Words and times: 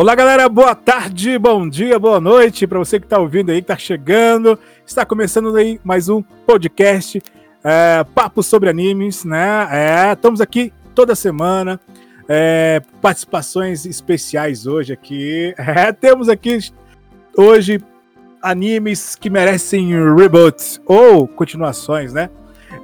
Olá, 0.00 0.14
galera, 0.14 0.48
boa 0.48 0.76
tarde, 0.76 1.36
bom 1.40 1.68
dia, 1.68 1.98
boa 1.98 2.20
noite 2.20 2.68
para 2.68 2.78
você 2.78 3.00
que 3.00 3.06
está 3.06 3.18
ouvindo 3.18 3.50
aí, 3.50 3.56
que 3.56 3.64
está 3.64 3.76
chegando. 3.76 4.56
Está 4.86 5.04
começando 5.04 5.56
aí 5.56 5.80
mais 5.82 6.08
um 6.08 6.22
podcast, 6.22 7.20
é, 7.64 8.04
Papo 8.14 8.40
sobre 8.40 8.70
Animes, 8.70 9.24
né? 9.24 9.66
É, 9.72 10.12
estamos 10.12 10.40
aqui 10.40 10.72
toda 10.94 11.16
semana, 11.16 11.80
é, 12.28 12.80
participações 13.02 13.84
especiais 13.86 14.68
hoje 14.68 14.92
aqui. 14.92 15.52
É, 15.58 15.90
temos 15.92 16.28
aqui 16.28 16.60
hoje 17.36 17.80
animes 18.40 19.16
que 19.16 19.28
merecem 19.28 19.90
reboots 20.14 20.80
ou 20.86 21.26
continuações, 21.26 22.12
né? 22.12 22.30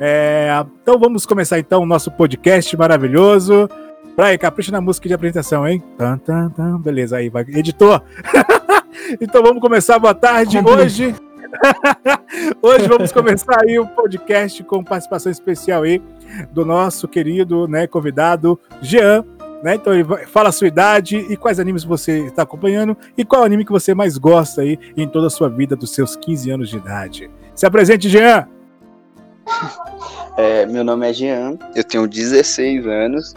É, 0.00 0.48
então 0.82 0.98
vamos 0.98 1.24
começar 1.24 1.60
então 1.60 1.80
o 1.80 1.86
nosso 1.86 2.10
podcast 2.10 2.76
maravilhoso. 2.76 3.68
Praia, 4.16 4.38
capricha 4.38 4.70
na 4.70 4.80
música 4.80 5.08
de 5.08 5.14
apresentação, 5.14 5.66
hein? 5.66 5.82
Tan, 5.98 6.18
tan, 6.18 6.48
tan. 6.50 6.80
Beleza, 6.80 7.16
aí, 7.16 7.28
vai. 7.28 7.42
Editor. 7.42 8.00
então 9.20 9.42
vamos 9.42 9.60
começar. 9.60 9.98
Boa 9.98 10.14
tarde. 10.14 10.58
Hoje. 10.58 11.12
Hoje 12.62 12.86
vamos 12.86 13.10
começar 13.10 13.60
aí 13.62 13.76
o 13.76 13.82
um 13.82 13.86
podcast 13.86 14.62
com 14.62 14.84
participação 14.84 15.32
especial 15.32 15.82
aí 15.82 16.00
do 16.52 16.64
nosso 16.64 17.08
querido 17.08 17.66
né, 17.66 17.88
convidado 17.88 18.58
Jean. 18.80 19.24
Né? 19.64 19.74
Então 19.74 19.92
ele 19.92 20.04
fala 20.26 20.50
a 20.50 20.52
sua 20.52 20.68
idade 20.68 21.16
e 21.28 21.36
quais 21.36 21.58
animes 21.58 21.82
você 21.82 22.26
está 22.26 22.42
acompanhando 22.42 22.96
e 23.18 23.24
qual 23.24 23.42
anime 23.42 23.64
que 23.64 23.72
você 23.72 23.94
mais 23.94 24.16
gosta 24.16 24.62
aí 24.62 24.78
em 24.96 25.08
toda 25.08 25.26
a 25.26 25.30
sua 25.30 25.48
vida 25.48 25.74
dos 25.74 25.90
seus 25.90 26.14
15 26.14 26.50
anos 26.50 26.68
de 26.68 26.76
idade. 26.76 27.30
Se 27.54 27.66
apresente, 27.66 28.08
Jean! 28.08 28.46
É, 30.36 30.66
meu 30.66 30.84
nome 30.84 31.08
é 31.08 31.12
Jean, 31.12 31.58
eu 31.74 31.84
tenho 31.84 32.06
16 32.06 32.86
anos 32.86 33.34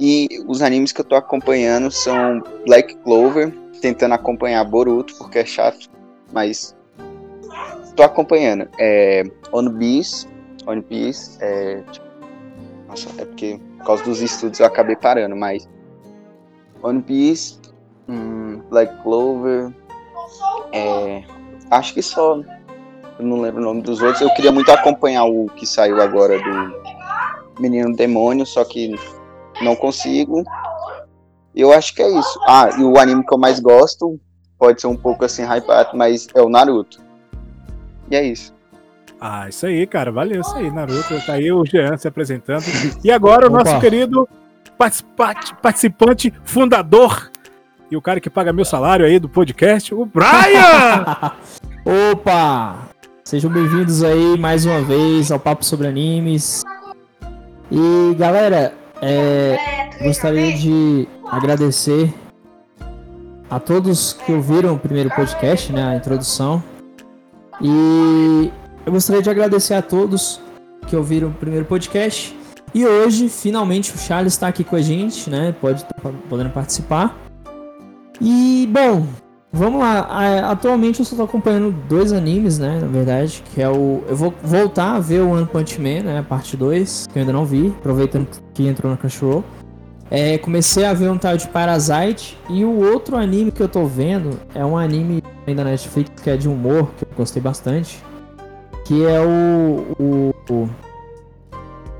e 0.00 0.42
os 0.48 0.62
animes 0.62 0.92
que 0.92 1.02
eu 1.02 1.04
tô 1.04 1.14
acompanhando 1.14 1.90
são 1.90 2.42
Black 2.66 2.96
Clover, 3.04 3.52
tentando 3.82 4.14
acompanhar 4.14 4.64
Boruto, 4.64 5.14
porque 5.18 5.40
é 5.40 5.44
chato, 5.44 5.90
mas 6.32 6.74
tô 7.94 8.02
acompanhando. 8.02 8.66
É, 8.78 9.24
One 9.52 9.70
Piece, 9.78 10.26
One 10.66 10.80
Piece, 10.80 11.36
é, 11.42 11.82
tipo, 11.92 12.06
nossa, 12.88 13.10
é 13.20 13.26
porque 13.26 13.60
por 13.76 13.84
causa 13.84 14.04
dos 14.04 14.22
estudos 14.22 14.58
eu 14.58 14.66
acabei 14.66 14.96
parando, 14.96 15.36
mas 15.36 15.68
One 16.82 17.02
Piece, 17.02 17.58
hum, 18.08 18.62
Black 18.70 19.02
Clover, 19.02 19.70
é, 20.72 21.22
acho 21.70 21.92
que 21.92 22.00
só 22.00 22.40
eu 23.18 23.26
não 23.26 23.42
lembro 23.42 23.60
o 23.60 23.64
nome 23.64 23.82
dos 23.82 24.00
outros. 24.00 24.22
Eu 24.22 24.32
queria 24.32 24.50
muito 24.50 24.72
acompanhar 24.72 25.24
o 25.24 25.46
que 25.56 25.66
saiu 25.66 26.00
agora 26.00 26.38
do 26.38 27.60
Menino 27.60 27.94
Demônio, 27.94 28.46
só 28.46 28.64
que 28.64 28.94
não 29.62 29.76
consigo. 29.76 30.42
Eu 31.54 31.72
acho 31.72 31.94
que 31.94 32.02
é 32.02 32.08
isso. 32.08 32.40
Ah, 32.46 32.70
e 32.78 32.82
o 32.82 32.98
anime 32.98 33.24
que 33.24 33.34
eu 33.34 33.38
mais 33.38 33.60
gosto, 33.60 34.18
pode 34.58 34.80
ser 34.80 34.86
um 34.86 34.96
pouco 34.96 35.24
assim 35.24 35.42
hypado, 35.42 35.96
mas 35.96 36.28
é 36.34 36.40
o 36.40 36.48
Naruto. 36.48 37.00
E 38.10 38.16
é 38.16 38.24
isso. 38.24 38.54
Ah, 39.20 39.48
isso 39.48 39.66
aí, 39.66 39.86
cara. 39.86 40.10
Valeu 40.10 40.40
isso 40.40 40.54
aí, 40.54 40.70
Naruto. 40.70 41.26
Tá 41.26 41.34
aí 41.34 41.52
o 41.52 41.64
Jean 41.64 41.96
se 41.96 42.08
apresentando. 42.08 42.64
E 43.04 43.10
agora 43.10 43.48
o 43.48 43.50
nosso 43.50 43.78
querido 43.80 44.28
participante, 44.78 45.54
participante, 45.56 46.34
fundador 46.42 47.30
e 47.90 47.96
o 47.96 48.02
cara 48.02 48.20
que 48.20 48.30
paga 48.30 48.52
meu 48.52 48.64
salário 48.64 49.04
aí 49.04 49.18
do 49.18 49.28
podcast, 49.28 49.92
o 49.94 50.06
Brian! 50.06 51.32
Opa! 52.12 52.88
Sejam 53.24 53.50
bem-vindos 53.50 54.02
aí 54.02 54.38
mais 54.38 54.64
uma 54.64 54.80
vez 54.80 55.30
ao 55.30 55.40
Papo 55.40 55.64
sobre 55.64 55.88
Animes. 55.88 56.62
E 57.70 58.14
galera, 58.14 58.72
é, 59.02 59.90
gostaria 60.02 60.52
de 60.56 61.08
agradecer 61.30 62.12
a 63.48 63.58
todos 63.58 64.12
que 64.12 64.32
ouviram 64.32 64.74
o 64.74 64.78
primeiro 64.78 65.10
podcast, 65.10 65.72
né, 65.72 65.82
a 65.84 65.96
introdução. 65.96 66.62
E 67.60 68.50
eu 68.86 68.92
gostaria 68.92 69.22
de 69.22 69.28
agradecer 69.28 69.74
a 69.74 69.82
todos 69.82 70.40
que 70.86 70.96
ouviram 70.96 71.28
o 71.28 71.32
primeiro 71.32 71.64
podcast. 71.64 72.36
E 72.72 72.86
hoje, 72.86 73.28
finalmente, 73.28 73.92
o 73.94 73.98
Charles 73.98 74.32
está 74.32 74.48
aqui 74.48 74.62
com 74.62 74.76
a 74.76 74.80
gente, 74.80 75.28
né? 75.28 75.54
Pode 75.60 75.84
podendo 76.28 76.50
participar. 76.50 77.18
E 78.20 78.68
bom, 78.70 79.06
Vamos 79.52 79.80
lá, 79.80 80.48
atualmente 80.48 81.00
eu 81.00 81.04
só 81.04 81.16
tô 81.16 81.24
acompanhando 81.24 81.72
dois 81.88 82.12
animes, 82.12 82.60
né, 82.60 82.78
na 82.80 82.86
verdade, 82.86 83.42
que 83.52 83.60
é 83.60 83.68
o... 83.68 84.00
Eu 84.08 84.14
vou 84.14 84.32
voltar 84.44 84.94
a 84.94 85.00
ver 85.00 85.22
o 85.22 85.30
One 85.30 85.44
Punch 85.44 85.80
Man, 85.80 86.04
né, 86.04 86.24
parte 86.26 86.56
2, 86.56 87.08
que 87.12 87.18
eu 87.18 87.20
ainda 87.20 87.32
não 87.32 87.44
vi, 87.44 87.74
aproveitando 87.80 88.28
que 88.54 88.68
entrou 88.68 88.92
na 88.92 88.96
Crunchyroll. 88.96 89.42
É, 90.08 90.38
comecei 90.38 90.84
a 90.84 90.92
ver 90.92 91.10
um 91.10 91.18
tal 91.18 91.36
de 91.36 91.48
Parasite, 91.48 92.38
e 92.48 92.64
o 92.64 92.78
outro 92.78 93.16
anime 93.16 93.50
que 93.50 93.60
eu 93.60 93.68
tô 93.68 93.86
vendo 93.86 94.38
é 94.54 94.64
um 94.64 94.78
anime 94.78 95.20
ainda 95.44 95.64
na 95.64 95.70
Netflix, 95.70 96.10
que 96.22 96.30
é 96.30 96.36
de 96.36 96.48
humor, 96.48 96.88
que 96.96 97.04
eu 97.04 97.08
gostei 97.16 97.42
bastante, 97.42 98.00
que 98.84 99.04
é 99.04 99.20
o... 99.20 99.96
o, 99.98 100.34
o 100.48 100.70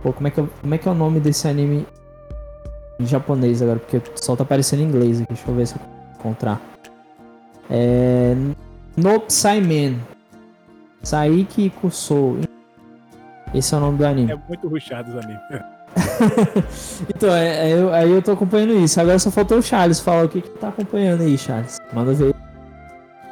pô, 0.05 0.13
como 0.13 0.29
é, 0.29 0.31
que, 0.31 0.41
como 0.41 0.75
é 0.75 0.79
que 0.79 0.89
é 0.89 0.91
o 0.93 0.95
nome 0.95 1.19
desse 1.19 1.49
anime 1.49 1.85
em 3.01 3.07
japonês 3.07 3.61
agora, 3.61 3.81
porque 3.81 4.01
só 4.15 4.37
tá 4.37 4.45
aparecendo 4.45 4.83
em 4.83 4.85
inglês 4.85 5.21
aqui, 5.21 5.35
deixa 5.35 5.51
eu 5.51 5.55
ver 5.57 5.67
se 5.67 5.75
eu 5.75 5.81
encontrar. 6.17 6.70
É, 7.71 8.35
no 8.97 9.21
Psyman. 9.21 9.97
Saiki 11.03 11.71
Kusou. 11.71 12.39
Esse 13.55 13.75
é 13.75 13.79
o 13.79 13.81
nome 13.81 13.99
do 13.99 14.07
anime. 14.07 14.33
É 14.33 14.39
muito 14.49 14.69
ruxado 14.69 15.11
os 15.11 15.17
animes. 15.17 15.41
então, 17.09 17.35
é, 17.35 17.71
é, 17.71 17.73
eu, 17.73 17.93
aí 17.93 18.11
eu 18.11 18.23
tô 18.23 18.33
acompanhando 18.33 18.75
isso. 18.75 19.01
Agora 19.01 19.19
só 19.19 19.31
faltou 19.31 19.59
o 19.59 19.63
Charles 19.63 20.01
falar 20.01 20.25
o 20.25 20.29
que, 20.29 20.43
que 20.43 20.51
tá 20.51 20.69
acompanhando 20.69 21.23
aí, 21.23 21.37
Charles. 21.39 21.79
Manda 21.93 22.13
ver. 22.13 22.35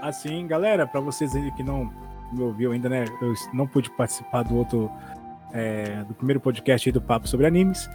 Assim, 0.00 0.46
galera, 0.46 0.86
para 0.86 1.00
vocês 1.00 1.34
aí 1.36 1.52
que 1.52 1.62
não 1.62 1.90
me 2.32 2.42
ouviu 2.42 2.72
ainda, 2.72 2.88
né? 2.88 3.04
Eu 3.20 3.34
não 3.52 3.66
pude 3.66 3.90
participar 3.90 4.42
do 4.42 4.56
outro. 4.56 4.90
É, 5.52 6.04
do 6.04 6.14
primeiro 6.14 6.40
podcast 6.40 6.88
aí 6.88 6.92
do 6.92 7.00
Papo 7.00 7.28
sobre 7.28 7.46
Animes. 7.46 7.88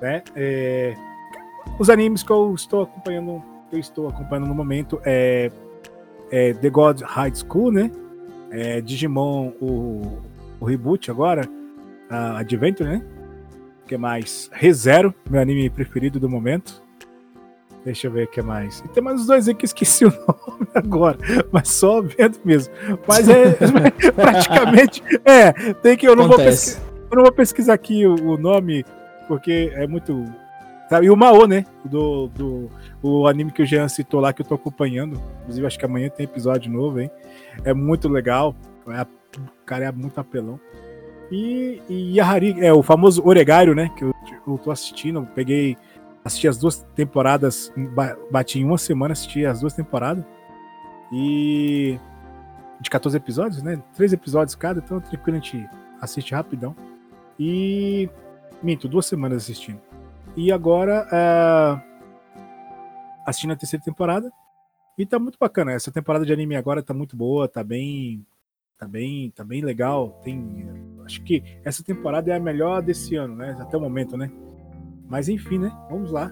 Né? 0.00 0.22
É, 0.36 0.94
os 1.78 1.90
animes 1.90 2.22
que 2.22 2.30
eu 2.30 2.54
estou 2.54 2.82
acompanhando, 2.82 3.42
eu 3.72 3.78
estou 3.78 4.08
acompanhando 4.08 4.46
no 4.46 4.54
momento 4.54 5.00
é 5.04 5.50
é, 6.30 6.52
The 6.54 6.70
God 6.70 7.02
High 7.02 7.32
School, 7.34 7.72
né? 7.72 7.90
É, 8.50 8.80
Digimon, 8.80 9.52
o, 9.60 10.18
o 10.58 10.64
reboot 10.64 11.10
agora, 11.10 11.48
a 12.08 12.38
Adventure, 12.38 12.88
né? 12.88 13.02
O 13.84 13.88
que 13.88 13.96
mais? 13.96 14.50
ReZero, 14.52 15.14
meu 15.28 15.40
anime 15.40 15.68
preferido 15.68 16.20
do 16.20 16.28
momento. 16.28 16.82
Deixa 17.84 18.08
eu 18.08 18.10
ver 18.10 18.24
o 18.24 18.28
que 18.28 18.42
mais. 18.42 18.80
E 18.80 18.88
tem 18.88 19.02
mais 19.02 19.20
os 19.20 19.26
dois 19.26 19.48
aí 19.48 19.54
que 19.54 19.64
esqueci 19.64 20.04
o 20.06 20.10
nome 20.10 20.68
agora, 20.74 21.18
mas 21.50 21.68
só 21.68 22.02
vendo 22.02 22.38
mesmo. 22.44 22.72
Mas 23.06 23.28
é 23.28 23.52
praticamente. 24.14 25.02
É, 25.24 25.52
tem 25.74 25.96
que. 25.96 26.06
Eu 26.06 26.14
não, 26.14 26.28
vou 26.28 26.36
pesquisar, 26.36 26.82
eu 27.10 27.16
não 27.16 27.22
vou 27.22 27.32
pesquisar 27.32 27.74
aqui 27.74 28.06
o, 28.06 28.32
o 28.32 28.36
nome, 28.36 28.84
porque 29.26 29.72
é 29.74 29.86
muito 29.86 30.24
e 31.02 31.10
o 31.10 31.16
Mao, 31.16 31.46
né? 31.46 31.64
Do, 31.84 32.26
do 32.28 32.70
o 33.00 33.26
anime 33.28 33.52
que 33.52 33.62
o 33.62 33.66
Jean 33.66 33.88
citou 33.88 34.20
lá, 34.20 34.32
que 34.32 34.42
eu 34.42 34.46
tô 34.46 34.54
acompanhando. 34.54 35.20
Inclusive, 35.42 35.66
acho 35.66 35.78
que 35.78 35.84
amanhã 35.84 36.08
tem 36.08 36.24
episódio 36.24 36.70
novo, 36.70 37.00
hein? 37.00 37.10
É 37.64 37.72
muito 37.72 38.08
legal. 38.08 38.56
É, 38.88 39.02
o 39.02 39.64
cara 39.64 39.84
é 39.84 39.92
muito 39.92 40.18
apelão. 40.18 40.58
E, 41.30 41.80
e 41.88 42.16
Yahari, 42.16 42.56
é 42.58 42.72
o 42.72 42.82
famoso 42.82 43.22
Oregário, 43.24 43.74
né? 43.74 43.88
Que 43.96 44.04
eu, 44.04 44.12
eu 44.46 44.58
tô 44.58 44.70
assistindo. 44.70 45.26
Peguei. 45.34 45.76
Assisti 46.24 46.48
as 46.48 46.58
duas 46.58 46.84
temporadas. 46.94 47.72
Bati 48.30 48.58
em 48.58 48.64
uma 48.64 48.76
semana, 48.76 49.12
assisti 49.12 49.46
as 49.46 49.60
duas 49.60 49.72
temporadas. 49.72 50.24
E. 51.12 51.98
De 52.80 52.90
14 52.90 53.16
episódios, 53.16 53.62
né? 53.62 53.80
Três 53.94 54.12
episódios 54.12 54.54
cada, 54.54 54.80
então 54.80 55.00
tranquilo, 55.00 55.36
a 55.36 55.40
gente 55.40 55.68
assiste 56.00 56.34
rapidão. 56.34 56.74
E. 57.38 58.08
Minto, 58.62 58.88
duas 58.88 59.06
semanas 59.06 59.44
assistindo. 59.44 59.89
E 60.36 60.52
agora 60.52 61.06
é, 61.12 61.90
assistindo 63.26 63.52
a 63.52 63.56
terceira 63.56 63.84
temporada. 63.84 64.30
E 64.96 65.06
tá 65.06 65.18
muito 65.18 65.38
bacana. 65.38 65.72
Essa 65.72 65.90
temporada 65.90 66.26
de 66.26 66.32
anime 66.32 66.56
agora 66.56 66.82
tá 66.82 66.92
muito 66.92 67.16
boa, 67.16 67.48
tá 67.48 67.64
bem. 67.64 68.24
Tá 68.78 68.86
bem, 68.86 69.30
tá 69.30 69.44
bem 69.44 69.62
legal. 69.62 70.20
Tem. 70.22 70.68
Acho 71.04 71.22
que 71.22 71.42
essa 71.64 71.82
temporada 71.82 72.30
é 72.30 72.36
a 72.36 72.40
melhor 72.40 72.82
desse 72.82 73.16
ano, 73.16 73.34
né? 73.36 73.56
Até 73.60 73.76
o 73.76 73.80
momento, 73.80 74.16
né? 74.16 74.30
Mas 75.08 75.28
enfim, 75.28 75.58
né? 75.58 75.70
Vamos 75.90 76.12
lá. 76.12 76.30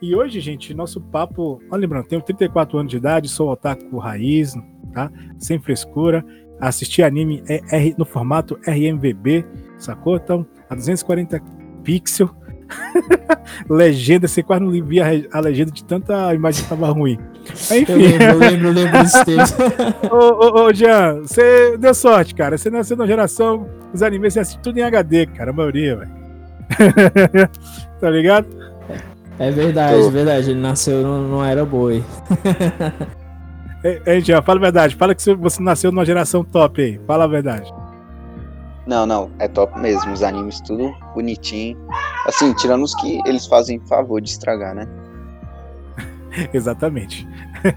E 0.00 0.14
hoje, 0.14 0.40
gente, 0.40 0.72
nosso 0.72 1.00
papo. 1.00 1.60
Olha, 1.70 1.80
lembrando, 1.80 2.06
tenho 2.06 2.22
34 2.22 2.78
anos 2.78 2.90
de 2.90 2.96
idade, 2.96 3.28
sou 3.28 3.50
otaku 3.50 3.98
raiz, 3.98 4.54
tá? 4.94 5.10
Sem 5.38 5.58
frescura. 5.58 6.24
Assistir 6.58 7.02
anime 7.02 7.42
é 7.46 7.94
no 7.96 8.04
formato 8.04 8.58
RMVB, 8.66 9.44
sacou? 9.78 10.16
Então, 10.16 10.46
a 10.68 10.74
240 10.74 11.40
pixels 11.82 12.30
legenda, 13.68 14.28
você 14.28 14.42
quase 14.42 14.62
não 14.62 14.70
via 14.70 15.26
a 15.32 15.40
legenda 15.40 15.70
de 15.70 15.84
tanta 15.84 16.34
imagem 16.34 16.62
que 16.62 16.68
tava 16.68 16.88
ruim. 16.90 17.18
Enfim. 17.48 17.84
Eu 17.88 17.98
lembro, 17.98 18.24
eu 18.24 18.38
lembro, 18.38 18.68
eu 18.68 18.72
lembro 18.72 19.02
desse 19.02 19.24
texto. 19.26 19.58
ô, 20.10 20.16
ô, 20.16 20.64
ô, 20.64 20.72
Jean, 20.72 21.20
você 21.22 21.76
deu 21.76 21.94
sorte, 21.94 22.34
cara. 22.34 22.56
Você 22.56 22.70
nasceu 22.70 22.96
numa 22.96 23.06
geração, 23.06 23.66
os 23.92 24.02
animes 24.02 24.34
você 24.34 24.40
assiste 24.40 24.60
tudo 24.60 24.78
em 24.78 24.82
HD, 24.82 25.26
cara, 25.26 25.50
a 25.50 25.54
maioria, 25.54 25.96
velho. 25.96 26.10
tá 28.00 28.10
ligado? 28.10 28.46
É 29.38 29.50
verdade, 29.50 30.06
é 30.06 30.10
verdade. 30.10 30.50
Ele 30.50 30.60
nasceu, 30.60 31.02
não, 31.02 31.22
não 31.22 31.44
era 31.44 31.64
boi. 31.64 32.04
é, 33.82 34.02
é, 34.04 34.20
Jean, 34.20 34.42
fala 34.42 34.58
a 34.58 34.62
verdade. 34.62 34.96
Fala 34.96 35.14
que 35.14 35.34
você 35.34 35.62
nasceu 35.62 35.90
numa 35.90 36.04
geração 36.04 36.44
top 36.44 36.82
aí. 36.82 37.00
Fala 37.06 37.24
a 37.24 37.28
verdade. 37.28 37.72
Não, 38.90 39.06
não, 39.06 39.30
é 39.38 39.46
top 39.46 39.78
mesmo. 39.78 40.12
Os 40.12 40.20
animes 40.20 40.60
tudo 40.60 40.92
bonitinho. 41.14 41.78
Assim, 42.26 42.52
tirando 42.54 42.82
os 42.82 42.92
que 42.96 43.20
eles 43.24 43.46
fazem 43.46 43.78
favor 43.86 44.20
de 44.20 44.30
estragar, 44.30 44.74
né? 44.74 44.84
Exatamente. 46.52 47.24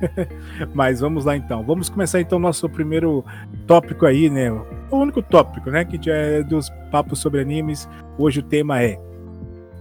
Mas 0.74 1.02
vamos 1.02 1.24
lá 1.24 1.38
então. 1.38 1.62
Vamos 1.62 1.88
começar 1.88 2.20
então 2.20 2.40
nosso 2.40 2.68
primeiro 2.68 3.24
tópico 3.68 4.08
aí, 4.08 4.28
né? 4.28 4.52
O 4.90 4.98
único 4.98 5.22
tópico, 5.22 5.70
né? 5.70 5.86
Que 5.86 6.04
já 6.04 6.16
é 6.16 6.42
dos 6.42 6.72
papos 6.90 7.20
sobre 7.20 7.42
animes. 7.42 7.88
Hoje 8.18 8.40
o 8.40 8.44
tema 8.44 8.82
é, 8.82 9.00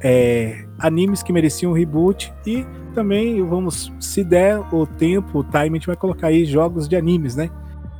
é 0.03 0.67
animes 0.79 1.23
que 1.23 1.33
mereciam 1.33 1.73
um 1.73 1.75
reboot 1.75 2.31
e 2.47 2.67
também 2.95 3.43
vamos, 3.43 3.91
se 3.99 4.23
der 4.23 4.59
o 4.71 4.87
tempo, 4.87 5.39
o 5.39 5.45
time, 5.45 5.71
a 5.71 5.73
gente 5.73 5.87
vai 5.87 5.97
colocar 5.97 6.27
aí 6.27 6.45
jogos 6.45 6.87
de 6.87 6.95
animes, 6.95 7.37
né? 7.37 7.49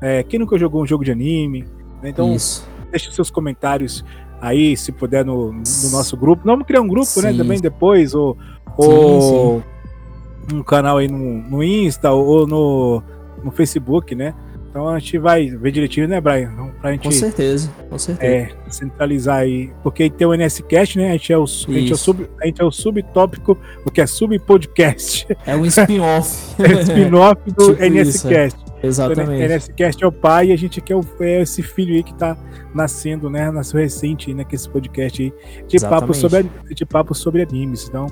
É, 0.03 0.23
quem 0.23 0.39
nunca 0.39 0.59
jogou 0.59 0.83
um 0.83 0.87
jogo 0.87 1.03
de 1.03 1.13
anime? 1.13 1.63
Né? 2.03 2.11
Então, 2.11 2.35
Isso. 2.35 2.71
Deixe 2.93 3.11
seus 3.11 3.31
comentários 3.31 4.05
aí, 4.41 4.77
se 4.77 4.93
puder, 4.93 5.25
no, 5.25 5.53
no 5.53 5.91
nosso 5.91 6.17
grupo. 6.17 6.43
Vamos 6.45 6.67
criar 6.67 6.81
um 6.81 6.89
grupo, 6.89 7.07
né, 7.07 7.07
sim. 7.07 7.23
né? 7.23 7.35
Também 7.37 7.61
depois, 7.61 8.15
ou, 8.15 8.37
ou 8.77 9.61
sim, 9.61 10.57
um 10.57 10.63
canal 10.63 10.99
aí 10.99 11.09
no, 11.09 11.19
no 11.43 11.63
Insta 11.63 12.11
ou 12.13 12.47
no, 12.47 13.03
no 13.43 13.51
Facebook, 13.51 14.15
né? 14.15 14.35
Então 14.73 14.89
a 14.89 14.99
gente 14.99 15.19
vai 15.19 15.47
ver 15.49 15.71
direitinho, 15.71 16.09
né, 16.09 16.19
Brian? 16.19 16.51
Então, 16.51 16.73
pra 16.81 16.93
gente, 16.93 17.03
com 17.03 17.11
certeza, 17.11 17.71
com 17.91 17.99
certeza. 17.99 18.33
É, 18.35 18.71
centralizar 18.71 19.41
aí. 19.41 19.71
Porque 19.83 20.09
tem 20.09 20.27
o 20.27 20.33
NSCast, 20.35 20.99
né? 20.99 21.11
A 21.11 21.13
gente 21.13 21.31
é 21.31 21.37
o, 21.37 21.43
a 21.45 21.73
gente 21.73 21.93
é 21.93 21.95
o, 21.95 21.99
sub, 21.99 22.31
a 22.41 22.47
gente 22.47 22.63
é 22.63 22.65
o 22.65 22.71
subtópico, 22.71 23.59
o 23.85 23.91
que 23.91 24.01
é 24.01 24.07
sub-podcast. 24.07 25.29
É 25.47 25.55
um 25.55 25.67
spin-off. 25.67 26.55
é 26.59 26.75
o 26.75 26.81
spin-off 26.81 27.51
do 27.51 27.75
tipo 27.77 27.85
NSCast. 27.85 28.57
Isso, 28.57 28.69
é. 28.69 28.72
Exatamente. 28.83 29.43
O 29.43 29.49
NSCast 29.49 30.03
é 30.03 30.07
o 30.07 30.13
pai 30.13 30.49
e 30.49 30.53
a 30.53 30.57
gente 30.57 30.81
aqui 30.81 30.93
é, 30.93 30.97
o, 30.97 31.05
é 31.21 31.43
esse 31.43 31.63
filho 31.63 31.95
aí 31.95 32.03
que 32.03 32.15
tá 32.15 32.37
nascendo, 32.75 33.31
né? 33.31 33.51
Nasceu 33.51 33.81
recente, 33.81 34.35
né? 34.35 34.45
Que 34.45 34.57
esse 34.57 34.69
podcast 34.69 35.23
aí 35.23 35.33
de 35.67 35.79
papo, 35.81 36.13
sobre, 36.15 36.51
de 36.75 36.85
papo 36.85 37.15
sobre 37.15 37.43
animes. 37.43 37.89
Então, 37.89 38.07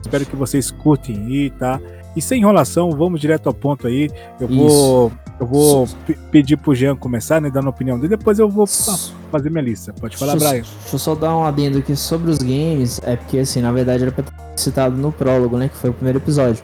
espero 0.00 0.26
que 0.26 0.36
vocês 0.36 0.70
curtem 0.70 1.16
aí, 1.16 1.50
tá? 1.50 1.80
E 2.14 2.20
sem 2.20 2.40
enrolação, 2.40 2.90
vamos 2.90 3.20
direto 3.20 3.46
ao 3.46 3.54
ponto 3.54 3.86
aí. 3.86 4.10
Eu 4.38 4.48
vou, 4.48 5.12
eu 5.40 5.46
vou 5.46 5.88
pedir 6.30 6.58
pro 6.58 6.74
Jean 6.74 6.94
começar, 6.94 7.40
né? 7.40 7.50
Dando 7.50 7.68
a 7.68 7.70
opinião 7.70 7.98
dele, 7.98 8.16
depois 8.16 8.38
eu 8.38 8.48
vou 8.48 8.66
fazer 8.66 9.48
minha 9.48 9.62
lista. 9.62 9.94
Pode 9.98 10.16
falar, 10.16 10.32
deixa, 10.32 10.48
Brian. 10.48 10.62
Deixa 10.62 10.94
eu 10.94 10.98
só 10.98 11.14
dar 11.14 11.34
um 11.36 11.44
adendo 11.44 11.78
aqui 11.78 11.96
sobre 11.96 12.30
os 12.30 12.38
games. 12.38 13.00
É 13.02 13.16
porque, 13.16 13.38
assim, 13.38 13.62
na 13.62 13.72
verdade 13.72 14.02
era 14.02 14.12
pra 14.12 14.24
ter 14.24 14.32
citado 14.56 14.94
no 14.94 15.10
prólogo, 15.10 15.56
né? 15.56 15.68
Que 15.68 15.76
foi 15.76 15.88
o 15.88 15.94
primeiro 15.94 16.18
episódio. 16.18 16.62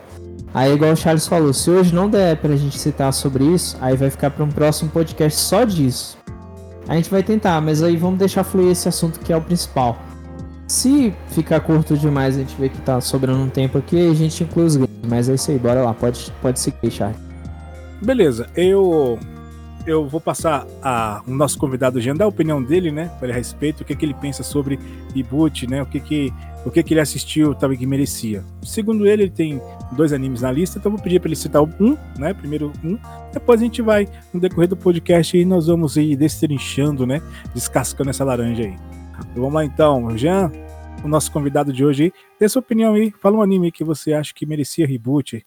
Aí, 0.55 0.73
igual 0.73 0.93
o 0.93 0.97
Charles 0.97 1.27
falou, 1.27 1.53
se 1.53 1.71
hoje 1.71 1.95
não 1.95 2.09
der 2.09 2.37
pra 2.39 2.57
gente 2.57 2.79
citar 2.79 3.13
sobre 3.13 3.45
isso, 3.45 3.77
aí 3.81 3.97
vai 3.97 4.11
ficar 4.11 4.31
para 4.31 4.45
um 4.45 4.49
próximo 4.49 4.91
podcast 4.91 5.39
só 5.39 5.65
disso. 5.65 6.17
A 6.89 6.95
gente 6.95 7.11
vai 7.11 7.23
tentar, 7.23 7.61
mas 7.61 7.83
aí 7.83 7.97
vamos 7.97 8.19
deixar 8.19 8.45
fluir 8.45 8.71
esse 8.71 8.89
assunto 8.89 9.21
que 9.21 9.33
é 9.33 9.37
o 9.37 9.43
principal. 9.43 9.99
Se 10.67 11.15
ficar 11.29 11.61
curto 11.61 11.97
demais, 11.97 12.37
a 12.37 12.41
gente 12.41 12.55
vê 12.59 12.69
que 12.69 12.79
tá 12.81 13.01
sobrando 13.01 13.43
um 13.43 13.49
tempo 13.49 13.79
aqui, 13.79 14.11
a 14.11 14.15
gente 14.15 14.43
inclui 14.43 14.67
os 14.67 14.77
games. 14.77 14.89
Mas 15.07 15.29
é 15.29 15.35
isso 15.35 15.51
aí, 15.51 15.59
bora 15.59 15.83
lá, 15.83 15.93
pode, 15.93 16.33
pode 16.41 16.59
seguir, 16.59 16.91
Charlie. 16.91 17.19
Beleza, 18.03 18.47
eu 18.57 19.19
eu 19.89 20.07
vou 20.07 20.21
passar 20.21 20.67
a, 20.83 21.23
o 21.27 21.31
nosso 21.31 21.59
convidado 21.59 22.01
Jean 22.01 22.15
dar 22.15 22.27
a 22.27 22.29
opinião 22.29 22.63
dele, 22.63 22.93
né, 22.93 23.11
a 23.23 23.27
respeito, 23.27 23.81
o 23.81 23.85
que, 23.85 23.97
que 23.97 24.05
ele 24.05 24.15
pensa 24.15 24.43
sobre 24.43 24.79
reboot, 25.15 25.67
né, 25.67 25.83
o 25.83 25.87
que 25.87 25.99
que, 25.99 26.33
o 26.65 26.71
que 26.71 26.83
que 26.83 26.93
ele 26.93 27.01
assistiu, 27.01 27.55
talvez 27.55 27.81
que 27.81 27.87
merecia. 27.87 28.45
Segundo 28.63 29.07
ele, 29.07 29.25
ele 29.25 29.31
tem 29.31 29.61
dois 29.93 30.13
animes 30.13 30.43
na 30.43 30.53
lista, 30.53 30.79
então 30.79 30.93
vou 30.93 31.01
pedir 31.01 31.21
para 31.21 31.29
ele 31.29 31.37
citar 31.37 31.63
um, 31.63 31.97
né, 32.19 32.35
primeiro 32.35 32.71
um, 32.85 32.99
depois 33.33 33.61
a 33.61 33.65
gente 33.65 33.81
vai, 33.81 34.07
no 34.33 34.39
decorrer 34.39 34.69
do 34.69 34.77
podcast, 34.77 35.37
e 35.37 35.45
nós 35.45 35.67
vamos 35.67 35.97
ir 35.97 36.17
destrinchando, 36.17 37.07
né, 37.07 37.23
descascando 37.55 38.11
essa 38.11 38.25
laranja 38.25 38.65
aí. 38.65 38.77
Então, 39.19 39.43
vamos 39.43 39.55
lá 39.55 39.65
então, 39.65 40.17
Jean, 40.17 40.53
o 41.03 41.09
nosso 41.09 41.33
convidado 41.33 41.73
de 41.73 41.85
hoje, 41.85 42.13
dê 42.39 42.49
sua 42.49 42.61
opinião 42.61 42.95
aí, 42.95 43.13
fala 43.23 43.39
um 43.39 43.43
anime 43.43 43.73
que 43.73 43.85
você 43.85 44.13
acha 44.13 44.35
que 44.35 44.45
merecia 44.45 44.87
reboot. 44.87 45.45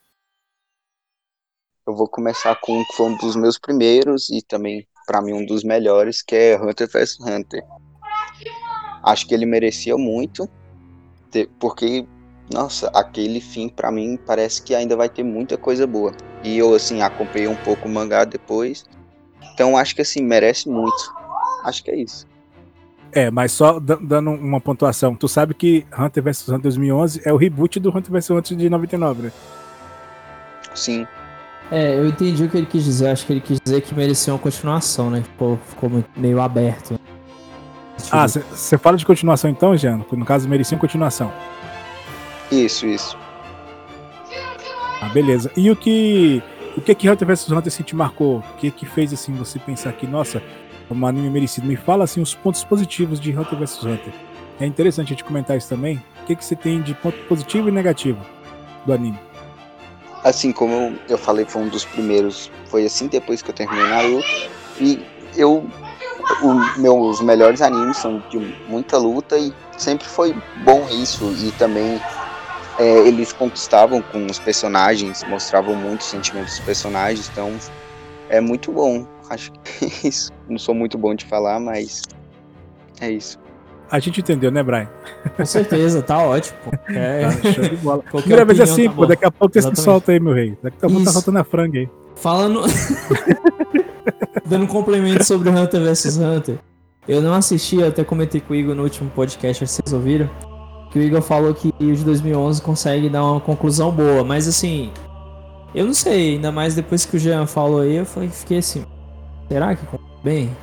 Eu 1.88 1.96
vou 1.96 2.08
começar 2.08 2.56
com 2.62 2.80
um 2.80 2.86
que 2.86 2.96
foi 2.96 3.08
um 3.08 3.18
dos 3.18 3.36
meus 3.36 3.58
primeiros 3.58 4.30
e 4.30 4.42
também 4.42 4.88
para 5.08 5.22
mim 5.22 5.34
um 5.34 5.46
dos 5.46 5.64
melhores, 5.64 6.22
que 6.22 6.36
é 6.36 6.62
Hunter 6.62 6.88
vs 6.88 7.20
Hunter. 7.20 7.64
Acho 9.04 9.28
que 9.28 9.34
ele 9.34 9.48
merecia 9.48 9.98
muito, 9.98 10.48
porque 11.60 12.06
nossa, 12.54 12.88
aquele 12.94 13.42
fim 13.42 13.68
para 13.68 13.92
mim 13.92 14.18
parece 14.26 14.62
que 14.62 14.76
ainda 14.76 14.96
vai 14.96 15.10
ter 15.10 15.24
muita 15.24 15.58
coisa 15.58 15.88
boa. 15.88 16.12
E 16.44 16.58
eu 16.58 16.74
assim 16.76 17.02
acompanhei 17.02 17.48
um 17.48 17.56
pouco 17.56 17.88
o 17.88 17.92
mangá 17.92 18.26
depois. 18.26 18.86
Então 19.54 19.76
acho 19.76 19.96
que 19.96 20.02
assim 20.02 20.22
merece 20.22 20.70
muito. 20.70 21.14
Acho 21.64 21.84
que 21.84 21.92
é 21.92 21.96
isso. 21.96 22.28
É, 23.12 23.30
mas 23.30 23.52
só 23.52 23.80
dando 23.80 24.32
uma 24.32 24.62
pontuação, 24.62 25.16
tu 25.16 25.28
sabe 25.28 25.54
que 25.54 25.86
Hunter 25.98 26.24
vs 26.24 26.48
Hunter 26.48 26.62
2011 26.62 27.22
é 27.26 27.34
o 27.34 27.38
reboot 27.38 27.80
do 27.80 27.90
Hunter 27.90 28.12
vs 28.12 28.30
Hunter 28.30 28.58
de 28.58 28.70
99, 28.70 29.24
né? 29.24 29.32
Sim. 30.74 31.06
É, 31.72 31.98
eu 31.98 32.06
entendi 32.06 32.44
o 32.44 32.50
que 32.50 32.58
ele 32.58 32.66
quis 32.66 32.84
dizer. 32.84 33.08
Acho 33.08 33.26
que 33.26 33.34
ele 33.34 33.40
quis 33.40 33.60
dizer 33.64 33.82
que 33.82 33.96
merecia 33.96 34.34
uma 34.34 34.40
continuação, 34.40 35.10
né? 35.10 35.22
Ficou, 35.22 35.58
ficou 35.66 36.04
meio 36.18 36.42
aberto. 36.42 37.00
Ah, 38.12 38.28
você 38.28 38.78
fala 38.78 38.98
de 38.98 39.06
continuação 39.06 39.50
então, 39.50 39.76
Jean? 39.78 40.04
No 40.12 40.26
caso, 40.26 40.50
merecia 40.50 40.76
uma 40.76 40.82
continuação. 40.82 41.32
Isso, 42.52 42.86
isso. 42.86 43.18
Ah, 45.02 45.08
beleza. 45.10 45.50
E 45.56 45.72
o 45.72 45.76
que 45.76 46.44
o 46.76 46.82
que 46.82 46.94
que 46.94 47.10
Hunter 47.10 47.28
vs 47.28 47.50
Hunter 47.50 47.68
assim, 47.68 47.84
te 47.84 47.96
marcou? 47.96 48.40
O 48.40 48.58
que 48.58 48.70
que 48.70 48.86
fez 48.86 49.14
assim 49.14 49.34
você 49.34 49.58
pensar 49.58 49.94
que, 49.94 50.06
nossa, 50.06 50.44
um 50.90 51.06
anime 51.08 51.30
merecido. 51.30 51.68
Me 51.68 51.78
fala 51.78 52.04
assim 52.04 52.22
os 52.22 52.36
pontos 52.36 52.64
positivos 52.64 53.20
de 53.20 53.32
Hunter 53.38 53.58
vs 53.58 53.84
Hunter. 53.84 54.14
É 54.60 54.66
interessante 54.66 55.08
a 55.08 55.10
gente 55.10 55.24
comentar 55.24 55.58
isso 55.58 55.70
também. 55.70 56.04
O 56.22 56.26
que, 56.26 56.36
que 56.36 56.44
você 56.44 56.56
tem 56.56 56.82
de 56.82 56.94
ponto 56.94 57.18
positivo 57.26 57.70
e 57.70 57.72
negativo 57.72 58.20
do 58.86 58.94
anime? 58.94 59.31
Assim 60.24 60.52
como 60.52 60.98
eu 61.10 61.18
falei, 61.18 61.46
foi 61.46 61.64
um 61.64 61.70
dos 61.70 61.86
primeiros. 61.86 62.52
Foi 62.66 62.86
assim 62.86 63.08
depois 63.08 63.42
que 63.42 63.50
eu 63.50 63.56
terminei 63.56 63.88
Naruto. 63.88 64.28
E 64.80 65.04
eu. 65.36 65.68
O, 66.44 66.80
meus 66.80 67.20
melhores 67.22 67.62
animes 67.62 67.98
são 67.98 68.24
de 68.30 68.38
muita 68.68 68.98
luta 68.98 69.38
e 69.38 69.54
sempre 69.78 70.08
foi 70.08 70.36
bom 70.64 70.88
isso. 70.90 71.32
E 71.34 71.52
também 71.54 72.00
é, 72.78 73.08
eles 73.08 73.34
conquistavam 73.34 74.02
com 74.02 74.26
os 74.26 74.40
personagens, 74.40 75.24
mostravam 75.24 75.76
muito 75.76 76.02
os 76.02 76.08
sentimentos 76.08 76.58
dos 76.58 76.66
personagens. 76.66 77.30
Então 77.32 77.58
é 78.30 78.40
muito 78.40 78.72
bom. 78.72 79.06
Acho 79.30 79.52
que 79.52 79.86
é 79.86 79.90
isso. 80.08 80.32
Não 80.48 80.58
sou 80.58 80.76
muito 80.76 80.98
bom 80.98 81.16
de 81.16 81.26
falar, 81.26 81.60
mas 81.60 82.04
é 83.00 83.12
isso. 83.12 83.41
A 83.92 84.00
gente 84.00 84.22
entendeu, 84.22 84.50
né, 84.50 84.64
Brian? 84.64 84.88
Com 85.36 85.46
certeza, 85.46 86.02
tá 86.02 86.18
ótimo. 86.18 86.58
É. 86.90 87.24
Tá, 87.30 87.52
show 87.52 87.64
de 87.64 87.76
bola. 87.76 88.02
Primeira 88.04 88.46
vez 88.46 88.62
assim, 88.62 88.88
tá 88.88 88.96
pô, 88.96 89.06
daqui 89.06 89.26
a 89.26 89.32
pouco 89.32 89.62
você 89.62 89.76
solta 89.76 90.14
aí, 90.14 90.20
meu 90.20 90.34
rei. 90.34 90.58
Daqui 90.64 90.78
a 90.86 90.88
pouco 90.88 91.04
tá 91.04 91.12
faltando 91.12 91.40
a 91.40 91.44
franga 91.44 91.80
aí. 91.80 91.90
Falando. 92.16 92.62
Dando 94.48 94.64
um 94.64 94.68
complemento 94.68 95.26
sobre 95.26 95.50
o 95.50 95.52
Hunter 95.52 95.82
vs 95.82 96.18
Hunter. 96.18 96.58
Eu 97.06 97.22
não 97.22 97.34
assisti, 97.34 97.78
eu 97.78 97.88
até 97.90 98.04
comentei 98.04 98.40
com 98.40 98.54
o 98.54 98.56
Igor 98.56 98.76
no 98.76 98.84
último 98.84 99.10
podcast, 99.10 99.68
vocês 99.68 99.92
ouviram. 99.92 100.30
Que 100.92 101.00
o 101.00 101.02
Igor 101.02 101.22
falou 101.22 101.54
que 101.54 101.74
o 101.80 101.96
de 101.96 102.04
2011 102.04 102.62
consegue 102.62 103.10
dar 103.10 103.26
uma 103.26 103.42
conclusão 103.42 103.92
boa, 103.92 104.24
mas 104.24 104.48
assim, 104.48 104.92
eu 105.74 105.86
não 105.86 105.94
sei, 105.94 106.36
ainda 106.36 106.52
mais 106.52 106.76
depois 106.76 107.06
que 107.06 107.16
o 107.16 107.20
Jean 107.20 107.46
falou 107.46 107.82
aí, 107.82 107.96
eu 107.96 108.06
fiquei 108.06 108.58
assim, 108.58 108.86
será 109.50 109.76
que 109.76 109.86
bem? 110.24 110.56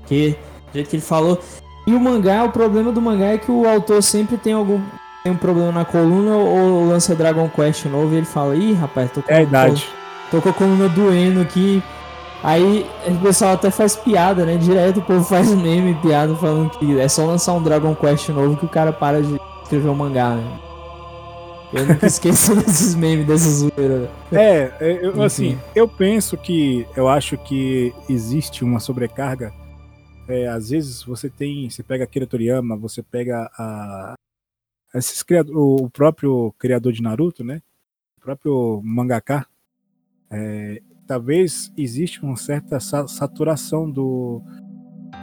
Porque, 0.00 0.36
do 0.68 0.74
jeito 0.74 0.88
que 0.88 0.96
ele 0.96 1.02
falou. 1.02 1.38
E 1.86 1.94
o 1.94 2.00
mangá, 2.00 2.44
o 2.44 2.50
problema 2.50 2.92
do 2.92 3.02
mangá 3.02 3.26
é 3.26 3.38
que 3.38 3.50
o 3.50 3.68
autor 3.68 4.02
sempre 4.02 4.36
tem 4.36 4.52
algum 4.52 4.80
tem 5.22 5.30
um 5.30 5.36
problema 5.36 5.70
na 5.70 5.84
coluna 5.84 6.34
ou 6.34 6.88
lança 6.88 7.14
Dragon 7.14 7.48
Quest 7.48 7.84
novo 7.86 8.12
e 8.12 8.16
ele 8.16 8.26
fala, 8.26 8.56
ih, 8.56 8.72
rapaz, 8.72 9.10
tô 9.12 9.22
com, 9.22 9.32
é 9.32 9.36
a 9.36 9.42
idade. 9.42 9.88
Tô, 10.30 10.38
tô 10.38 10.42
com 10.42 10.48
a 10.48 10.52
coluna 10.52 10.88
doendo 10.88 11.40
aqui. 11.40 11.80
Aí 12.42 12.84
o 13.06 13.18
pessoal 13.20 13.52
até 13.52 13.70
faz 13.70 13.94
piada, 13.94 14.44
né? 14.44 14.56
Direto 14.56 14.98
o 14.98 15.02
povo 15.02 15.22
faz 15.22 15.48
meme, 15.54 15.94
piada, 16.02 16.34
falando 16.34 16.70
que 16.70 16.98
é 16.98 17.06
só 17.06 17.24
lançar 17.24 17.52
um 17.52 17.62
Dragon 17.62 17.94
Quest 17.94 18.30
novo 18.30 18.56
que 18.56 18.66
o 18.66 18.68
cara 18.68 18.92
para 18.92 19.22
de 19.22 19.40
escrever 19.62 19.88
o 19.88 19.92
um 19.92 19.94
mangá, 19.94 20.30
né? 20.30 20.58
Eu 21.72 21.86
nunca 21.86 22.06
esqueço 22.06 22.54
desses 22.58 22.96
memes, 22.96 23.24
dessas 23.24 23.52
zoeiras. 23.52 24.08
É, 24.32 24.72
é, 24.80 24.98
eu, 25.02 25.22
assim, 25.22 25.56
eu 25.74 25.86
penso 25.86 26.36
que 26.36 26.84
eu 26.96 27.08
acho 27.08 27.38
que 27.38 27.94
existe 28.08 28.64
uma 28.64 28.80
sobrecarga. 28.80 29.52
É, 30.28 30.46
às 30.48 30.70
vezes 30.70 31.02
você 31.02 31.28
tem, 31.28 31.68
você 31.68 31.82
pega 31.82 32.04
Akira 32.04 32.26
Toriyama, 32.26 32.76
você 32.76 33.02
pega 33.02 33.50
a, 33.58 34.14
esses 34.94 35.22
criador, 35.22 35.56
o 35.56 35.90
próprio 35.90 36.54
criador 36.58 36.92
de 36.92 37.02
Naruto, 37.02 37.42
né? 37.42 37.60
O 38.18 38.20
próprio 38.20 38.80
mangaka. 38.84 39.46
É, 40.30 40.80
talvez 41.06 41.72
existe 41.76 42.22
uma 42.22 42.36
certa 42.36 42.78
saturação 42.80 43.90
do, 43.90 44.42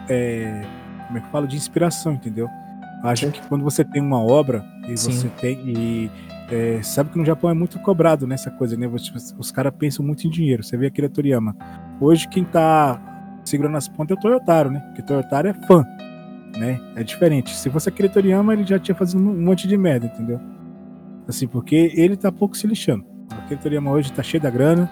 é, 0.10 0.62
como 1.08 1.18
é 1.18 1.22
que 1.22 1.32
fala, 1.32 1.48
de 1.48 1.56
inspiração, 1.56 2.14
entendeu? 2.14 2.48
Acho 3.04 3.32
que 3.32 3.42
quando 3.48 3.64
você 3.64 3.86
tem 3.86 4.02
uma 4.02 4.22
obra 4.22 4.66
e 4.88 4.98
Sim. 4.98 5.12
você 5.12 5.30
tem. 5.30 5.58
E, 5.70 6.12
é, 6.52 6.82
sabe 6.84 7.12
que 7.12 7.18
no 7.18 7.24
Japão 7.24 7.50
é 7.50 7.54
muito 7.54 7.80
cobrado 7.80 8.28
nessa 8.28 8.52
coisa, 8.52 8.76
né? 8.76 8.88
Você- 8.88 9.12
os 9.38 9.52
caras 9.52 9.74
pensam 9.78 10.06
muito 10.06 10.28
em 10.28 10.30
dinheiro. 10.30 10.64
Você 10.64 10.76
vê 10.76 10.88
aquele 10.88 11.08
Toriyama. 11.08 11.56
Hoje 12.02 12.28
quem 12.28 12.44
tá 12.44 13.02
segurando 13.50 13.76
as 13.78 13.88
pontas 13.88 14.16
é 14.16 14.20
o 14.20 14.22
Toyotaro, 14.22 14.72
né? 14.72 14.80
Porque 14.80 15.02
o 15.02 15.06
Toyotaro 15.06 15.48
é 15.50 15.54
fã, 15.54 15.86
né? 16.58 16.80
É 16.96 17.04
diferente. 17.04 17.56
Se 17.56 17.70
fosse 17.70 17.90
aquele 17.90 18.10
Toriyama, 18.10 18.54
ele 18.54 18.64
já 18.66 18.80
tinha 18.80 18.96
fazendo 18.96 19.30
um 19.30 19.42
monte 19.46 19.68
de 19.68 19.78
merda, 19.78 20.06
entendeu? 20.08 20.40
Assim, 21.28 21.48
porque 21.48 21.92
ele 21.96 22.16
tá 22.16 22.32
pouco 22.32 22.56
se 22.58 22.66
lixando. 22.68 23.04
Aquele 23.30 23.60
Toriyama 23.60 23.92
hoje 23.92 24.12
tá 24.12 24.24
cheio 24.24 24.42
da 24.42 24.50
grana, 24.50 24.90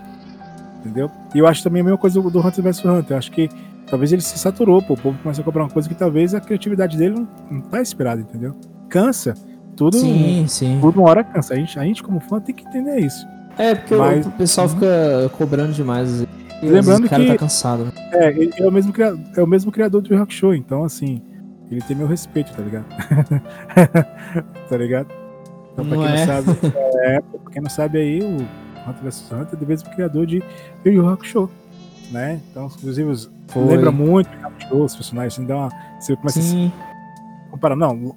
entendeu? 0.80 1.10
E 1.34 1.40
eu 1.40 1.48
acho 1.48 1.64
também 1.64 1.82
a 1.82 1.86
mesma 1.86 1.98
coisa 1.98 2.22
do 2.22 2.40
Hunter 2.40 2.64
vs 2.64 2.86
Hunter. 2.86 3.12
Eu 3.14 3.18
acho 3.18 3.32
que 3.32 3.50
talvez 3.90 4.12
ele 4.14 4.22
se 4.22 4.38
saturou, 4.38 4.82
pô. 4.82 4.94
O 4.94 4.98
povo 4.98 5.18
começa 5.24 5.42
a 5.42 5.44
cobrar 5.44 5.64
uma 5.64 5.70
coisa 5.70 5.88
que 5.90 5.96
talvez 5.96 6.34
a 6.36 6.40
criatividade 6.42 6.98
dele 6.98 7.16
não, 7.16 7.28
não 7.50 7.62
tá 7.62 7.82
esperada, 7.82 8.22
entendeu? 8.22 8.56
Cansa. 8.90 9.34
Tudo, 9.76 9.98
Sim, 9.98 10.46
sim. 10.48 10.80
tudo 10.82 11.00
uma 11.00 11.08
hora 11.10 11.24
cansa. 11.24 11.54
A 11.54 11.58
gente, 11.58 11.78
a 11.78 11.84
gente, 11.84 12.02
como 12.02 12.20
fã, 12.20 12.40
tem 12.40 12.54
que 12.56 12.68
entender 12.68 13.00
isso. 13.00 13.28
É, 13.60 13.76
porque 13.76 13.96
Mas- 13.96 14.26
o 14.26 14.32
pessoal 14.32 14.68
fica 14.70 15.30
cobrando 15.38 15.72
demais. 15.74 16.26
E 16.62 16.66
Lembrando 16.70 17.06
o 17.06 17.10
cara 17.10 17.24
que- 17.24 17.32
tá 17.32 17.38
cansado, 17.38 17.86
né? 17.86 17.92
É, 18.14 18.30
ele 18.30 18.52
é 18.58 18.66
o 18.68 18.72
mesmo, 18.72 18.92
cria- 18.92 19.16
é 19.36 19.44
o 19.44 19.48
mesmo 19.48 19.72
criador 19.72 20.02
do 20.02 20.14
Yu 20.14 20.22
Hakusho, 20.22 20.54
então 20.56 20.84
assim, 20.84 21.22
ele 21.70 21.82
tem 21.82 21.96
meu 21.96 22.08
respeito, 22.08 22.52
tá 22.54 22.62
ligado? 22.64 22.86
tá 24.70 24.78
ligado? 24.78 25.08
Então, 25.74 25.86
pra 25.86 25.96
Não 25.98 26.04
quem 26.04 26.14
é? 26.14 26.18
não 26.18 26.26
sabe, 26.26 26.60
é, 27.04 27.22
pra 27.22 27.52
quem 27.52 27.62
não 27.62 27.70
sabe 27.70 27.98
aí, 28.00 28.20
o 28.22 28.38
Hunter 28.90 29.04
vs 29.04 29.32
Hunter 29.32 29.54
é 29.54 29.56
do 29.56 29.68
mesmo 29.68 29.90
criador 29.92 30.26
de 30.26 30.38
Yu 30.86 30.92
Yu 30.94 31.08
Hakusho, 31.10 31.50
né? 32.12 32.40
Então, 32.50 32.66
inclusive, 32.76 33.30
Foi. 33.48 33.64
lembra 33.66 33.92
muito 33.92 34.30
Hakusho, 34.44 34.84
os 34.84 34.96
personagens, 34.96 35.34
assim, 35.36 35.46
dá 35.46 35.56
uma, 35.56 35.70
você 36.00 36.16
começa 36.16 36.42
Sim. 36.42 36.72
a 37.48 37.52
comparar, 37.52 37.76
não, 37.76 38.16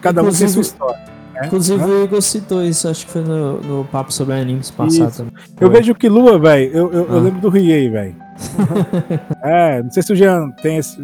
cada 0.00 0.20
um 0.22 0.24
tem 0.24 0.32
Inclusive- 0.34 0.50
sua 0.52 0.62
história. 0.62 1.13
Né? 1.34 1.46
Inclusive 1.46 1.82
Hã? 1.82 1.86
o 1.86 2.04
Igor 2.04 2.22
citou 2.22 2.62
isso, 2.64 2.88
acho 2.88 3.06
que 3.06 3.12
foi 3.12 3.22
no, 3.22 3.60
no 3.60 3.84
papo 3.86 4.12
sobre 4.12 4.34
animes 4.34 4.70
passado 4.70 5.08
Isso. 5.08 5.18
também. 5.18 5.34
Eu 5.60 5.68
Foi. 5.68 5.76
vejo 5.76 5.92
o 5.92 5.94
Killua, 5.94 6.38
velho, 6.38 6.70
eu, 6.72 6.92
eu, 6.92 7.08
eu 7.08 7.16
Ah. 7.18 7.20
lembro 7.20 7.40
do 7.40 7.48
Riei, 7.48 7.90
velho. 7.90 8.16
é, 9.42 9.82
não 9.82 9.90
sei 9.90 10.02
se 10.02 10.12
o 10.12 10.16
Jean 10.16 10.50
tem, 10.62 10.78
esse, 10.78 10.96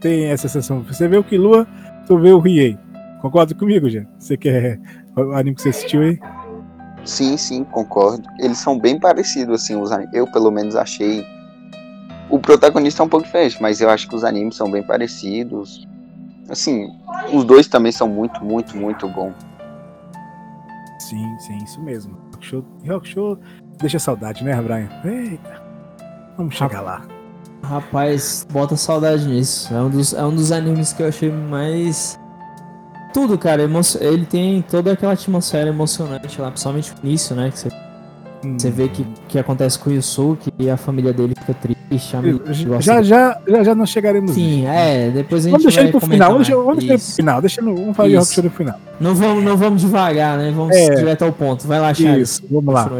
tem 0.00 0.24
essa 0.26 0.48
sensação. 0.48 0.82
Você 0.82 1.06
vê 1.08 1.16
o 1.16 1.24
Killua, 1.24 1.66
tu 2.06 2.18
vê 2.18 2.32
o 2.32 2.38
Riei. 2.38 2.76
Concorda 3.22 3.54
comigo, 3.54 3.88
Jean? 3.88 4.06
Você 4.18 4.36
quer 4.36 4.78
o 5.16 5.32
anime 5.32 5.56
que 5.56 5.62
você 5.62 5.70
assistiu 5.70 6.02
aí? 6.02 6.18
Sim, 7.04 7.36
sim, 7.36 7.64
concordo. 7.64 8.22
Eles 8.38 8.58
são 8.58 8.78
bem 8.78 8.98
parecidos, 8.98 9.62
assim, 9.62 9.74
os 9.76 9.90
eu 10.12 10.26
pelo 10.30 10.50
menos 10.50 10.76
achei. 10.76 11.24
O 12.30 12.38
protagonista 12.38 13.02
é 13.02 13.06
um 13.06 13.08
pouco 13.08 13.24
diferente, 13.24 13.56
mas 13.60 13.80
eu 13.80 13.88
acho 13.88 14.06
que 14.06 14.14
os 14.14 14.22
animes 14.24 14.56
são 14.56 14.70
bem 14.70 14.82
parecidos. 14.82 15.88
Assim, 16.50 16.88
os 17.32 17.44
dois 17.44 17.66
também 17.66 17.90
são 17.92 18.08
muito, 18.08 18.44
muito, 18.44 18.76
muito 18.76 19.08
bons. 19.08 19.34
Sim, 21.08 21.38
sim, 21.38 21.56
isso 21.58 21.80
mesmo. 21.80 22.16
Rock 22.34 22.64
Rock 22.86 23.08
Show 23.08 23.38
deixa 23.80 23.98
saudade, 23.98 24.44
né, 24.44 24.54
Brian? 24.60 24.88
Eita, 25.04 25.62
vamos 26.36 26.54
chegar 26.54 26.80
lá. 26.82 27.02
Rapaz, 27.62 28.46
bota 28.50 28.76
saudade 28.76 29.26
nisso. 29.26 29.72
É 29.74 29.80
um 29.80 29.90
dos, 29.90 30.12
é 30.12 30.24
um 30.24 30.34
dos 30.34 30.52
animes 30.52 30.92
que 30.92 31.02
eu 31.02 31.08
achei 31.08 31.30
mais. 31.30 32.18
Tudo, 33.12 33.36
cara. 33.38 33.62
emo- 33.62 33.80
Ele 34.00 34.26
tem 34.26 34.62
toda 34.62 34.92
aquela 34.92 35.12
atmosfera 35.14 35.68
emocionante 35.70 36.40
lá, 36.40 36.50
principalmente 36.50 36.92
no 37.02 37.08
início, 37.08 37.34
né? 37.34 37.50
Que 37.50 37.58
você, 37.58 37.68
você 38.58 38.70
vê 38.70 38.88
que, 38.88 39.04
que 39.28 39.38
acontece 39.38 39.78
com 39.78 39.90
o 39.90 39.92
Yusuke 39.92 40.52
e 40.58 40.70
a 40.70 40.76
família 40.76 41.12
dele 41.12 41.34
fica 41.38 41.54
triste. 41.54 41.77
A 41.90 42.18
amiga 42.18 42.38
que 42.40 42.64
gosta 42.66 42.82
Já, 42.82 43.02
já, 43.02 43.40
já, 43.48 43.64
já 43.64 43.74
nós 43.74 43.88
chegaremos. 43.88 44.32
Sim, 44.32 44.56
nisso. 44.56 44.68
é. 44.68 45.10
Depois 45.10 45.46
a 45.46 45.48
gente 45.48 45.52
Vamos 45.52 45.64
deixar 45.64 45.80
ele 45.82 45.90
pro 45.90 46.00
final. 46.00 46.30
Vamos 46.32 46.46
deixar, 46.46 46.62
vamos 46.62 46.78
deixar 46.84 46.92
ele 46.94 47.02
pro 47.02 47.12
final. 47.16 47.40
Deixa, 47.40 47.62
vamos 47.62 47.96
fazer 47.96 48.16
o 48.16 48.20
Rock 48.20 48.42
no 48.42 48.50
final. 48.50 48.80
Não 49.00 49.14
vamos, 49.14 49.44
não 49.44 49.56
vamos 49.56 49.80
devagar, 49.82 50.36
né? 50.36 50.52
Vamos 50.54 50.76
É. 50.76 50.94
direto 50.94 51.22
ao 51.22 51.32
ponto. 51.32 51.66
Vai 51.66 51.80
lá, 51.80 51.94
Charles. 51.94 52.30
Isso, 52.30 52.42
vamos 52.50 52.74
lá. 52.74 52.90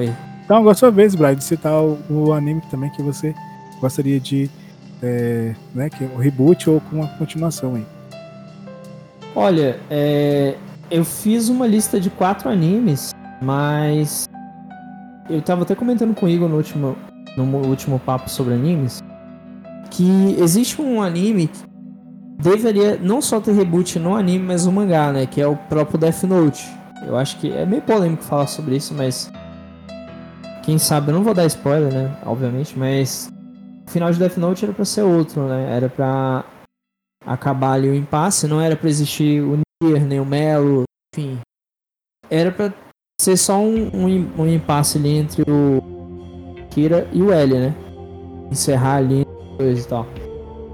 Então, 0.45 0.57
agora 0.57 0.73
é 0.73 0.75
sua 0.79 0.91
vez, 0.91 1.15
Brian, 1.15 1.35
de 1.35 1.45
citar 1.45 1.75
o, 1.75 1.99
o 2.09 2.33
anime 2.33 2.63
também 2.71 2.89
que 2.91 3.03
você 3.03 3.35
gostaria 3.81 4.19
de. 4.19 4.49
É, 5.03 5.55
né, 5.75 5.89
que 5.91 6.03
é 6.05 6.09
o 6.17 6.19
reboot 6.19 6.69
ou 6.71 6.81
com 6.81 6.97
uma 6.97 7.07
continuação 7.19 7.75
aí. 7.77 7.85
Olha, 9.35 9.79
é, 9.91 10.55
eu 10.91 11.05
fiz 11.05 11.49
uma 11.49 11.67
lista 11.67 12.01
de 12.01 12.11
quatro 12.11 12.49
animes, 12.49 13.11
mas 13.41 14.29
eu 15.31 15.41
tava 15.43 15.63
até 15.63 15.75
comentando 15.75 16.15
com 16.15 16.27
o 16.27 16.29
Igor 16.29 16.49
no 16.49 16.57
último, 16.57 16.97
no 17.45 17.67
último 17.67 17.99
papo 17.99 18.29
sobre 18.29 18.55
animes 18.55 19.03
que 19.91 20.37
existe 20.39 20.81
um 20.81 21.03
anime 21.03 21.49
que 21.49 21.63
deveria 22.39 22.97
não 22.97 23.21
só 23.21 23.41
ter 23.41 23.53
reboot 23.53 23.99
no 23.99 24.15
anime, 24.15 24.45
mas 24.45 24.67
no 24.67 24.73
mangá, 24.73 25.13
né? 25.13 25.27
Que 25.27 25.41
é 25.41 25.47
o 25.47 25.57
próprio 25.57 25.99
Death 25.99 26.23
Note. 26.25 26.65
Eu 27.07 27.17
acho 27.17 27.39
que 27.39 27.51
é 27.53 27.65
meio 27.65 27.83
polêmico 27.83 28.23
falar 28.23 28.47
sobre 28.47 28.77
isso, 28.77 28.95
mas 28.95 29.31
quem 30.65 30.79
sabe, 30.79 31.11
eu 31.11 31.15
não 31.15 31.25
vou 31.25 31.35
dar 31.35 31.47
spoiler, 31.47 31.93
né? 31.93 32.17
Obviamente, 32.25 32.79
mas 32.79 33.31
o 33.87 33.91
final 33.91 34.13
de 34.13 34.19
Death 34.19 34.37
Note 34.37 34.65
era 34.65 34.75
pra 34.75 34.85
ser 34.85 35.03
outro, 35.03 35.49
né? 35.49 35.75
Era 35.75 35.89
pra 35.89 36.45
acabar 37.25 37.73
ali 37.73 37.89
o 37.89 37.95
impasse, 37.95 38.47
não 38.47 38.61
era 38.61 38.77
pra 38.77 38.89
existir 38.89 39.43
o 39.43 39.59
Nier, 39.83 40.05
nem 40.05 40.21
o 40.21 40.27
Melo, 40.27 40.85
enfim. 41.15 41.39
Era 42.31 42.53
pra 42.53 42.73
ser 43.21 43.37
só 43.37 43.59
um, 43.59 43.89
um, 43.95 44.43
um 44.43 44.47
impasse 44.47 44.99
ali 44.99 45.17
entre 45.17 45.43
o 45.51 45.98
E 47.13 47.23
o 47.23 47.33
L, 47.33 47.55
né? 47.55 47.75
Encerrar 48.51 48.97
ali 48.97 49.27
coisa 49.57 49.81
e 49.81 49.85
tal. 49.85 50.07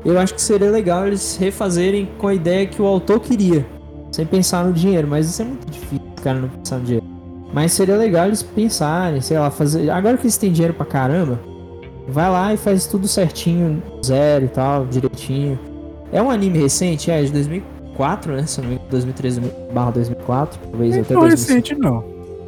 Eu 0.04 0.18
acho 0.18 0.34
que 0.34 0.42
seria 0.42 0.70
legal 0.70 1.06
eles 1.06 1.36
refazerem 1.36 2.08
com 2.18 2.28
a 2.28 2.34
ideia 2.34 2.66
que 2.66 2.80
o 2.80 2.86
autor 2.86 3.20
queria, 3.20 3.64
sem 4.12 4.26
pensar 4.26 4.64
no 4.64 4.72
dinheiro, 4.72 5.08
mas 5.08 5.26
isso 5.28 5.40
é 5.40 5.44
muito 5.46 5.70
difícil, 5.70 6.02
cara, 6.22 6.38
não 6.38 6.48
pensar 6.48 6.76
no 6.76 6.84
dinheiro. 6.84 7.06
Mas 7.52 7.72
seria 7.72 7.96
legal 7.96 8.26
eles 8.26 8.42
pensarem, 8.42 9.20
sei 9.20 9.38
lá, 9.38 9.50
fazer. 9.50 9.88
Agora 9.88 10.16
que 10.18 10.24
eles 10.24 10.36
têm 10.36 10.52
dinheiro 10.52 10.74
pra 10.74 10.84
caramba, 10.84 11.40
vai 12.08 12.30
lá 12.30 12.52
e 12.52 12.56
faz 12.56 12.86
tudo 12.86 13.08
certinho, 13.08 13.82
zero 14.04 14.44
e 14.44 14.48
tal, 14.48 14.84
direitinho. 14.86 15.58
É 16.12 16.20
um 16.20 16.30
anime 16.30 16.58
recente, 16.58 17.10
é 17.10 17.22
de 17.22 17.32
2004, 17.32 18.32
né? 18.32 18.44
Se 18.46 18.60
eu 18.60 18.62
não 18.62 18.70
me 18.70 18.74
engano, 18.76 18.90
2013 18.90 19.40
barra 19.72 19.90
2004, 19.92 20.60
talvez 20.70 20.90
Não 20.90 20.98
é 20.98 21.00
até 21.00 21.14
tão 21.14 21.22
2005. 21.22 21.52
recente, 21.54 21.74
não. 21.76 22.04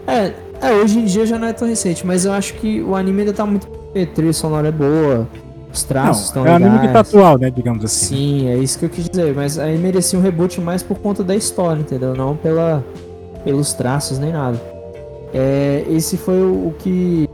É, 0.07 0.33
é, 0.61 0.73
hoje 0.73 0.99
em 0.99 1.05
dia 1.05 1.27
já 1.27 1.39
não 1.39 1.49
é 1.49 1.53
tão 1.53 1.67
recente, 1.69 2.07
mas 2.07 2.25
eu 2.25 2.33
acho 2.33 2.55
que 2.55 2.83
o 2.83 2.95
anime 2.95 3.21
ainda 3.21 3.33
tá 3.33 3.45
muito. 3.47 3.69
A 3.95 4.07
trilha 4.15 4.33
sonora 4.33 4.69
é 4.69 4.73
boa, 4.73 5.27
os 5.73 5.83
traços 5.83 6.27
estão 6.27 6.45
Não, 6.45 6.51
é 6.51 6.55
um 6.55 6.59
legais. 6.59 6.73
anime 6.75 6.89
que 6.89 6.93
tá 6.93 7.01
atual, 7.01 7.39
né, 7.39 7.51
digamos 7.51 7.85
assim. 7.85 8.15
Sim, 8.17 8.49
é 8.49 8.57
isso 8.57 8.79
que 8.79 8.85
eu 8.85 8.89
quis 8.91 9.09
dizer, 9.09 9.35
mas 9.35 9.59
aí 9.59 9.77
merecia 9.79 10.19
um 10.19 10.23
reboot 10.23 10.61
mais 10.61 10.83
por 10.83 10.99
conta 10.99 11.25
da 11.25 11.35
história, 11.35 11.81
entendeu? 11.81 12.15
Não 12.15 12.37
pela, 12.37 12.85
pelos 13.45 13.73
traços 13.73 14.19
nem 14.19 14.33
nada. 14.33 14.61
É, 15.33 15.85
esse 15.91 16.17
foi 16.17 16.41
o, 16.41 16.69
o 16.69 16.75
que. 16.79 17.29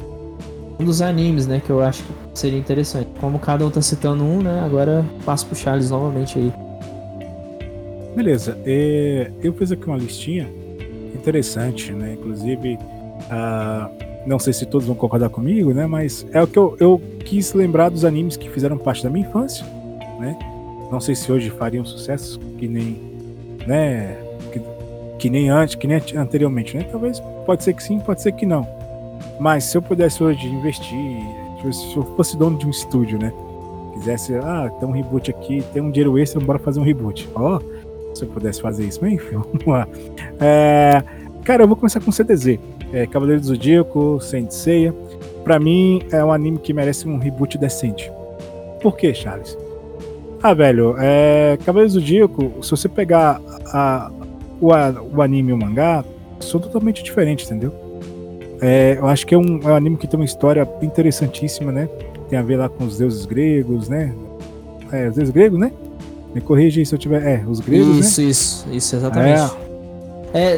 Um 0.81 0.85
dos 0.85 1.01
animes, 1.03 1.47
né, 1.47 1.61
que 1.65 1.71
eu 1.71 1.81
acho 1.83 2.03
que 2.03 2.13
seria 2.35 2.59
interessante. 2.59 3.09
Como 3.21 3.39
cada 3.39 3.65
um 3.65 3.71
tá 3.71 3.81
citando 3.81 4.25
um, 4.25 4.43
né, 4.43 4.63
agora 4.65 5.05
passo 5.25 5.47
pro 5.47 5.55
Charles 5.55 5.91
novamente 5.91 6.39
aí. 6.39 6.53
Beleza, 8.17 8.59
é, 8.67 9.31
eu 9.43 9.53
fiz 9.53 9.71
aqui 9.73 9.87
uma 9.87 9.97
listinha 9.97 10.49
interessante, 11.15 11.93
né? 11.93 12.15
Inclusive, 12.15 12.79
ah, 13.31 13.89
não 14.27 14.39
sei 14.39 14.53
se 14.53 14.65
todos 14.67 14.87
vão 14.87 14.97
concordar 14.97 15.29
comigo, 15.29 15.73
né? 15.73 15.87
Mas 15.87 16.27
é 16.33 16.43
o 16.43 16.47
que 16.47 16.59
eu, 16.59 16.77
eu 16.79 17.01
quis 17.25 17.53
lembrar 17.55 17.89
dos 17.89 18.05
animes 18.05 18.37
que 18.37 18.49
fizeram 18.49 18.79
parte 18.79 19.03
da 19.03 19.11
minha 19.11 19.27
infância, 19.27 19.65
né? 20.21 20.39
Não 20.91 21.01
sei 21.01 21.15
se 21.15 21.31
hoje 21.33 21.51
fariam 21.51 21.85
sucesso 21.85 22.39
que 22.59 22.69
nem, 22.69 23.01
né? 23.67 24.17
Que, 24.53 24.61
que 25.19 25.31
nem 25.31 25.49
antes, 25.51 25.75
que 25.75 25.87
nem 25.87 25.97
ante- 25.97 26.17
anteriormente, 26.17 26.77
né? 26.77 26.87
Talvez 26.91 27.21
pode 27.47 27.65
ser 27.65 27.73
que 27.75 27.83
sim, 27.83 27.99
pode 27.99 28.23
ser 28.23 28.33
que 28.33 28.45
não. 28.47 28.67
Mas 29.41 29.65
se 29.65 29.77
eu 29.77 29.83
pudesse 29.83 30.23
hoje 30.23 30.47
investir, 30.47 30.99
se 31.73 31.97
eu 31.97 32.03
fosse 32.17 32.37
dono 32.37 32.59
de 32.59 32.67
um 32.67 32.71
estúdio, 32.71 33.19
né? 33.19 33.33
Quisesse, 33.95 34.35
ah, 34.37 34.71
tem 34.79 34.89
um 34.89 34.93
reboot 34.93 35.31
aqui, 35.31 35.63
tem 35.73 35.83
um 35.83 35.91
dinheiro 35.91 36.19
extra, 36.19 36.41
bora 36.41 36.59
fazer 36.59 36.81
um 36.81 36.85
reboot. 36.85 37.29
Ó, 37.35 37.61
se 38.15 38.25
eu 38.25 38.29
pudesse 38.29 38.61
fazer 38.61 38.85
isso, 38.85 39.05
enfim, 39.07 39.37
vamos 39.37 39.67
lá. 39.67 39.89
É, 40.41 41.03
cara, 41.45 41.63
eu 41.65 41.69
vou 41.69 41.77
começar 41.77 42.01
com 42.01 42.13
CDZ. 42.13 42.59
É, 42.93 43.07
Cavaleiro 43.07 43.41
do 43.41 43.47
Zodíaco, 43.47 44.19
Saint 44.21 44.51
Seiya. 44.51 44.95
Pra 45.45 45.59
mim, 45.59 46.03
é 46.13 46.25
um 46.25 46.33
anime 46.33 46.59
que 46.59 46.73
merece 46.73 47.09
um 47.09 47.19
reboot 47.19 47.57
decente. 47.59 48.11
Por 48.81 48.97
quê, 48.97 49.13
Charles? 49.15 49.57
Ah, 50.43 50.55
velho, 50.55 50.95
é, 50.99 51.57
Cavaleiro 51.65 51.93
do 51.93 52.01
Zodíaco, 52.01 52.53
se 52.63 52.71
você 52.71 52.89
pegar 52.89 53.41
a- 53.73 54.11
o, 54.61 54.73
a- 54.73 54.95
o 55.15 55.23
anime 55.23 55.51
e 55.51 55.53
o 55.53 55.57
mangá, 55.57 56.05
são 56.41 56.61
totalmente 56.61 57.03
diferentes, 57.03 57.47
entendeu? 57.51 57.73
É, 58.61 58.97
eu 58.99 59.07
acho 59.07 59.27
que 59.27 59.35
é 59.35 59.39
um, 59.39 59.61
é 59.63 59.67
um 59.69 59.75
anime 59.75 59.97
que 59.97 60.07
tem 60.07 60.19
uma 60.19 60.25
história 60.27 60.69
interessantíssima, 60.83 61.73
né? 61.73 61.89
Tem 62.29 62.39
a 62.39 62.43
ver 62.43 62.57
lá 62.57 62.69
com 62.69 62.85
os 62.85 62.99
deuses 62.99 63.25
gregos, 63.27 63.89
né? 63.89 64.15
É, 64.93 65.09
os 65.09 65.15
deuses 65.17 65.33
gregos, 65.33 65.59
né? 65.59 65.73
Me 66.35 66.41
corrija 66.41 66.81
aí 66.81 66.87
se 66.87 66.95
eu 66.95 66.99
tiver. 66.99 67.23
É, 67.27 67.45
os 67.47 67.61
gregos, 67.61 67.89
né? 67.89 68.01
isso, 68.01 68.23
isso, 68.23 68.67
isso, 68.71 68.97
exatamente. 68.97 69.41
É, 69.41 69.72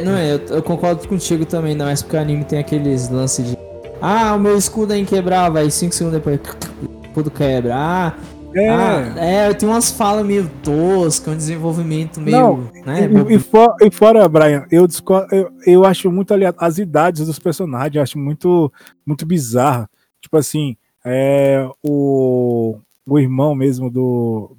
não 0.03 0.15
é, 0.15 0.33
eu, 0.33 0.37
eu 0.55 0.63
concordo 0.63 1.07
contigo 1.07 1.45
também, 1.45 1.71
ainda 1.71 1.85
mais 1.85 2.01
porque 2.01 2.15
o 2.15 2.19
anime 2.19 2.43
tem 2.43 2.59
aqueles 2.59 3.09
lances 3.09 3.45
de. 3.49 3.57
Ah, 4.01 4.35
o 4.35 4.39
meu 4.39 4.57
escudo 4.57 4.93
é 4.93 4.97
inquebrável, 4.97 5.61
aí 5.61 5.69
5 5.69 5.93
segundos 5.93 6.19
depois, 6.19 6.39
o 6.39 7.05
escudo 7.05 7.31
quebra. 7.31 7.75
Ah, 7.75 8.13
É, 8.55 8.69
ah, 8.69 9.13
é 9.17 9.53
tem 9.53 9.67
umas 9.67 9.91
falas 9.91 10.25
meio 10.25 10.49
toscas, 10.63 11.33
um 11.33 11.35
desenvolvimento 11.35 12.21
meio. 12.21 12.37
Não, 12.37 12.57
né, 12.85 13.09
e, 13.29 13.35
e, 13.35 13.39
for, 13.39 13.75
e, 13.81 13.91
fora, 13.91 14.27
Brian, 14.29 14.65
eu, 14.71 14.87
eu, 15.31 15.51
eu 15.65 15.85
acho 15.85 16.09
muito 16.09 16.33
aliado 16.33 16.57
as 16.59 16.77
idades 16.77 17.27
dos 17.27 17.37
personagens, 17.37 17.95
eu 17.95 18.01
acho 18.01 18.17
muito, 18.17 18.71
muito 19.05 19.25
bizarra. 19.25 19.89
Tipo 20.21 20.37
assim, 20.37 20.77
é, 21.03 21.67
o, 21.83 22.77
o 23.05 23.19
irmão 23.19 23.53
mesmo 23.53 23.91
do. 23.91 24.55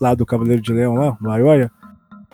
Lá 0.00 0.14
do 0.14 0.26
Cavaleiro 0.26 0.60
de 0.60 0.72
Leão, 0.72 0.94
lá, 0.94 1.16
Laioia, 1.22 1.70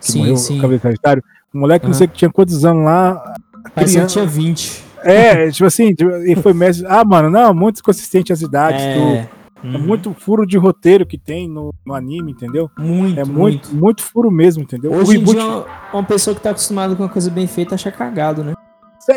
que 0.01 0.11
sim, 0.11 0.19
morreu, 0.19 0.37
sim. 0.37 0.55
Cavaleiro 0.55 0.83
Sagitário. 0.83 1.23
O 1.53 1.57
moleque, 1.57 1.85
uhum. 1.85 1.91
não 1.91 1.97
sei 1.97 2.07
que 2.07 2.17
tinha 2.17 2.31
quantos 2.31 2.65
anos 2.65 2.85
lá. 2.85 3.35
Parece 3.73 3.99
que 3.99 4.05
tinha 4.07 4.25
20. 4.25 4.83
É, 5.03 5.49
tipo 5.49 5.65
assim, 5.65 5.93
tipo, 5.93 6.11
e 6.11 6.35
foi 6.35 6.53
mestre. 6.53 6.85
Ah, 6.87 7.03
mano, 7.03 7.29
não, 7.29 7.53
muito 7.53 7.83
consistente 7.83 8.31
as 8.31 8.41
idades. 8.41 8.81
É, 8.81 8.93
tu, 8.93 9.67
uhum. 9.67 9.75
é 9.75 9.77
muito 9.77 10.13
furo 10.13 10.45
de 10.45 10.57
roteiro 10.57 11.05
que 11.05 11.17
tem 11.17 11.47
no, 11.47 11.73
no 11.85 11.93
anime, 11.93 12.31
entendeu? 12.31 12.69
Muito. 12.77 13.19
É 13.19 13.23
muito, 13.23 13.37
muito, 13.37 13.75
muito 13.75 14.03
furo 14.03 14.31
mesmo, 14.31 14.63
entendeu? 14.63 14.91
Hoje 14.93 15.17
em 15.17 15.23
dia, 15.23 15.65
uma 15.93 16.03
pessoa 16.03 16.35
que 16.35 16.41
tá 16.41 16.51
acostumada 16.51 16.95
com 16.95 17.03
uma 17.03 17.09
coisa 17.09 17.29
bem 17.29 17.47
feita 17.47 17.75
acha 17.75 17.91
cagado, 17.91 18.43
né? 18.43 18.53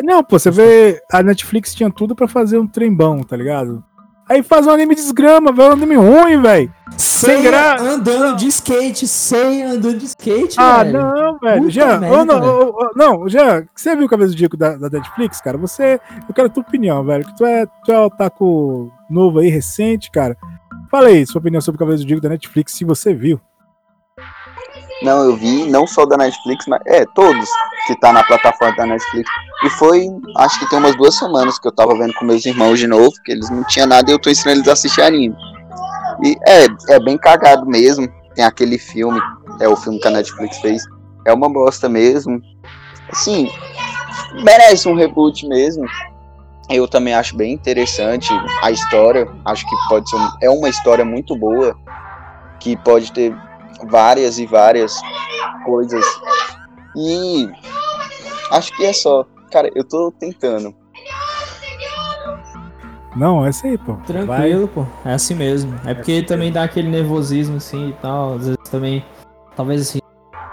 Não, 0.03 0.25
pô, 0.25 0.38
você 0.38 0.50
vê. 0.50 1.00
A 1.12 1.23
Netflix 1.23 1.75
tinha 1.75 1.91
tudo 1.91 2.14
pra 2.14 2.26
fazer 2.26 2.59
um 2.59 2.67
trembão, 2.67 3.21
tá 3.23 3.37
ligado? 3.37 3.85
Aí 4.28 4.43
faz 4.43 4.66
um 4.66 4.71
anime 4.71 4.95
desgrama, 4.95 5.52
velho. 5.52 5.71
Um 5.71 5.73
anime 5.73 5.97
ruim, 5.97 6.40
velho. 6.40 6.73
Sem 6.97 7.43
graça. 7.43 7.85
Andando 7.85 8.37
de 8.37 8.49
skate, 8.49 9.07
sem 9.07 9.62
andando 9.62 9.99
de 9.99 10.07
skate, 10.07 10.57
ah, 10.59 10.83
velho. 10.83 10.99
não, 10.99 11.38
velho. 11.38 11.71
Já, 11.71 11.99
merda, 11.99 12.25
não, 12.25 12.71
oh, 12.71 12.90
não, 12.97 13.28
já. 13.28 13.64
Você 13.75 13.95
viu 13.95 14.07
o 14.07 14.09
Cabeça 14.09 14.31
do 14.31 14.37
Dico 14.37 14.57
da, 14.57 14.76
da 14.76 14.88
Netflix, 14.88 15.40
cara? 15.40 15.59
Você. 15.59 16.00
Eu 16.28 16.35
quero 16.35 16.47
a 16.47 16.50
tua 16.50 16.62
opinião, 16.62 17.04
velho. 17.04 17.25
Que 17.25 17.37
tu 17.37 17.45
é, 17.45 17.66
tu 17.85 17.93
é 17.93 17.99
otaku 17.99 18.90
novo 19.11 19.40
aí, 19.40 19.49
recente, 19.49 20.11
cara. 20.11 20.37
Fala 20.90 21.09
aí, 21.09 21.26
sua 21.26 21.40
opinião 21.40 21.61
sobre 21.61 21.76
o 21.76 21.87
Cabeça 21.87 22.04
do 22.04 22.07
Dico 22.07 22.21
da 22.21 22.28
Netflix, 22.28 22.73
se 22.73 22.85
você 22.85 23.12
viu. 23.12 23.40
Não, 25.04 25.23
eu 25.23 25.37
vi, 25.37 25.70
não 25.70 25.87
só 25.87 26.06
da 26.06 26.16
Netflix, 26.16 26.64
mas. 26.66 26.80
É, 26.87 27.04
todos 27.14 27.49
que 27.87 27.94
tá 28.00 28.11
na 28.11 28.25
plataforma 28.25 28.75
da 28.75 28.87
Netflix. 28.87 29.30
E 29.62 29.70
foi, 29.70 30.08
acho 30.38 30.58
que 30.58 30.70
tem 30.70 30.78
umas 30.78 30.96
duas 30.96 31.14
semanas 31.14 31.58
que 31.58 31.68
eu 31.68 31.73
tava 31.73 31.94
vendo 31.96 32.14
com 32.14 32.25
meus 32.25 32.44
irmãos 32.46 32.78
de 32.78 32.87
novo, 32.87 33.12
que 33.23 33.32
eles 33.32 33.50
não 33.50 33.62
tinham 33.64 33.87
nada 33.87 34.11
e 34.11 34.14
eu 34.14 34.18
tô 34.18 34.30
ensinando 34.30 34.61
eles 34.61 34.68
a 34.68 34.73
assistir 34.73 35.02
anime. 35.02 35.37
E 36.25 36.37
é, 36.49 36.94
é 36.94 36.99
bem 37.00 37.18
cagado 37.18 37.66
mesmo. 37.66 38.08
Tem 38.34 38.44
aquele 38.44 38.78
filme, 38.78 39.20
é 39.61 39.68
o 39.68 39.76
filme 39.76 40.00
que 40.00 40.08
a 40.08 40.11
Netflix 40.11 40.58
fez. 40.58 40.82
É 41.26 41.32
uma 41.32 41.49
bosta 41.50 41.87
mesmo. 41.87 42.40
Assim, 43.12 43.50
merece 44.42 44.88
um 44.88 44.94
reboot 44.94 45.46
mesmo. 45.46 45.84
Eu 46.70 46.88
também 46.88 47.12
acho 47.12 47.37
bem 47.37 47.52
interessante 47.52 48.30
a 48.62 48.70
história. 48.70 49.28
Acho 49.44 49.68
que 49.68 49.76
pode 49.88 50.08
ser. 50.08 50.16
É 50.40 50.49
uma 50.49 50.68
história 50.70 51.04
muito 51.04 51.37
boa. 51.37 51.76
Que 52.58 52.75
pode 52.78 53.12
ter 53.12 53.34
várias 53.85 54.38
e 54.38 54.47
várias 54.47 54.95
coisas. 55.64 56.05
E 56.97 57.49
acho 58.50 58.76
que 58.76 58.85
é 58.85 58.93
só. 58.93 59.26
Cara, 59.50 59.71
eu 59.75 59.85
tô 59.85 60.11
tentando. 60.12 60.75
Não, 63.17 63.47
é 63.47 63.50
isso 63.50 63.67
aí, 63.67 63.79
pô. 63.79 63.95
Tranquilo, 64.07 64.67
Vai. 64.67 64.85
pô. 64.85 64.87
É 65.09 65.14
assim 65.14 65.35
mesmo. 65.35 65.75
É, 65.85 65.93
é 65.93 65.95
porque 65.95 66.12
assim 66.12 66.25
também 66.25 66.47
mesmo. 66.47 66.55
dá 66.55 66.64
aquele 66.64 66.88
nervosismo 66.88 67.57
assim 67.57 67.91
e 67.91 67.93
tal. 67.95 68.35
Às 68.35 68.47
vezes 68.47 68.71
também. 68.71 69.05
Talvez 69.57 69.81
assim. 69.83 69.99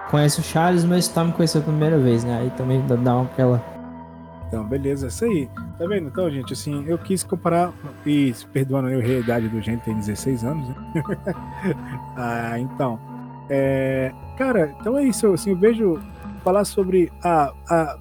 Conhece 0.09 0.41
o 0.41 0.43
Charles, 0.43 0.83
mas 0.83 1.07
tá 1.07 1.23
me 1.23 1.31
conhecendo 1.31 1.61
a 1.61 1.65
primeira 1.65 1.97
vez, 1.97 2.23
né? 2.23 2.39
Aí 2.41 2.49
também 2.51 2.85
dá 2.85 3.15
uma 3.15 3.23
aquela. 3.23 3.63
Então, 4.47 4.65
beleza, 4.65 5.07
é 5.07 5.09
isso 5.09 5.23
aí. 5.23 5.49
Tá 5.79 5.87
vendo? 5.87 6.09
Então, 6.09 6.29
gente, 6.29 6.51
assim, 6.51 6.83
eu 6.85 6.97
quis 6.97 7.23
comparar, 7.23 7.71
e 8.05 8.35
perdoando 8.51 8.89
a 8.89 8.91
realidade 8.91 9.47
do 9.47 9.61
gente, 9.61 9.81
tem 9.83 9.95
16 9.95 10.43
anos, 10.43 10.67
né? 10.67 10.75
ah, 12.17 12.59
então, 12.59 12.99
é, 13.53 14.13
cara, 14.37 14.73
então 14.79 14.97
é 14.97 15.03
isso. 15.03 15.27
Assim, 15.33 15.49
eu 15.49 15.57
vejo 15.57 16.01
falar 16.41 16.63
sobre 16.63 17.11
a, 17.21 17.53
a 17.69 17.99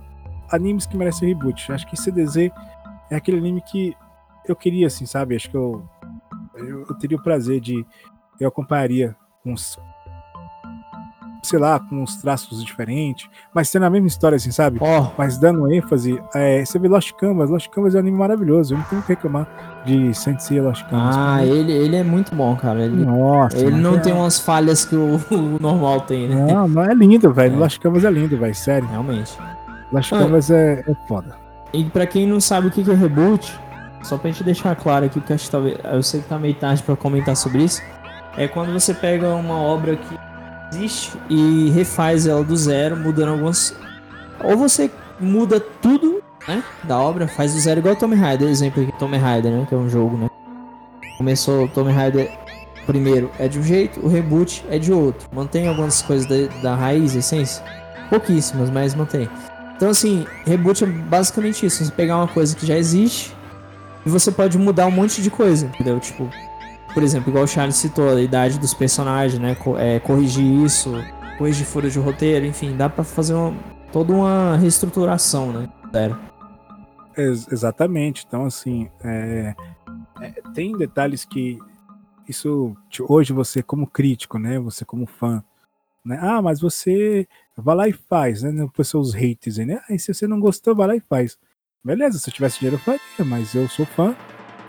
animes 0.52 0.86
que 0.86 0.96
merecem 0.96 1.28
reboot. 1.28 1.72
Acho 1.72 1.88
que 1.88 1.96
CDZ 1.96 2.52
é 3.10 3.16
aquele 3.16 3.38
anime 3.38 3.60
que 3.60 3.96
eu 4.46 4.54
queria, 4.54 4.86
assim, 4.86 5.06
sabe? 5.06 5.34
Acho 5.34 5.50
que 5.50 5.56
eu, 5.56 5.84
eu, 6.54 6.86
eu 6.88 6.94
teria 6.94 7.18
o 7.18 7.22
prazer 7.22 7.60
de. 7.60 7.84
Eu 8.38 8.46
acompanharia 8.46 9.16
uns 9.44 9.76
sei 11.42 11.58
lá, 11.58 11.78
com 11.80 12.02
uns 12.02 12.16
traços 12.16 12.64
diferentes, 12.64 13.28
mas 13.54 13.68
sendo 13.68 13.86
a 13.86 13.90
mesma 13.90 14.08
história, 14.08 14.36
assim, 14.36 14.50
sabe? 14.50 14.78
Oh. 14.80 15.10
Mas 15.16 15.38
dando 15.38 15.72
ênfase. 15.72 16.20
É, 16.34 16.64
você 16.64 16.78
vê 16.78 16.88
Lost 16.88 17.12
Canvas, 17.12 17.50
Lost 17.50 17.68
Canvas 17.68 17.94
é 17.94 17.98
um 17.98 18.00
anime 18.00 18.18
maravilhoso. 18.18 18.74
Eu 18.74 18.78
não 18.78 18.84
tenho 18.84 19.00
o 19.00 19.04
que 19.04 19.12
reclamar 19.12 19.46
de 19.84 20.14
Sensei 20.14 20.60
Lost 20.60 20.84
Canvas. 20.88 21.16
Ah, 21.16 21.44
ele, 21.44 21.72
ele 21.72 21.96
é 21.96 22.04
muito 22.04 22.34
bom, 22.34 22.54
cara. 22.56 22.84
Ele, 22.84 23.04
Nossa. 23.04 23.58
Ele 23.58 23.76
não 23.76 23.96
é... 23.96 24.00
tem 24.00 24.12
umas 24.12 24.38
falhas 24.38 24.84
que 24.84 24.94
o, 24.94 25.16
o 25.30 25.58
normal 25.60 26.02
tem, 26.02 26.28
né? 26.28 26.52
Não, 26.52 26.68
não 26.68 26.82
é 26.82 26.94
lindo, 26.94 27.32
velho. 27.32 27.54
É. 27.54 27.58
Lost 27.58 27.78
Canvas 27.78 28.04
é 28.04 28.10
lindo, 28.10 28.36
velho. 28.36 28.54
Sério. 28.54 28.88
Realmente. 28.88 29.36
Lost 29.92 30.12
ah, 30.12 30.18
Canvas 30.18 30.50
é, 30.50 30.84
é 30.86 30.94
foda. 31.06 31.36
E 31.72 31.84
pra 31.84 32.06
quem 32.06 32.26
não 32.26 32.40
sabe 32.40 32.66
o 32.66 32.70
que 32.70 32.88
é 32.90 32.94
reboot, 32.94 33.58
só 34.02 34.18
pra 34.18 34.30
gente 34.30 34.42
deixar 34.42 34.74
claro 34.76 35.06
aqui, 35.06 35.20
porque 35.20 35.32
acho 35.32 35.44
que 35.44 35.50
talvez. 35.50 35.78
Eu 35.84 36.02
sei 36.02 36.20
que 36.20 36.28
tá 36.28 36.38
meio 36.38 36.54
tarde 36.54 36.82
pra 36.82 36.96
comentar 36.96 37.36
sobre 37.36 37.64
isso. 37.64 37.82
É 38.36 38.48
quando 38.48 38.72
você 38.72 38.94
pega 38.94 39.28
uma 39.34 39.56
obra 39.56 39.96
que 39.96 40.18
existe 40.72 41.12
e 41.28 41.70
refaz 41.70 42.26
ela 42.26 42.42
do 42.42 42.56
zero, 42.56 42.96
mudando 42.96 43.30
algumas. 43.30 43.74
Ou 44.42 44.56
você 44.56 44.90
muda 45.18 45.60
tudo, 45.60 46.22
né? 46.46 46.62
Da 46.84 46.98
obra, 46.98 47.28
faz 47.28 47.54
do 47.54 47.60
zero 47.60 47.80
igual 47.80 47.96
Tomb 47.96 48.14
Raider, 48.14 48.48
exemplo 48.48 48.82
aqui, 48.82 48.92
Tomb 48.98 49.16
Raider, 49.16 49.52
né? 49.52 49.66
Que 49.68 49.74
é 49.74 49.78
um 49.78 49.88
jogo, 49.88 50.16
né? 50.16 50.28
Começou 51.18 51.68
Tomb 51.68 51.90
Raider 51.92 52.30
primeiro 52.86 53.30
é 53.38 53.46
de 53.46 53.58
um 53.58 53.62
jeito, 53.62 54.00
o 54.00 54.08
reboot 54.08 54.64
é 54.68 54.78
de 54.78 54.92
outro. 54.92 55.28
Mantém 55.32 55.68
algumas 55.68 56.02
coisas 56.02 56.26
da, 56.26 56.60
da 56.60 56.74
raiz, 56.74 57.14
essência. 57.14 57.62
Pouquíssimas, 58.08 58.70
mas 58.70 58.94
mantém. 58.94 59.28
Então 59.76 59.90
assim, 59.90 60.26
reboot 60.44 60.82
é 60.82 60.86
basicamente 60.86 61.64
isso. 61.64 61.84
Você 61.84 61.92
pegar 61.92 62.16
uma 62.16 62.28
coisa 62.28 62.56
que 62.56 62.66
já 62.66 62.76
existe 62.76 63.34
e 64.04 64.08
você 64.08 64.32
pode 64.32 64.58
mudar 64.58 64.86
um 64.86 64.90
monte 64.90 65.22
de 65.22 65.30
coisa, 65.30 65.66
entendeu? 65.66 66.00
Tipo, 66.00 66.28
por 66.92 67.02
exemplo, 67.02 67.30
igual 67.30 67.44
o 67.44 67.48
Charles 67.48 67.76
citou, 67.76 68.08
a 68.08 68.20
idade 68.20 68.58
dos 68.58 68.74
personagens, 68.74 69.40
né? 69.40 69.56
É, 69.78 70.00
corrigir 70.00 70.44
isso, 70.64 70.92
corrigir 71.38 71.66
furo 71.66 71.90
de 71.90 71.98
roteiro, 71.98 72.46
enfim, 72.46 72.76
dá 72.76 72.88
para 72.88 73.04
fazer 73.04 73.34
uma, 73.34 73.54
toda 73.92 74.12
uma 74.12 74.56
reestruturação, 74.56 75.52
né? 75.52 75.68
Exatamente. 77.16 78.24
Então, 78.26 78.44
assim, 78.44 78.88
é, 79.02 79.54
é, 80.20 80.42
tem 80.54 80.76
detalhes 80.76 81.24
que 81.24 81.58
isso 82.28 82.76
hoje 83.08 83.32
você 83.32 83.62
como 83.62 83.86
crítico, 83.86 84.38
né? 84.38 84.58
Você 84.58 84.84
como 84.84 85.06
fã, 85.06 85.42
né? 86.04 86.18
Ah, 86.20 86.40
mas 86.40 86.60
você 86.60 87.26
vai 87.56 87.76
lá 87.76 87.88
e 87.88 87.92
faz, 87.92 88.42
né? 88.42 88.52
Depois 88.52 88.92
os 88.94 89.14
haters, 89.14 89.58
né? 89.58 89.80
Ah, 89.88 89.98
se 89.98 90.12
você 90.12 90.26
não 90.26 90.40
gostou, 90.40 90.74
vai 90.74 90.86
lá 90.86 90.96
e 90.96 91.00
faz. 91.00 91.38
Beleza, 91.82 92.18
se 92.18 92.28
eu 92.28 92.34
tivesse 92.34 92.58
dinheiro 92.58 92.76
eu 92.76 92.80
faria, 92.80 93.24
mas 93.24 93.54
eu 93.54 93.68
sou 93.68 93.86
fã 93.86 94.14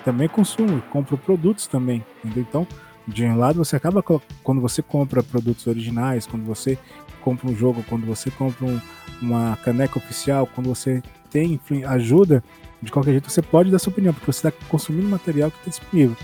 também 0.04 0.28
consumo, 0.28 0.82
compro 0.90 1.18
produtos 1.18 1.68
também, 1.68 2.04
entendeu? 2.24 2.46
Então, 2.48 2.68
de 3.08 3.26
um 3.26 3.38
lado 3.38 3.64
você 3.64 3.76
acaba 3.76 4.04
quando 4.04 4.62
você 4.62 4.82
compra 4.82 5.24
produtos 5.24 5.68
originais, 5.68 6.28
quando 6.28 6.44
você 6.44 6.78
compra 7.22 7.50
um 7.50 7.56
jogo, 7.56 7.84
quando 7.88 8.06
você 8.06 8.30
compra 8.32 8.66
um, 8.66 8.80
uma 9.22 9.58
caneca 9.58 9.98
oficial, 9.98 10.48
quando 10.48 10.68
você 10.68 11.02
tem 11.30 11.60
ajuda, 11.88 12.44
de 12.82 12.92
qualquer 12.92 13.12
jeito 13.12 13.30
você 13.30 13.42
pode 13.42 13.72
dar 13.72 13.80
sua 13.80 13.92
opinião, 13.92 14.14
porque 14.14 14.32
você 14.32 14.48
está 14.48 14.66
consumindo 14.68 15.08
material 15.08 15.52
que 15.52 15.58
está 15.58 15.70
disponível. 15.70 16.16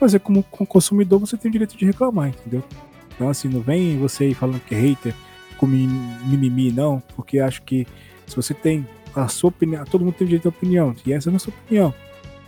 Você, 0.00 0.18
como 0.18 0.42
consumidor, 0.42 1.18
você 1.20 1.36
tem 1.36 1.48
o 1.48 1.52
direito 1.52 1.76
de 1.76 1.84
reclamar, 1.84 2.28
entendeu? 2.28 2.62
Então, 3.14 3.28
assim, 3.28 3.48
não 3.48 3.60
vem 3.60 3.98
você 3.98 4.24
aí 4.24 4.34
falando 4.34 4.60
que 4.60 4.74
é 4.74 4.78
hater 4.78 5.14
com 5.56 5.66
mimimi, 5.66 6.70
não, 6.70 7.02
porque 7.14 7.38
acho 7.38 7.62
que 7.62 7.86
se 8.26 8.36
você 8.36 8.52
tem 8.52 8.86
a 9.14 9.26
sua 9.28 9.48
opinião, 9.48 9.84
todo 9.84 10.04
mundo 10.04 10.14
tem 10.14 10.26
direito 10.26 10.46
à 10.46 10.48
opinião, 10.50 10.94
e 11.06 11.12
essa 11.12 11.30
é 11.30 11.34
a 11.34 11.38
sua 11.38 11.52
opinião 11.54 11.94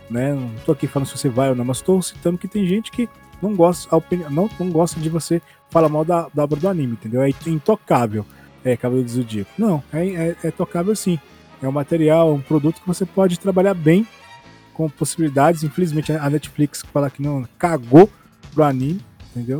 né? 0.09 0.33
Não 0.33 0.49
tô 0.65 0.71
aqui 0.71 0.87
falando 0.87 1.07
se 1.07 1.17
você 1.17 1.29
vai 1.29 1.49
ou 1.49 1.55
não, 1.55 1.65
mas 1.65 1.77
estou 1.77 2.01
citando 2.01 2.37
que 2.37 2.47
tem 2.47 2.65
gente 2.65 2.91
que 2.91 3.07
não 3.41 3.55
gosta, 3.55 3.95
opinião, 3.95 4.29
não, 4.29 4.49
não 4.59 4.69
gosta 4.69 4.99
de 4.99 5.09
você 5.09 5.41
falar 5.69 5.89
mal 5.89 6.03
da, 6.03 6.27
da 6.33 6.43
obra 6.43 6.59
do 6.59 6.67
anime, 6.67 6.93
entendeu? 6.93 7.21
É 7.21 7.29
intocável, 7.47 8.25
é 8.63 8.75
Cavaleiro 8.75 9.07
do 9.07 9.13
Zodíaco. 9.13 9.51
Não, 9.57 9.83
é, 9.93 10.07
é, 10.07 10.35
é 10.43 10.51
tocável 10.51 10.95
sim. 10.95 11.19
É 11.61 11.67
um 11.67 11.71
material, 11.71 12.33
um 12.33 12.41
produto 12.41 12.81
que 12.81 12.87
você 12.87 13.05
pode 13.05 13.39
trabalhar 13.39 13.73
bem 13.73 14.07
com 14.73 14.89
possibilidades. 14.89 15.63
Infelizmente 15.63 16.11
a 16.11 16.29
Netflix 16.29 16.83
fala 16.93 17.09
que 17.09 17.21
não 17.21 17.45
cagou 17.57 18.09
pro 18.53 18.63
anime, 18.63 19.01
entendeu? 19.29 19.59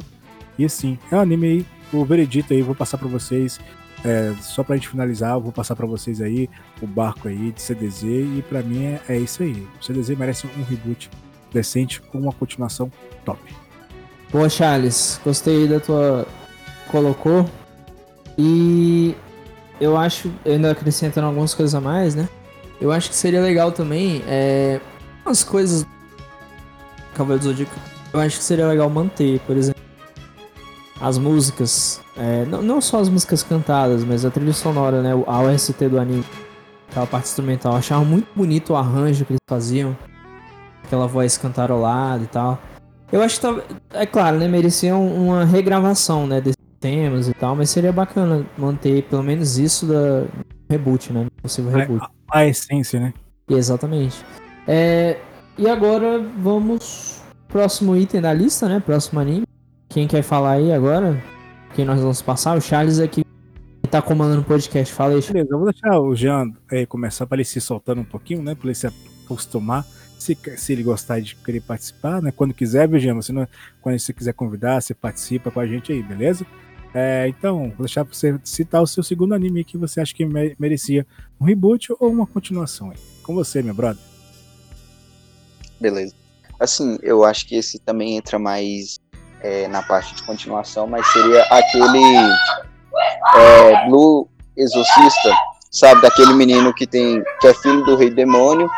E 0.57 0.65
assim, 0.65 0.97
é 1.12 1.15
um 1.15 1.19
anime 1.19 1.47
aí, 1.47 1.65
o 1.93 2.05
veredito 2.05 2.53
aí, 2.53 2.62
vou 2.62 2.75
passar 2.75 2.97
para 2.97 3.07
vocês. 3.07 3.59
É, 4.03 4.33
só 4.41 4.63
pra 4.63 4.75
gente 4.75 4.88
finalizar, 4.88 5.33
eu 5.33 5.41
vou 5.41 5.51
passar 5.51 5.75
para 5.75 5.85
vocês 5.85 6.21
aí 6.21 6.49
o 6.81 6.88
barco 6.88 7.27
aí 7.27 7.51
de 7.51 7.62
CDZ 7.62 8.03
e 8.03 8.43
para 8.47 8.62
mim 8.62 8.85
é, 8.85 9.01
é, 9.09 9.17
isso 9.17 9.43
aí. 9.43 9.67
O 9.79 9.83
CDZ 9.83 10.17
merece 10.17 10.47
um 10.47 10.63
reboot 10.63 11.09
decente 11.51 12.01
com 12.01 12.19
uma 12.19 12.31
continuação 12.31 12.91
top. 13.25 13.39
Boa, 14.31 14.47
Charles, 14.47 15.19
gostei 15.23 15.67
da 15.67 15.79
tua 15.79 16.25
colocou 16.88 17.45
e 18.38 19.15
eu 19.81 19.97
acho, 19.97 20.31
ainda 20.45 20.71
acrescentando 20.71 21.27
algumas 21.27 21.53
coisas 21.53 21.75
a 21.75 21.81
mais, 21.81 22.15
né? 22.15 22.27
Eu 22.79 22.91
acho 22.91 23.09
que 23.09 23.15
seria 23.15 23.41
legal 23.41 23.71
também 23.71 24.23
é, 24.27 24.79
umas 25.25 25.43
coisas 25.43 25.85
Cavaleiro 27.13 27.43
do 27.43 27.49
Zodíaco. 27.49 27.75
Eu 28.13 28.19
acho 28.21 28.38
que 28.38 28.43
seria 28.43 28.67
legal 28.67 28.89
manter, 28.89 29.39
por 29.41 29.57
exemplo, 29.57 29.81
as 31.01 31.17
músicas, 31.17 32.01
é, 32.17 32.45
não, 32.45 32.62
não 32.62 32.81
só 32.81 32.99
as 32.99 33.09
músicas 33.09 33.41
cantadas, 33.43 34.03
mas 34.03 34.25
a 34.25 34.29
trilha 34.29 34.53
sonora, 34.53 35.01
né? 35.01 35.12
A 35.25 35.41
OST 35.41 35.88
do 35.88 35.99
anime, 35.99 36.25
aquela 36.89 37.07
parte 37.07 37.27
instrumental. 37.27 37.73
Eu 37.73 37.77
achava 37.77 38.03
muito 38.03 38.27
bonito 38.35 38.73
o 38.73 38.75
arranjo 38.75 39.25
que 39.25 39.33
eles 39.33 39.39
faziam, 39.49 39.97
aquela 40.83 41.07
voz 41.07 41.38
cantarolada 41.38 42.23
e 42.23 42.27
tal. 42.27 42.59
Eu 43.12 43.21
acho 43.23 43.39
que, 43.39 43.41
tá, 43.41 43.63
é 43.93 44.05
claro, 44.05 44.38
né? 44.38 44.47
Merecia 44.47 44.95
uma 44.95 45.45
regravação, 45.45 46.27
né? 46.27 46.41
Desses 46.41 46.57
temas 46.79 47.27
e 47.27 47.33
tal, 47.33 47.55
mas 47.55 47.69
seria 47.69 47.91
bacana 47.91 48.45
manter 48.57 49.03
pelo 49.03 49.23
menos 49.23 49.57
isso 49.57 49.85
da 49.85 50.25
reboot, 50.69 51.12
né? 51.12 51.27
Possível 51.41 51.71
reboot. 51.71 52.05
A, 52.29 52.39
a 52.39 52.47
essência, 52.47 52.99
né? 52.99 53.13
Exatamente. 53.49 54.23
É, 54.67 55.17
e 55.57 55.67
agora 55.67 56.19
vamos 56.38 57.21
próximo 57.47 57.95
item 57.97 58.21
da 58.21 58.33
lista, 58.33 58.67
né? 58.67 58.79
Próximo 58.79 59.19
anime. 59.19 59.48
Quem 59.89 60.08
quer 60.08 60.21
falar 60.21 60.52
aí 60.52 60.71
agora? 60.71 61.19
Quem 61.73 61.84
nós 61.84 61.99
vamos 61.99 62.21
passar? 62.21 62.56
O 62.56 62.62
Charles 62.62 62.99
aqui 62.99 63.25
tá 63.89 63.99
comandando 63.99 64.41
o 64.41 64.45
podcast. 64.45 64.93
Fala 64.93 65.15
aí, 65.15 65.21
Beleza, 65.21 65.49
eu 65.52 65.58
vou 65.58 65.71
deixar 65.71 65.99
o 65.99 66.15
Jean 66.15 66.52
é, 66.71 66.86
começar 66.86 67.25
para 67.25 67.38
ele 67.38 67.45
se 67.45 67.60
soltando 67.60 68.02
um 68.02 68.06
pouquinho, 68.06 68.43
né? 68.43 68.54
Para 68.54 68.67
ele 68.67 68.75
se 68.75 68.86
acostumar. 68.86 69.84
Se, 70.19 70.38
se 70.58 70.73
ele 70.73 70.84
gostar 70.84 71.19
de 71.19 71.36
querer 71.36 71.62
participar, 71.62 72.21
né? 72.21 72.32
Quando 72.32 72.54
quiser, 72.54 72.88
viu, 72.88 72.99
Jean? 72.99 73.15
Você 73.15 73.34
não, 73.34 73.47
quando 73.82 73.97
você 73.97 74.13
quiser 74.13 74.34
convidar, 74.34 74.80
você 74.80 74.93
participa 74.93 75.49
com 75.49 75.60
a 75.60 75.65
gente 75.65 75.91
aí, 75.91 76.04
beleza? 76.04 76.45
É, 76.93 77.28
então, 77.28 77.69
vou 77.69 77.80
deixar 77.80 78.06
pra 78.06 78.13
você 78.13 78.39
citar 78.43 78.84
o 78.84 78.88
seu 78.88 79.02
segundo 79.02 79.34
anime 79.34 79.63
que 79.63 79.75
você 79.75 80.02
acha 80.02 80.13
que 80.13 80.23
merecia 80.60 81.06
um 81.41 81.45
reboot 81.45 81.91
ou 81.99 82.12
uma 82.12 82.28
continuação 82.28 82.91
aí. 82.91 82.97
Com 83.23 83.34
você, 83.34 83.63
meu 83.63 83.73
brother. 83.73 84.04
Beleza. 85.82 86.13
Assim, 86.60 86.99
eu 87.02 87.23
acho 87.23 87.47
que 87.47 87.56
esse 87.56 87.80
também 87.80 88.17
entra 88.17 88.38
mais 88.38 88.99
é, 89.41 89.67
na 89.67 89.82
parte 89.84 90.15
de 90.15 90.23
continuação, 90.23 90.88
mas 90.88 91.06
seria 91.08 91.43
aquele 91.43 92.04
é, 93.36 93.86
Blue 93.88 94.28
Exorcista, 94.56 95.34
sabe? 95.71 96.02
Daquele 96.02 96.34
menino 96.34 96.73
que 96.73 96.86
tem 96.86 97.23
que 97.39 97.47
é 97.47 97.54
filho 97.54 97.84
do 97.84 97.95
rei 97.95 98.10
demônio 98.10 98.69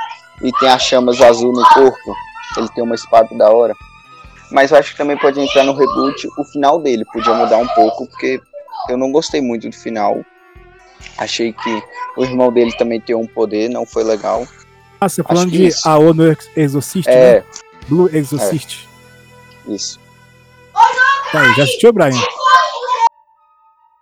e 0.42 0.52
tem 0.54 0.70
as 0.70 0.84
chamas 0.84 1.22
azul 1.22 1.52
no 1.54 1.64
corpo. 1.70 2.16
Ele 2.58 2.70
tem 2.70 2.84
uma 2.84 2.96
espada 2.96 3.30
da 3.36 3.50
hora. 3.50 3.74
Mas 4.52 4.72
eu 4.72 4.78
acho 4.78 4.92
que 4.92 4.98
também 4.98 5.18
pode 5.18 5.40
entrar 5.40 5.64
no 5.64 5.74
reboot 5.74 6.28
o 6.38 6.44
final 6.46 6.82
dele. 6.82 7.06
Podia 7.06 7.34
mudar 7.34 7.58
um 7.58 7.68
pouco, 7.70 8.06
porque 8.08 8.42
eu 8.90 8.98
não 8.98 9.12
gostei 9.12 9.42
muito 9.42 9.70
do 9.70 9.76
final. 9.76 10.24
Achei 11.18 11.54
que 11.54 11.84
o 12.18 12.24
irmão 12.24 12.52
dele 12.52 12.74
também 12.74 13.00
tem 13.00 13.16
um 13.16 13.26
poder, 13.26 13.70
não 13.70 13.86
foi 13.86 14.04
legal. 14.04 14.46
Ah, 15.00 15.08
você 15.08 15.24
falando 15.24 15.50
de 15.50 15.68
isso. 15.68 15.88
a 15.88 15.98
ONU 15.98 16.36
Exorcist, 16.56 17.08
é. 17.08 17.36
né? 17.40 17.44
Blue 17.88 18.10
Exorcist. 18.14 18.88
É. 19.68 19.72
Isso. 19.72 20.01
Tá 21.32 21.42
aí, 21.42 21.54
já 21.54 21.64
assistiu, 21.64 21.94
Brian? 21.94 22.12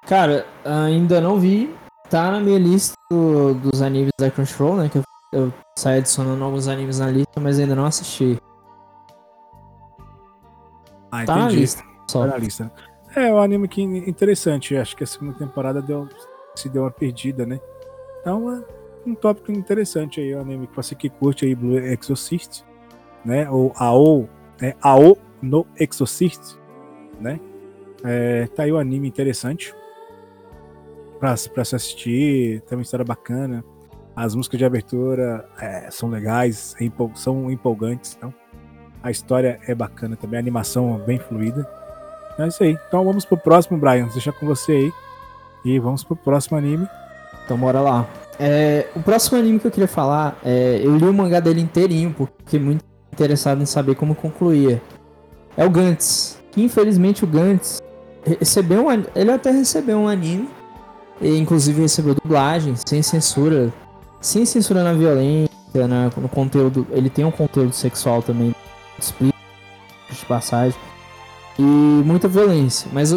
Cara, 0.07 0.47
ainda 0.65 1.21
não 1.21 1.39
vi. 1.39 1.71
Tá 2.09 2.31
na 2.31 2.39
minha 2.39 2.57
lista 2.57 2.95
do, 3.11 3.53
dos 3.53 3.83
animes 3.83 4.09
da 4.19 4.31
Crunchyroll, 4.31 4.77
né? 4.77 4.89
Que 4.89 4.97
eu, 4.97 5.03
eu 5.31 5.53
saio 5.77 5.99
adicionando 5.99 6.43
alguns 6.43 6.67
animes 6.67 6.97
na 6.97 7.11
lista, 7.11 7.39
mas 7.39 7.59
ainda 7.59 7.75
não 7.75 7.85
assisti. 7.85 8.39
Ah, 11.11 11.23
tá 11.23 11.33
entendi. 11.33 11.39
na 11.39 11.49
lista. 11.51 11.83
Só. 12.09 12.21
Tá 12.21 12.27
na 12.31 12.37
lista. 12.37 12.71
É, 13.15 13.31
um 13.31 13.37
anime 13.37 13.67
que 13.67 13.83
interessante. 13.83 14.75
Acho 14.75 14.97
que 14.97 15.03
a 15.03 15.07
segunda 15.07 15.33
temporada 15.33 15.83
deu, 15.83 16.09
se 16.55 16.67
deu 16.67 16.81
uma 16.81 16.91
perdida, 16.91 17.45
né? 17.45 17.59
Então 18.21 18.51
é 18.51 18.63
um 19.05 19.13
tópico 19.13 19.51
interessante 19.51 20.19
aí, 20.19 20.33
o 20.33 20.39
um 20.39 20.41
anime 20.41 20.65
que 20.65 20.75
você 20.75 20.95
que 20.95 21.09
curte 21.09 21.45
aí 21.45 21.53
Blue 21.53 21.77
Exorcist, 21.77 22.63
né? 23.23 23.47
Ou 23.51 23.71
AO, 23.75 24.27
né? 24.59 24.73
AO 24.81 25.15
no 25.43 25.65
Exorcist, 25.79 26.58
né? 27.19 27.39
É, 28.03 28.47
tá 28.47 28.63
aí 28.63 28.71
o 28.71 28.75
um 28.75 28.79
anime 28.79 29.07
interessante 29.07 29.73
pra, 31.19 31.35
pra 31.53 31.65
se 31.65 31.75
assistir, 31.75 32.61
tem 32.61 32.77
uma 32.77 32.81
história 32.81 33.05
bacana. 33.05 33.63
As 34.15 34.35
músicas 34.35 34.57
de 34.57 34.65
abertura 34.65 35.47
é, 35.59 35.89
são 35.91 36.09
legais, 36.09 36.75
é 36.79 36.83
empol 36.85 37.11
são 37.15 37.51
empolgantes. 37.51 38.15
Então, 38.17 38.33
a 39.03 39.11
história 39.11 39.59
é 39.67 39.75
bacana 39.75 40.15
também, 40.15 40.37
a 40.37 40.41
animação 40.41 40.99
é 41.01 41.05
bem 41.05 41.19
fluida. 41.19 41.67
É 42.37 42.47
isso 42.47 42.63
aí. 42.63 42.77
Então 42.87 43.03
vamos 43.03 43.25
pro 43.25 43.37
próximo, 43.37 43.77
Brian. 43.77 44.05
Vou 44.05 44.13
deixar 44.13 44.31
com 44.31 44.45
você 44.45 44.71
aí. 44.71 44.93
E 45.65 45.77
vamos 45.77 46.03
pro 46.03 46.15
próximo 46.15 46.57
anime. 46.57 46.87
Então 47.43 47.57
bora 47.57 47.81
lá. 47.81 48.07
É, 48.39 48.87
o 48.95 49.01
próximo 49.01 49.37
anime 49.37 49.59
que 49.59 49.67
eu 49.67 49.71
queria 49.71 49.87
falar, 49.87 50.39
é, 50.43 50.79
eu 50.81 50.95
li 50.95 51.05
o 51.05 51.13
mangá 51.13 51.41
dele 51.41 51.59
inteirinho, 51.59 52.13
porque 52.17 52.57
muito 52.57 52.85
interessado 53.11 53.61
em 53.61 53.65
saber 53.65 53.95
como 53.95 54.15
concluía. 54.15 54.81
É 55.57 55.65
o 55.65 55.69
Gantz. 55.69 56.38
Infelizmente 56.63 57.23
o 57.23 57.27
Gantz 57.27 57.81
recebeu 58.39 58.87
um, 58.87 59.03
ele 59.15 59.31
até 59.31 59.51
recebeu 59.51 59.97
um 59.97 60.07
anime 60.07 60.49
e 61.21 61.37
inclusive 61.37 61.81
recebeu 61.81 62.15
dublagem 62.15 62.75
sem 62.85 63.01
censura, 63.01 63.73
sem 64.21 64.45
censura 64.45 64.83
na 64.83 64.93
violência, 64.93 65.49
no 66.17 66.29
conteúdo, 66.29 66.87
ele 66.91 67.09
tem 67.09 67.25
um 67.25 67.31
conteúdo 67.31 67.73
sexual 67.73 68.21
também 68.21 68.55
explícito 68.97 69.37
de 70.09 70.25
passagem 70.25 70.79
e 71.57 71.61
muita 71.61 72.27
violência, 72.27 72.89
mas 72.91 73.15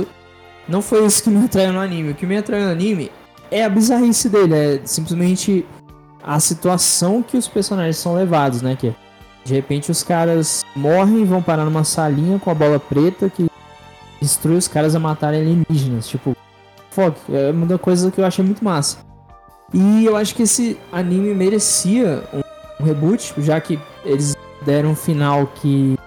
não 0.69 0.83
foi 0.83 1.05
isso 1.07 1.23
que 1.23 1.31
me 1.31 1.45
atraiu 1.45 1.73
no 1.73 1.81
anime. 1.81 2.11
O 2.11 2.15
que 2.15 2.27
me 2.27 2.37
atraiu 2.37 2.67
no 2.67 2.73
anime 2.73 3.11
é 3.51 3.65
a 3.65 3.69
bizarrice 3.69 4.29
dele, 4.29 4.55
é 4.55 4.81
simplesmente 4.85 5.65
a 6.23 6.39
situação 6.39 7.23
que 7.23 7.37
os 7.37 7.49
personagens 7.49 7.97
são 7.97 8.15
levados, 8.15 8.63
né, 8.63 8.77
que 8.77 8.95
de 9.45 9.55
repente 9.55 9.91
os 9.91 10.03
caras 10.03 10.65
morrem 10.75 11.23
e 11.23 11.25
vão 11.25 11.43
parar 11.43 11.65
numa 11.65 11.85
salinha 11.85 12.39
com 12.39 12.51
a 12.51 12.55
bola 12.55 12.79
preta 12.79 13.29
que 13.29 13.51
instrui 14.21 14.57
os 14.57 14.69
caras 14.69 14.95
a 14.95 15.01
matarem 15.01 15.41
alienígenas. 15.41 16.09
Tipo, 16.09 16.37
fuck, 16.91 17.17
é 17.35 17.51
uma 17.51 17.79
coisa 17.79 18.11
que 18.11 18.21
eu 18.21 18.25
achei 18.25 18.45
muito 18.45 18.65
massa. 18.65 18.99
E 19.75 20.05
eu 20.05 20.17
acho 20.17 20.35
que 20.35 20.43
esse 20.43 20.79
anime 20.93 21.35
merecia 21.35 22.23
um, 22.33 22.85
reboot, 22.85 23.35
já 23.39 23.61
que 23.61 23.79
eles 24.05 24.37
deram 24.65 24.91
um 24.91 24.95
final 24.95 25.47
que 25.47 25.99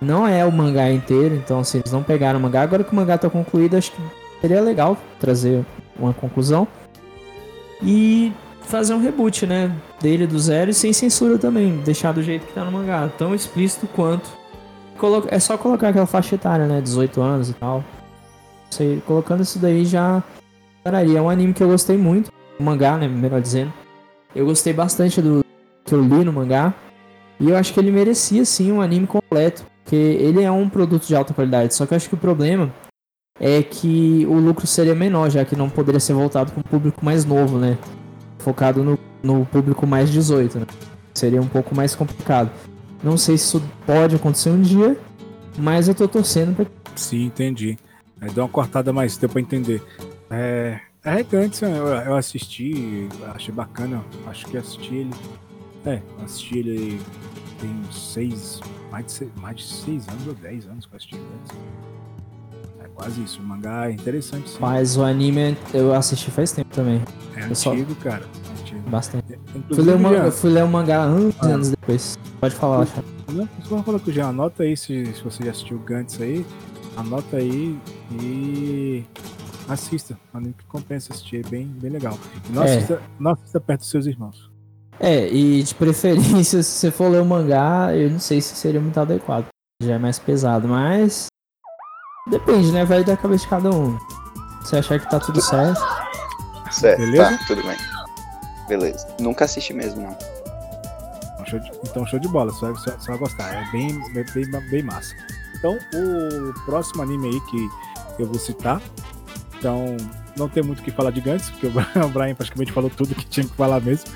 não 0.00 0.26
é 0.26 0.44
o 0.44 0.52
mangá 0.52 0.90
inteiro, 0.90 1.34
então 1.34 1.60
assim, 1.60 1.78
eles 1.78 1.90
não 1.90 2.02
pegaram 2.02 2.38
o 2.38 2.42
mangá. 2.42 2.62
Agora 2.62 2.84
que 2.84 2.92
o 2.92 2.96
mangá 2.96 3.16
tá 3.16 3.30
concluído, 3.30 3.76
acho 3.76 3.92
que 3.92 4.02
seria 4.40 4.60
legal 4.60 4.96
trazer 5.18 5.64
uma 5.98 6.12
conclusão. 6.12 6.68
E 7.82 8.32
fazer 8.68 8.94
um 8.94 9.00
reboot, 9.00 9.46
né? 9.46 9.74
Dele 10.00 10.26
do 10.26 10.38
zero 10.38 10.70
e 10.70 10.74
sem 10.74 10.92
censura 10.92 11.38
também. 11.38 11.78
Deixar 11.78 12.12
do 12.12 12.22
jeito 12.22 12.46
que 12.46 12.52
tá 12.52 12.64
no 12.64 12.70
mangá. 12.70 13.08
Tão 13.18 13.34
explícito 13.34 13.86
quanto. 13.88 14.28
É 15.28 15.38
só 15.38 15.56
colocar 15.56 15.88
aquela 15.88 16.06
faixa 16.06 16.34
etária, 16.34 16.66
né? 16.66 16.80
18 16.80 17.20
anos 17.20 17.50
e 17.50 17.54
tal. 17.54 17.82
Sei, 18.70 19.02
colocando 19.06 19.42
isso 19.42 19.58
daí 19.58 19.84
já 19.84 20.22
pararia. 20.84 21.18
É 21.18 21.22
um 21.22 21.30
anime 21.30 21.54
que 21.54 21.62
eu 21.62 21.68
gostei 21.68 21.96
muito. 21.96 22.30
Mangá, 22.58 22.96
né? 22.96 23.08
Melhor 23.08 23.40
dizendo. 23.40 23.72
Eu 24.34 24.44
gostei 24.44 24.72
bastante 24.72 25.22
do 25.22 25.44
que 25.84 25.94
eu 25.94 26.00
li 26.00 26.24
no 26.24 26.32
mangá. 26.32 26.74
E 27.40 27.48
eu 27.48 27.56
acho 27.56 27.72
que 27.72 27.80
ele 27.80 27.90
merecia 27.90 28.44
sim 28.44 28.70
um 28.70 28.80
anime 28.80 29.06
completo. 29.06 29.64
Porque 29.82 29.96
ele 29.96 30.42
é 30.42 30.50
um 30.50 30.68
produto 30.68 31.06
de 31.06 31.16
alta 31.16 31.32
qualidade. 31.32 31.74
Só 31.74 31.86
que 31.86 31.94
eu 31.94 31.96
acho 31.96 32.08
que 32.08 32.14
o 32.14 32.18
problema 32.18 32.72
é 33.40 33.62
que 33.62 34.26
o 34.28 34.34
lucro 34.34 34.66
seria 34.66 34.94
menor, 34.94 35.30
já 35.30 35.44
que 35.44 35.56
não 35.56 35.70
poderia 35.70 36.00
ser 36.00 36.12
voltado 36.12 36.50
para 36.50 36.60
um 36.60 36.62
público 36.62 37.04
mais 37.04 37.24
novo, 37.24 37.56
né? 37.56 37.78
Focado 38.38 38.82
no, 38.82 38.98
no 39.22 39.44
público 39.46 39.86
mais 39.86 40.10
18, 40.10 40.60
né? 40.60 40.66
Seria 41.14 41.40
um 41.40 41.48
pouco 41.48 41.74
mais 41.74 41.94
complicado. 41.94 42.50
Não 43.02 43.16
sei 43.16 43.36
se 43.36 43.44
isso 43.44 43.62
pode 43.86 44.16
acontecer 44.16 44.50
um 44.50 44.60
dia, 44.60 44.98
mas 45.56 45.88
eu 45.88 45.94
tô 45.94 46.06
torcendo 46.08 46.54
pra. 46.54 46.66
Sim, 46.96 47.26
entendi. 47.26 47.78
Deu 48.34 48.44
uma 48.44 48.48
cortada 48.48 48.92
mais, 48.92 49.16
deu 49.16 49.28
pra 49.28 49.40
entender. 49.40 49.82
É, 50.30 50.80
é 51.04 51.14
regante, 51.14 51.64
eu, 51.64 51.70
eu 51.70 52.16
assisti, 52.16 53.08
achei 53.34 53.54
bacana. 53.54 54.04
Acho 54.26 54.46
que 54.46 54.56
assisti 54.56 54.94
ele. 54.94 55.14
É, 55.86 56.02
assisti 56.24 56.58
ele 56.58 57.00
tem 57.60 57.82
seis, 57.92 58.60
mais 58.90 59.06
de 59.06 59.12
seis, 59.12 59.30
mais 59.36 59.56
de 59.56 59.64
seis 59.64 60.08
anos 60.08 60.26
ou 60.26 60.34
dez 60.34 60.66
anos 60.66 60.86
que 60.86 60.92
eu 60.92 60.96
assisti 60.96 61.16
antes. 61.16 61.58
É 62.98 63.02
quase 63.02 63.22
isso. 63.22 63.40
O 63.40 63.44
mangá 63.44 63.88
é 63.88 63.92
interessante 63.92 64.50
sim. 64.50 64.58
Mas 64.60 64.96
o 64.96 65.04
anime 65.04 65.56
eu 65.72 65.94
assisti 65.94 66.30
faz 66.30 66.52
tempo 66.52 66.74
também. 66.74 67.00
É 67.36 67.40
eu 67.40 67.44
antigo, 67.46 67.94
só... 67.94 68.00
cara. 68.00 68.24
É 68.24 68.60
antigo. 68.60 68.90
Bastante. 68.90 69.34
É, 69.34 69.74
fui 69.74 69.84
ler, 69.84 69.94
uma, 69.94 70.12
eu 70.12 70.32
fui 70.32 70.50
ler 70.50 70.64
o 70.64 70.68
mangá 70.68 71.02
anos 71.02 71.34
ah. 71.40 71.46
anos 71.46 71.70
depois. 71.70 72.18
Pode 72.40 72.54
falar, 72.54 72.82
acho. 72.82 72.92
Não, 73.30 73.48
só 73.62 73.82
falar 73.82 73.98
com 74.00 74.10
o 74.10 74.12
Jean, 74.12 74.28
anota 74.28 74.62
aí 74.62 74.76
se, 74.76 75.06
se 75.06 75.22
você 75.22 75.44
já 75.44 75.50
assistiu 75.50 75.76
o 75.76 75.80
Gantz 75.80 76.20
aí. 76.20 76.44
Anota 76.96 77.36
aí 77.36 77.78
e 78.20 79.04
assista. 79.68 80.18
Um 80.34 80.38
anime 80.38 80.54
que 80.54 80.64
compensa 80.64 81.12
assistir, 81.12 81.44
é 81.46 81.48
bem, 81.48 81.66
bem 81.66 81.90
legal. 81.90 82.18
E 82.48 82.52
não, 82.52 82.62
é. 82.62 82.76
assista, 82.76 83.02
não 83.20 83.30
assista 83.32 83.60
perto 83.60 83.80
dos 83.80 83.90
seus 83.90 84.06
irmãos. 84.06 84.50
É, 84.98 85.28
e 85.28 85.62
de 85.62 85.74
preferência, 85.74 86.60
se 86.64 86.70
você 86.70 86.90
for 86.90 87.08
ler 87.08 87.22
o 87.22 87.24
mangá, 87.24 87.94
eu 87.94 88.10
não 88.10 88.18
sei 88.18 88.40
se 88.40 88.56
seria 88.56 88.80
muito 88.80 88.98
adequado. 88.98 89.46
Já 89.80 89.94
é 89.94 89.98
mais 89.98 90.18
pesado, 90.18 90.66
mas 90.66 91.28
Depende, 92.28 92.72
né? 92.72 92.84
Vai 92.84 93.02
da 93.04 93.16
cabeça 93.16 93.44
de 93.44 93.50
cada 93.50 93.70
um. 93.70 93.98
Se 94.64 94.76
achar 94.76 95.00
que 95.00 95.10
tá 95.10 95.18
tudo 95.18 95.40
certo. 95.40 95.80
Certo, 96.70 96.98
Beleza? 96.98 97.38
tá, 97.38 97.44
tudo 97.46 97.62
bem. 97.62 97.76
Beleza. 98.68 99.06
Nunca 99.18 99.46
assisti 99.46 99.72
mesmo, 99.72 100.02
não. 100.02 100.16
Então, 101.32 101.46
show 101.46 101.58
de, 101.58 101.70
então, 101.84 102.06
show 102.06 102.18
de 102.18 102.28
bola, 102.28 102.52
você 102.52 102.66
vai, 102.66 102.74
você 102.74 103.10
vai 103.10 103.18
gostar. 103.18 103.54
É 103.54 103.70
bem, 103.72 103.98
bem, 104.12 104.50
bem, 104.70 104.82
massa. 104.82 105.14
Então, 105.58 105.78
o 105.94 106.52
próximo 106.66 107.02
anime 107.02 107.28
aí 107.28 107.40
que 107.40 108.22
eu 108.22 108.26
vou 108.26 108.38
citar. 108.38 108.80
Então, 109.58 109.96
não 110.36 110.48
tem 110.48 110.62
muito 110.62 110.80
o 110.80 110.82
que 110.82 110.90
falar 110.90 111.10
de 111.10 111.20
Gantz, 111.20 111.50
porque 111.50 111.66
o 111.66 111.72
Brian 112.12 112.34
praticamente 112.34 112.72
falou 112.72 112.90
tudo 112.90 113.14
que 113.14 113.26
tinha 113.26 113.46
que 113.46 113.54
falar 113.54 113.80
mesmo. 113.80 114.10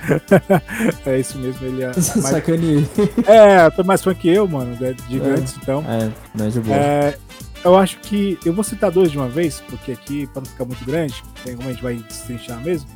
é 1.05 1.18
isso 1.18 1.38
mesmo, 1.38 1.66
ele 1.66 1.83
é. 1.83 1.87
Mais... 1.96 1.96
Sacaneei. 2.07 2.87
É, 3.27 3.70
tô 3.70 3.83
mais 3.83 4.03
fã 4.03 4.14
que 4.14 4.29
eu, 4.29 4.46
mano, 4.46 4.77
de, 4.77 4.94
de 4.94 5.18
Gantz, 5.18 5.57
então. 5.61 5.83
É, 5.88 6.11
mas 6.35 6.53
de 6.53 6.61
boa. 6.61 6.77
É, 6.77 7.18
eu 7.64 7.77
acho 7.77 7.98
que. 8.01 8.38
Eu 8.44 8.53
vou 8.53 8.64
citar 8.64 8.90
dois 8.90 9.11
de 9.11 9.18
uma 9.18 9.29
vez, 9.29 9.61
porque 9.68 9.92
aqui, 9.92 10.27
pra 10.27 10.40
não 10.40 10.46
ficar 10.46 10.64
muito 10.64 10.85
grande, 10.85 11.22
como 11.44 11.68
a 11.68 11.72
gente 11.72 11.83
vai 11.83 11.94
destrinchar 11.96 12.61
mesmo. 12.61 12.88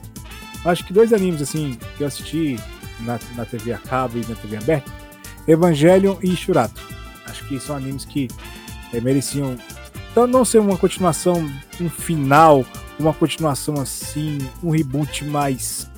Acho 0.65 0.85
que 0.85 0.93
dois 0.93 1.13
animes, 1.13 1.41
assim, 1.41 1.79
que 1.97 2.03
eu 2.03 2.07
assisti 2.07 2.57
na, 3.01 3.19
na 3.37 3.45
TV 3.45 3.73
a 3.73 3.79
cabo 3.79 4.19
e 4.19 4.27
na 4.27 4.35
TV 4.35 4.57
aberta: 4.57 4.91
Evangelion 5.47 6.17
e 6.23 6.35
Shurato. 6.35 6.81
Acho 7.27 7.45
que 7.47 7.61
são 7.61 7.77
animes 7.77 8.05
que 8.05 8.29
é, 8.93 9.01
mereciam. 9.01 9.57
Então, 10.11 10.27
não 10.27 10.45
ser 10.45 10.59
uma 10.59 10.77
continuação, 10.77 11.49
um 11.81 11.91
final, 11.91 12.65
uma 12.99 13.13
continuação 13.13 13.75
assim, 13.81 14.39
um 14.63 14.71
reboot 14.71 15.25
mais 15.27 15.91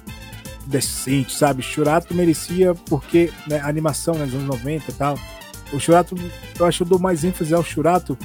decente, 0.67 1.35
sabe? 1.35 1.63
Shurato 1.63 2.13
merecia 2.15 2.75
porque 2.75 3.33
né, 3.47 3.61
a 3.61 3.69
animação 3.69 4.15
né, 4.15 4.27
dos 4.27 4.35
anos 4.35 4.47
90 4.47 4.91
e 4.91 4.95
tal. 4.95 5.19
O 5.73 5.79
Shurato, 5.79 6.15
eu 6.59 6.67
acho 6.67 6.79
que 6.79 6.83
eu 6.83 6.89
dou 6.89 6.99
mais 6.99 7.25
ênfase 7.25 7.55
ao 7.55 7.63
Shurato 7.63 8.19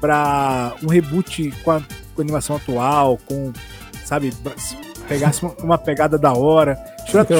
para 0.00 0.74
um 0.82 0.88
reboot 0.88 1.52
com 1.64 1.70
a, 1.70 1.80
com 1.80 2.20
a, 2.20 2.22
animação 2.22 2.56
atual, 2.56 3.18
com, 3.26 3.52
sabe, 4.04 4.32
pegasse 5.08 5.42
uma, 5.42 5.54
uma 5.62 5.78
pegada 5.78 6.18
da 6.18 6.32
hora. 6.32 6.78
Shurato, 7.06 7.34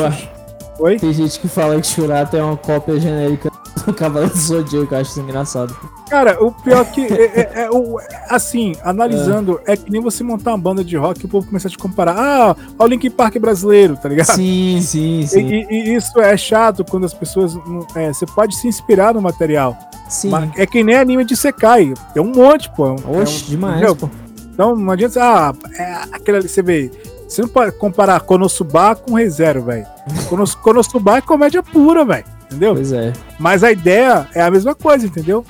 Oi? 0.78 0.98
Tem 0.98 1.12
gente 1.12 1.40
que 1.40 1.48
fala 1.48 1.80
que 1.80 1.86
Shurato 1.86 2.36
é 2.36 2.42
uma 2.42 2.56
cópia 2.56 3.00
genérica 3.00 3.50
do 3.86 3.94
Cavaleiro 3.94 4.34
do 4.34 4.40
Zodíaco, 4.40 4.94
eu 4.94 4.98
acho 4.98 5.10
isso 5.10 5.20
engraçado. 5.20 5.74
Cara, 6.10 6.42
o 6.42 6.52
pior 6.52 6.84
que 6.90 7.00
é, 7.00 7.24
é, 7.24 7.52
é, 7.62 7.70
o, 7.70 7.98
assim, 8.28 8.74
analisando, 8.82 9.60
é. 9.66 9.72
é. 9.72 9.76
que 9.76 9.90
nem 9.90 10.00
você 10.00 10.22
montar 10.22 10.52
uma 10.52 10.58
banda 10.58 10.84
de 10.84 10.96
rock 10.96 11.22
e 11.22 11.26
o 11.26 11.28
povo 11.28 11.46
começar 11.46 11.68
a 11.68 11.70
te 11.70 11.78
comparar. 11.78 12.14
Ah, 12.16 12.56
olha 12.78 12.86
o 12.86 12.90
Link 12.90 13.08
Park 13.10 13.38
brasileiro, 13.38 13.96
tá 13.96 14.08
ligado? 14.08 14.34
Sim, 14.34 14.80
sim, 14.82 15.26
sim. 15.26 15.46
E, 15.46 15.66
e, 15.70 15.88
e 15.90 15.94
isso 15.94 16.20
é 16.20 16.36
chato 16.36 16.84
quando 16.84 17.04
as 17.04 17.14
pessoas. 17.14 17.54
É, 17.94 18.12
você 18.12 18.26
pode 18.26 18.54
se 18.56 18.68
inspirar 18.68 19.14
no 19.14 19.22
material. 19.22 19.76
Sim. 20.08 20.30
é 20.56 20.66
que 20.66 20.82
nem 20.82 20.96
anime 20.96 21.24
de 21.24 21.36
Sekai. 21.36 21.92
Tem 22.14 22.22
um 22.22 22.32
monte, 22.32 22.70
pô. 22.70 22.88
É 22.88 23.20
Oxe, 23.20 23.44
um, 23.44 23.48
demais, 23.48 23.76
entendeu? 23.76 23.96
pô. 23.96 24.10
Então 24.52 24.76
não 24.76 24.92
adianta. 24.92 25.20
Ah, 25.22 25.54
é 25.78 25.92
aquele 26.12 26.38
ali, 26.38 26.48
você 26.48 26.62
vê. 26.62 26.90
Você 27.28 27.42
não 27.42 27.48
pode 27.48 27.72
comparar 27.72 28.20
Konosuba 28.20 28.94
com 28.94 29.14
ReZero, 29.14 29.62
velho. 29.64 29.86
Konosuba 30.62 31.18
é 31.18 31.20
comédia 31.20 31.62
pura, 31.62 32.04
velho. 32.04 32.24
Entendeu? 32.46 32.74
Pois 32.74 32.92
é. 32.92 33.12
Mas 33.38 33.64
a 33.64 33.72
ideia 33.72 34.28
é 34.34 34.42
a 34.42 34.50
mesma 34.50 34.74
coisa, 34.74 35.06
entendeu? 35.06 35.44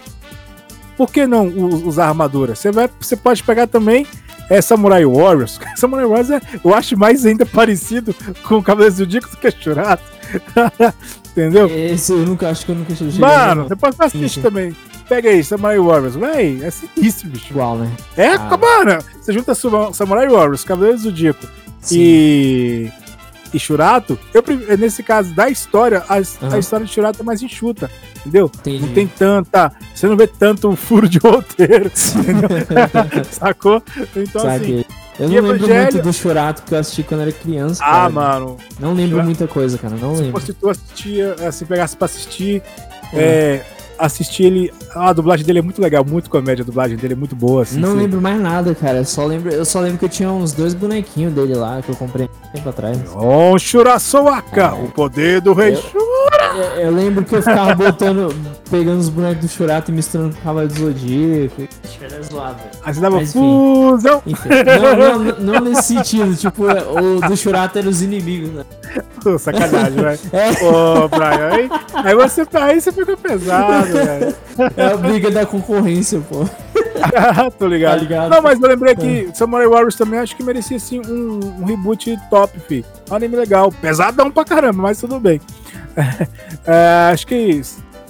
Por 0.96 1.10
que 1.10 1.26
não 1.26 1.46
usar 1.46 2.08
armadura? 2.08 2.54
Você, 2.54 2.72
vai, 2.72 2.88
você 2.98 3.14
pode 3.14 3.42
pegar 3.42 3.66
também 3.66 4.06
é, 4.48 4.60
Samurai 4.60 5.04
Warriors. 5.04 5.60
Samurai 5.76 6.06
Warriors 6.06 6.30
é, 6.30 6.40
eu 6.64 6.74
acho 6.74 6.96
mais 6.98 7.26
ainda 7.26 7.44
parecido 7.46 8.14
com 8.44 8.56
o 8.56 8.62
Cavaleiro 8.62 8.94
do 8.94 8.98
Zodíaco 8.98 9.30
do 9.30 9.36
que 9.36 9.50
Churato. 9.50 10.02
Entendeu? 11.36 11.68
Esse 11.68 12.12
eu 12.12 12.18
nunca 12.18 12.48
acho 12.48 12.64
que 12.64 12.72
eu 12.72 12.76
nunca 12.76 12.94
cheguei. 12.94 13.18
Mano, 13.18 13.64
você 13.64 13.76
pode 13.76 13.96
assistir 13.98 14.40
também. 14.40 14.74
Pega 15.08 15.28
aí, 15.28 15.44
Samurai 15.44 15.78
Warriors. 15.78 16.16
Véi, 16.16 16.60
é 16.62 16.70
sinistro, 16.70 17.28
bicho. 17.28 17.50
Igual, 17.50 17.76
né? 17.76 17.92
É, 18.16 18.34
ah. 18.34 18.56
mano. 18.56 18.98
Você 19.20 19.32
junta 19.32 19.54
Samurai 19.54 20.28
Warriors, 20.28 20.64
Cavaleiro 20.64 20.96
do 20.96 21.02
Zodíaco 21.04 21.46
e 21.92 22.90
e 23.56 23.58
Churato, 23.58 24.18
eu, 24.34 24.42
nesse 24.76 25.02
caso 25.02 25.34
da 25.34 25.48
história, 25.48 26.04
a, 26.08 26.16
uhum. 26.16 26.52
a 26.52 26.58
história 26.58 26.84
de 26.84 26.92
Churato 26.92 27.22
é 27.22 27.24
mais 27.24 27.42
enxuta, 27.42 27.90
entendeu? 28.18 28.50
Entendi. 28.58 28.84
Não 28.84 28.92
tem 28.92 29.06
tanta. 29.06 29.72
Você 29.94 30.06
não 30.06 30.16
vê 30.16 30.26
tanto 30.26 30.76
furo 30.76 31.08
de 31.08 31.18
roteiro, 31.18 31.90
Sacou? 33.32 33.82
Então, 34.14 34.42
Sabe. 34.42 34.54
assim. 34.54 34.84
Eu 35.18 35.30
não 35.30 35.34
lembro 35.34 35.68
muito 35.68 36.02
do 36.02 36.12
Churato 36.12 36.62
que 36.62 36.74
eu 36.74 36.78
assisti 36.78 37.02
quando 37.02 37.22
era 37.22 37.32
criança. 37.32 37.82
Ah, 37.82 37.90
cara. 37.90 38.10
mano. 38.10 38.58
Não 38.78 38.90
lembro 38.90 39.12
Churato. 39.12 39.24
muita 39.24 39.48
coisa, 39.48 39.78
cara. 39.78 39.96
Não 39.96 40.14
lembro. 40.14 40.40
Se 40.42 40.52
tu 40.52 40.68
assistia, 40.68 41.34
se 41.38 41.44
assim, 41.44 41.64
pegasse 41.64 41.96
pra 41.96 42.04
assistir, 42.04 42.62
é, 43.14 43.62
assisti 43.98 44.44
ele. 44.44 44.72
a 44.94 45.12
dublagem 45.12 45.44
dele 45.44 45.58
é 45.60 45.62
muito 45.62 45.80
legal, 45.80 46.04
muito 46.04 46.30
comédia. 46.30 46.62
A 46.62 46.66
dublagem 46.66 46.96
dele 46.96 47.14
é 47.14 47.16
muito 47.16 47.36
boa. 47.36 47.62
Assim, 47.62 47.78
não 47.78 47.94
lembro 47.94 48.20
mais 48.20 48.40
nada, 48.40 48.74
cara. 48.74 48.98
Eu 48.98 49.04
só 49.04 49.24
lembro, 49.24 49.50
eu 49.50 49.64
só 49.64 49.80
lembro 49.80 49.98
que 49.98 50.04
eu 50.04 50.08
tinha 50.08 50.30
uns 50.30 50.52
dois 50.52 50.74
bonequinhos 50.74 51.32
dele 51.32 51.54
lá 51.54 51.80
que 51.82 51.90
eu 51.90 51.96
comprei 51.96 52.28
tempo 52.52 52.68
atrás. 52.68 52.98
Oh, 53.14 53.58
Shurasoaka, 53.58 54.74
o 54.74 54.88
poder 54.90 55.40
do 55.40 55.52
rei 55.52 55.76
Shura. 55.76 56.56
Eu, 56.56 56.84
eu, 56.84 56.90
lembro 56.90 57.24
que 57.24 57.34
eu 57.34 57.42
ficava 57.42 57.74
botando, 57.74 58.34
pegando 58.70 58.98
os 58.98 59.08
bonecos 59.08 59.44
do 59.44 59.48
Shurato 59.48 59.90
e 59.90 59.94
misturando 59.94 60.34
com 60.34 60.40
o 60.40 60.42
Cavalo 60.42 60.68
do 60.68 60.74
Zodíaco. 60.74 61.68
Era 62.00 62.22
zoado. 62.22 62.60
Aí 62.82 62.94
você 62.94 63.00
dava 63.00 63.20
fusão. 63.26 64.22
Não, 64.26 65.18
não, 65.18 65.38
não, 65.38 65.60
nesse 65.60 65.94
sentido. 65.94 66.34
Tipo, 66.36 66.64
o 66.64 67.28
do 67.28 67.36
Shurato 67.36 67.78
era 67.78 67.88
os 67.88 68.02
inimigos, 68.02 68.50
né? 68.50 68.64
Sacanagem, 69.38 70.00
velho. 70.00 70.18
É. 70.32 70.50
Ô, 70.64 71.08
Brian, 71.08 71.50
aí, 71.52 71.68
aí, 72.04 72.14
você, 72.14 72.46
aí 72.54 72.80
você 72.80 72.92
fica 72.92 73.16
pesado, 73.16 73.85
velho. 73.92 74.36
É 74.76 74.86
a 74.86 74.96
briga 74.96 75.30
da 75.30 75.46
concorrência, 75.46 76.20
pô. 76.20 76.48
Tô 77.58 77.66
ligado. 77.66 77.96
Tá 77.96 78.02
ligado. 78.02 78.30
Não, 78.30 78.42
mas 78.42 78.60
eu 78.60 78.68
lembrei 78.68 78.94
que 78.94 79.28
é. 79.28 79.34
Samurai 79.34 79.66
Warriors 79.66 79.96
também 79.96 80.18
acho 80.18 80.36
que 80.36 80.42
merecia 80.42 80.76
assim 80.76 81.00
um, 81.00 81.40
um 81.60 81.64
reboot 81.64 82.16
top, 82.30 82.58
fi. 82.60 82.84
Um 83.10 83.14
anime 83.14 83.36
legal. 83.36 83.70
Pesadão 83.70 84.30
pra 84.30 84.44
caramba, 84.44 84.82
mas 84.82 84.98
tudo 84.98 85.20
bem. 85.20 85.40
é, 86.66 87.10
acho 87.12 87.26
que 87.26 87.62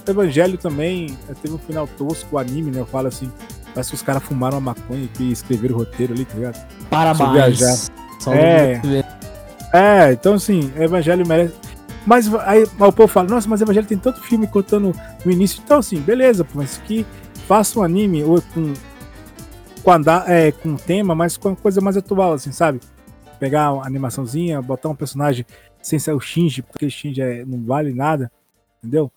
Evangelho 0.07 0.57
também 0.57 1.17
é, 1.29 1.33
teve 1.33 1.53
um 1.53 1.57
final 1.57 1.87
tosco, 1.97 2.35
o 2.35 2.39
anime, 2.39 2.71
né? 2.71 2.79
Eu 2.79 2.85
falo 2.85 3.07
assim, 3.07 3.31
parece 3.73 3.89
que 3.89 3.95
os 3.95 4.01
caras 4.01 4.23
fumaram 4.23 4.57
a 4.57 4.61
maconha 4.61 5.07
e 5.19 5.31
escreveram 5.31 5.75
o 5.75 5.79
roteiro 5.79 6.13
ali, 6.13 6.25
tá 6.25 6.35
ligado? 6.35 6.67
Parabéns. 6.89 7.31
viajar. 7.31 7.77
Só 8.19 8.33
é, 8.33 8.81
é, 9.73 10.11
então 10.13 10.33
assim, 10.33 10.71
Evangelho 10.77 11.25
merece. 11.27 11.53
Mas 12.07 12.33
aí 12.35 12.63
o 12.63 12.93
povo 12.93 13.07
fala, 13.07 13.27
nossa, 13.27 13.49
mas 13.49 13.59
Evangelho 13.59 13.85
tem 13.85 13.97
tanto 13.97 14.21
filme 14.21 14.47
contando 14.47 14.93
no 15.25 15.31
início. 15.31 15.61
Então, 15.61 15.79
assim, 15.79 15.99
beleza, 15.99 16.47
mas 16.53 16.77
que 16.77 17.05
faça 17.45 17.77
um 17.77 17.83
anime 17.83 18.23
ou 18.23 18.41
com, 18.41 18.73
com, 19.83 19.91
andar, 19.91 20.23
é, 20.29 20.53
com 20.53 20.77
tema, 20.77 21.13
mas 21.13 21.35
com 21.35 21.53
coisa 21.53 21.81
mais 21.81 21.97
atual, 21.97 22.31
assim, 22.31 22.53
sabe? 22.53 22.79
Pegar 23.41 23.73
uma 23.73 23.85
animaçãozinha, 23.85 24.61
botar 24.61 24.87
um 24.87 24.95
personagem 24.95 25.45
sem 25.81 25.99
ser 25.99 26.13
o 26.13 26.19
Shinji, 26.19 26.61
porque 26.61 26.85
o 26.85 26.89
Shinji 26.89 27.21
é, 27.21 27.43
não 27.43 27.61
vale 27.65 27.93
nada, 27.93 28.31
entendeu? 28.79 29.11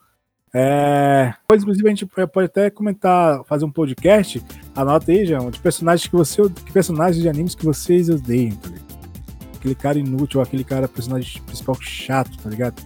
É, 0.52 1.32
depois, 1.42 1.62
inclusive, 1.62 1.86
a 1.86 1.90
gente 1.90 2.06
pode 2.06 2.46
até 2.46 2.70
comentar, 2.70 3.44
fazer 3.44 3.64
um 3.64 3.70
podcast. 3.70 4.42
Anota 4.74 5.12
aí, 5.12 5.24
João, 5.24 5.48
de 5.48 5.60
personagens 5.60 6.08
que 6.08 6.16
você. 6.16 6.42
Que 6.42 6.72
personagens 6.72 7.22
de 7.22 7.28
animes 7.28 7.54
que 7.54 7.64
vocês 7.64 8.10
odeiam, 8.10 8.56
tá 8.56 8.68
ligado? 8.68 8.89
Aquele 9.60 9.74
cara 9.74 9.98
inútil, 9.98 10.40
aquele 10.40 10.64
cara 10.64 10.88
personagem 10.88 11.42
principal 11.42 11.76
chato, 11.78 12.34
tá 12.38 12.48
ligado? 12.48 12.82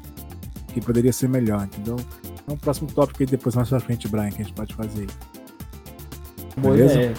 Que 0.73 0.81
poderia 0.81 1.13
ser 1.13 1.29
melhor, 1.29 1.63
entendeu? 1.63 1.95
É 2.49 2.53
um 2.53 2.57
próximo 2.57 2.91
tópico 2.91 3.23
aí 3.23 3.27
depois 3.27 3.55
mais 3.55 3.69
pra 3.69 3.79
frente, 3.79 4.09
Brian, 4.09 4.29
que 4.31 4.43
a 4.43 4.45
gente 4.45 4.55
pode 4.55 4.75
fazer. 4.75 5.07
Boa 6.57 6.75
ideia. 6.75 7.15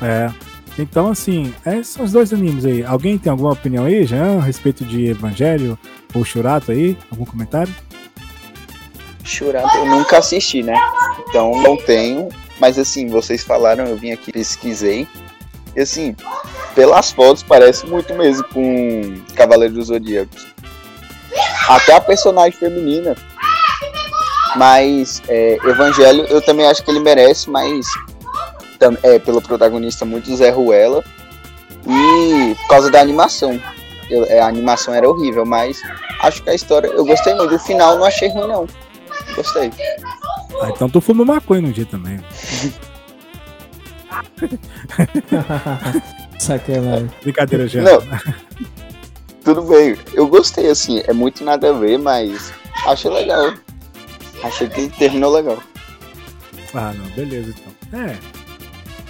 É. 0.00 0.32
Então, 0.78 1.10
assim, 1.10 1.54
esses 1.66 1.88
são 1.88 2.06
os 2.06 2.12
dois 2.12 2.32
animes 2.32 2.64
aí. 2.64 2.82
Alguém 2.82 3.18
tem 3.18 3.30
alguma 3.30 3.52
opinião 3.52 3.84
aí, 3.84 4.06
Jean, 4.06 4.38
a 4.38 4.42
respeito 4.42 4.82
de 4.82 5.08
Evangelho 5.08 5.78
ou 6.14 6.24
Churato 6.24 6.72
aí? 6.72 6.96
Algum 7.10 7.26
comentário? 7.26 7.74
Churato 9.22 9.76
eu 9.76 9.84
nunca 9.84 10.18
assisti, 10.18 10.62
né? 10.62 10.74
Então 11.28 11.60
não 11.60 11.76
tenho. 11.76 12.30
Mas 12.58 12.78
assim, 12.78 13.08
vocês 13.08 13.44
falaram, 13.44 13.84
eu 13.84 13.96
vim 13.98 14.10
aqui, 14.10 14.32
pesquisei. 14.32 15.06
E 15.76 15.82
assim, 15.82 16.16
pelas 16.74 17.12
fotos 17.12 17.42
parece 17.42 17.86
muito 17.86 18.14
mesmo 18.14 18.44
com 18.48 19.14
Cavaleiro 19.34 19.74
dos 19.74 19.88
Zodíacos. 19.88 20.46
Até 21.68 21.94
a 21.94 22.00
personagem 22.00 22.58
feminina. 22.58 23.14
Mas 24.56 25.22
é, 25.28 25.58
Evangelho 25.64 26.24
eu 26.30 26.40
também 26.40 26.66
acho 26.66 26.82
que 26.82 26.90
ele 26.90 27.00
merece, 27.00 27.50
mas 27.50 27.86
é 29.02 29.18
pelo 29.18 29.42
protagonista 29.42 30.06
muito 30.06 30.34
Zé 30.34 30.48
Ruela. 30.48 31.04
E 31.86 32.54
por 32.54 32.68
causa 32.68 32.90
da 32.90 33.00
animação. 33.00 33.60
Eu, 34.08 34.24
é, 34.24 34.40
a 34.40 34.46
animação 34.46 34.94
era 34.94 35.08
horrível, 35.08 35.44
mas 35.44 35.82
acho 36.22 36.42
que 36.42 36.48
a 36.48 36.54
história 36.54 36.86
eu 36.86 37.04
gostei 37.04 37.34
muito. 37.34 37.54
O 37.54 37.58
final 37.58 37.98
não 37.98 38.04
achei 38.04 38.30
ruim, 38.30 38.48
não. 38.48 38.66
Gostei. 39.34 39.70
Ah, 40.62 40.70
então 40.70 40.88
tu 40.88 41.00
fuma 41.00 41.24
maconha 41.24 41.60
no 41.60 41.72
dia 41.72 41.84
também. 41.84 42.18
Sacanagem. 46.38 47.10
Brincadeira, 47.22 47.68
já. 47.68 47.82
Não. 47.82 48.02
Tudo 49.44 49.62
bem. 49.62 49.96
Eu 50.14 50.26
gostei, 50.26 50.68
assim. 50.68 51.02
É 51.06 51.12
muito 51.12 51.44
nada 51.44 51.70
a 51.70 51.72
ver, 51.72 51.98
mas 51.98 52.52
achei 52.86 53.10
legal. 53.10 53.54
Achei 54.42 54.68
que 54.68 54.88
terminou 54.90 55.32
legal. 55.32 55.62
Ah, 56.74 56.92
não. 56.92 57.06
Beleza, 57.10 57.50
então. 57.50 58.00
É. 58.00 58.16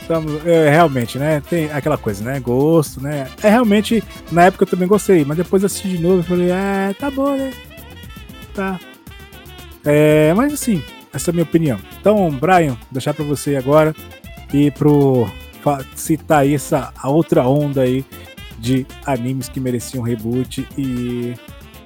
Estamos, 0.00 0.46
é, 0.46 0.70
realmente, 0.70 1.18
né? 1.18 1.42
Tem 1.50 1.70
aquela 1.72 1.98
coisa, 1.98 2.22
né? 2.22 2.38
Gosto, 2.38 3.02
né? 3.02 3.28
É 3.42 3.48
realmente, 3.48 4.04
na 4.30 4.44
época 4.44 4.62
eu 4.62 4.68
também 4.68 4.86
gostei, 4.86 5.24
mas 5.24 5.36
depois 5.36 5.64
assisti 5.64 5.88
de 5.88 5.98
novo 5.98 6.20
e 6.20 6.22
falei, 6.22 6.52
ah, 6.52 6.94
tá 6.96 7.10
bom, 7.10 7.36
né? 7.36 7.52
Tá. 8.54 8.78
É, 9.84 10.32
mas 10.34 10.52
assim, 10.52 10.80
essa 11.12 11.30
é 11.30 11.32
a 11.32 11.34
minha 11.34 11.42
opinião. 11.42 11.80
Então, 12.00 12.30
Brian, 12.30 12.76
deixar 12.90 13.14
para 13.14 13.24
você 13.24 13.56
agora 13.56 13.94
e 14.52 14.70
pro 14.70 15.28
citar 15.94 16.48
essa 16.48 16.92
a 16.96 17.08
outra 17.08 17.46
onda 17.46 17.82
aí 17.82 18.04
de 18.58 18.86
animes 19.04 19.48
que 19.48 19.60
mereciam 19.60 20.02
reboot 20.02 20.66
e 20.78 21.34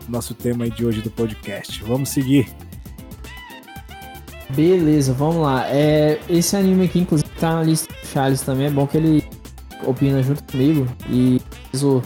nosso 0.09 0.35
tema 0.35 0.65
aí 0.65 0.71
de 0.71 0.85
hoje 0.85 1.01
do 1.01 1.11
podcast. 1.11 1.83
Vamos 1.85 2.11
seguir. 2.11 2.49
Beleza, 4.51 5.13
vamos 5.13 5.37
lá. 5.37 5.67
É, 5.69 6.19
esse 6.29 6.57
anime 6.57 6.87
aqui, 6.87 6.99
inclusive, 6.99 7.29
tá 7.39 7.55
na 7.55 7.63
lista 7.63 7.93
do 7.93 8.07
Charles 8.09 8.41
também. 8.41 8.67
É 8.67 8.71
bom 8.71 8.87
que 8.87 8.97
ele 8.97 9.25
opina 9.85 10.23
junto 10.23 10.43
comigo. 10.45 10.87
E 11.09 11.41
o, 11.75 12.03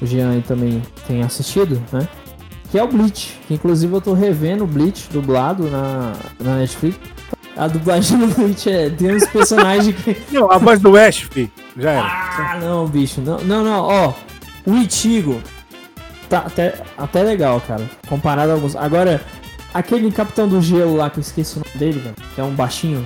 o 0.00 0.06
Jean 0.06 0.40
também 0.42 0.82
tem 1.06 1.22
assistido, 1.22 1.82
né? 1.92 2.06
Que 2.70 2.78
é 2.78 2.82
o 2.82 2.88
Bleach. 2.88 3.38
Que 3.46 3.54
inclusive 3.54 3.92
eu 3.92 4.00
tô 4.00 4.12
revendo 4.12 4.64
o 4.64 4.66
Bleach 4.66 5.08
dublado 5.10 5.70
na, 5.70 6.12
na 6.38 6.56
Netflix. 6.58 6.98
A 7.58 7.66
dublagem 7.66 8.16
do 8.18 8.28
Bleach 8.28 8.70
é. 8.70 8.88
Tem 8.88 9.16
uns 9.16 9.26
personagens 9.26 9.94
que. 9.96 10.16
Não, 10.30 10.50
a 10.50 10.58
voz 10.58 10.78
do 10.78 10.96
Ash, 10.96 11.26
filho. 11.28 11.50
Já 11.76 11.90
era. 11.90 12.06
Ah, 12.06 12.58
não, 12.60 12.86
bicho. 12.86 13.20
Não, 13.20 13.38
não, 13.38 13.64
não. 13.64 13.84
Ó, 13.84 14.14
o 14.66 14.74
Ichigo. 14.76 15.40
Tá 16.28 16.40
até, 16.40 16.82
até 16.96 17.22
legal, 17.22 17.60
cara. 17.60 17.88
Comparado 18.08 18.50
a 18.50 18.54
alguns. 18.54 18.74
Agora, 18.74 19.20
aquele 19.72 20.10
Capitão 20.10 20.48
do 20.48 20.60
Gelo 20.60 20.96
lá, 20.96 21.08
que 21.08 21.18
eu 21.18 21.20
esqueci 21.20 21.56
o 21.56 21.62
nome 21.64 21.78
dele, 21.78 22.00
velho. 22.00 22.14
Que 22.34 22.40
é 22.40 22.44
um 22.44 22.54
baixinho. 22.54 23.04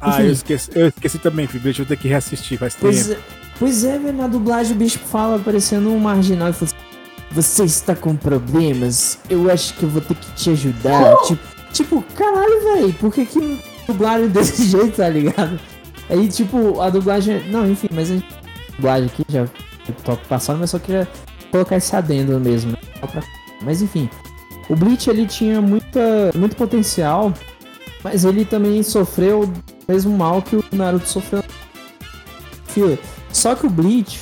Ah, 0.00 0.22
eu 0.22 0.32
esqueci, 0.32 0.70
eu 0.74 0.88
esqueci 0.88 1.18
também, 1.18 1.46
filho. 1.46 1.64
Deixa 1.64 1.82
eu 1.82 1.86
ter 1.86 1.96
que 1.96 2.08
reassistir, 2.08 2.58
faz 2.58 2.76
pois 2.78 3.06
tempo. 3.06 3.20
É, 3.20 3.24
pois 3.58 3.84
é, 3.84 3.98
velho. 3.98 4.16
Na 4.16 4.26
dublagem 4.26 4.72
o 4.72 4.76
bicho 4.76 4.98
fala 4.98 5.38
parecendo 5.38 5.90
um 5.90 5.98
marginal. 5.98 6.48
Ele 6.48 6.56
fala 6.56 6.70
assim, 6.70 6.76
Você 7.32 7.64
está 7.64 7.94
com 7.94 8.14
problemas? 8.14 9.18
Eu 9.28 9.50
acho 9.50 9.74
que 9.74 9.82
eu 9.82 9.88
vou 9.88 10.02
ter 10.02 10.14
que 10.14 10.30
te 10.32 10.50
ajudar. 10.50 11.14
Oh! 11.14 11.26
Tipo, 11.26 11.53
tipo, 11.74 12.02
caralho, 12.14 12.62
velho. 12.62 12.94
Por 12.94 13.12
que 13.12 13.26
que 13.26 13.60
dublaram 13.86 14.28
desse 14.28 14.64
jeito, 14.70 14.96
tá 14.96 15.08
ligado? 15.08 15.60
Aí, 16.08 16.28
tipo, 16.28 16.80
a 16.80 16.88
dublagem. 16.88 17.48
Não, 17.50 17.70
enfim, 17.70 17.88
mas 17.92 18.10
a 18.10 18.16
dublagem 18.76 19.06
aqui 19.06 19.24
já 19.28 19.46
top 20.04 20.26
passado, 20.26 20.58
mas 20.58 20.70
só 20.70 20.78
queria 20.78 21.06
colocar 21.50 21.76
esse 21.76 21.94
adendo 21.94 22.40
mesmo, 22.40 22.72
né? 22.72 22.78
Mas 23.62 23.82
enfim, 23.82 24.08
o 24.68 24.74
Bleach 24.74 25.08
ele 25.10 25.26
tinha 25.26 25.60
muita, 25.60 26.30
muito 26.34 26.56
potencial, 26.56 27.32
mas 28.02 28.24
ele 28.24 28.44
também 28.44 28.82
sofreu 28.82 29.44
o 29.44 29.52
mesmo 29.86 30.16
mal 30.16 30.40
que 30.40 30.56
o 30.56 30.64
Naruto 30.72 31.08
sofreu. 31.08 31.42
Filler. 32.66 32.98
Só 33.30 33.54
que 33.54 33.66
o 33.66 33.70
Bleach, 33.70 34.20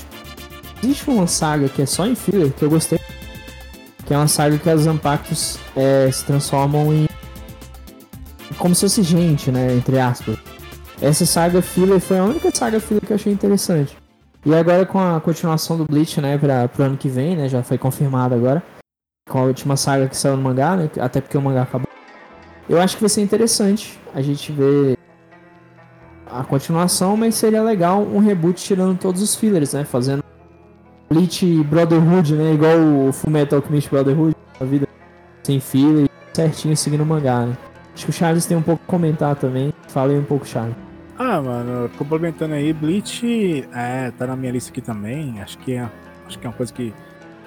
existe 0.83 1.09
uma 1.09 1.27
saga 1.27 1.69
que 1.69 1.83
é 1.83 1.87
só 1.87 2.07
em 2.07 2.15
filler, 2.15 2.53
que 2.53 2.65
eu 2.65 2.71
gostei, 2.71 2.99
que 4.05 4.13
é 4.13 4.17
uma 4.17 4.29
saga 4.29 4.59
que 4.59 4.69
os 4.69 4.87
Ampactos 4.87 5.59
é, 5.77 6.11
se 6.11 6.25
transformam 6.25 6.93
em 6.93 7.09
como 8.63 8.77
se 8.77 8.83
fosse 8.83 9.03
gente, 9.03 9.51
né, 9.51 9.75
entre 9.75 9.99
aspas. 9.99 10.39
Essa 11.01 11.27
saga 11.27 11.61
filler 11.61 11.99
foi 11.99 12.21
a 12.21 12.25
única 12.25 12.49
saga 12.55 12.79
filler 12.79 13.05
que 13.05 13.13
eu 13.13 13.17
achei 13.17 13.33
interessante. 13.33 13.99
E 14.47 14.55
agora 14.55 14.87
com 14.87 15.01
a 15.01 15.21
continuação 15.21 15.77
do 15.77 15.85
Bleach, 15.85 16.21
né, 16.21 16.39
para 16.39 16.69
pro 16.69 16.85
ano 16.85 16.97
que 16.97 17.09
vem, 17.09 17.35
né, 17.35 17.49
já 17.49 17.65
foi 17.65 17.77
confirmado 17.77 18.37
agora. 18.37 18.63
Com 19.29 19.41
a 19.41 19.43
última 19.43 19.77
saga 19.77 20.07
que 20.07 20.17
saiu 20.17 20.37
no 20.37 20.43
mangá, 20.45 20.77
né, 20.77 20.89
até 21.01 21.21
porque 21.21 21.37
o 21.37 21.43
mangá 21.43 21.63
acabou. 21.63 21.89
Eu 22.69 22.81
acho 22.81 22.95
que 22.95 23.03
vai 23.03 23.09
ser 23.09 23.23
interessante 23.23 23.99
a 24.15 24.23
gente 24.23 24.53
ver 24.53 24.97
a 26.25 26.45
continuação, 26.45 27.17
mas 27.17 27.35
seria 27.35 27.65
legal 27.65 28.01
um 28.01 28.21
reboot 28.21 28.63
tirando 28.63 28.97
todos 28.97 29.23
os 29.23 29.35
fillers, 29.35 29.73
né, 29.73 29.85
fazendo 29.85 30.23
Bleach 31.11 31.65
Brotherhood, 31.65 32.37
né, 32.37 32.55
igual 32.55 32.79
o 32.79 33.13
Fullmetal 33.13 33.59
Alchemist 33.59 33.91
Brotherhood, 33.91 34.37
a 34.61 34.65
vida 34.65 34.87
sem 35.43 35.59
filler, 35.59 36.09
certinho 36.33 36.77
seguindo 36.77 37.03
o 37.03 37.07
mangá, 37.07 37.45
né. 37.45 37.57
Acho 37.95 38.05
que 38.05 38.11
o 38.11 38.13
Charles 38.13 38.47
tem 38.47 38.57
um 38.57 38.63
pouco 38.63 38.83
a 38.87 38.91
comentar 38.91 39.37
também. 39.37 39.73
Fala 39.89 40.13
aí 40.13 40.19
um 40.19 40.25
pouco, 40.25 40.47
Charles. 40.47 40.75
Ah, 41.19 41.41
mano, 41.41 41.91
complementando 41.91 42.55
aí, 42.55 42.73
Bleach 42.73 43.69
é, 43.73 44.11
tá 44.13 44.27
na 44.27 44.35
minha 44.35 44.53
lista 44.53 44.71
aqui 44.71 44.81
também. 44.81 45.41
Acho 45.41 45.59
que 45.59 45.75
é, 45.75 45.89
acho 46.27 46.39
que 46.39 46.47
é 46.47 46.49
uma 46.49 46.57
coisa 46.57 46.73
que 46.73 46.93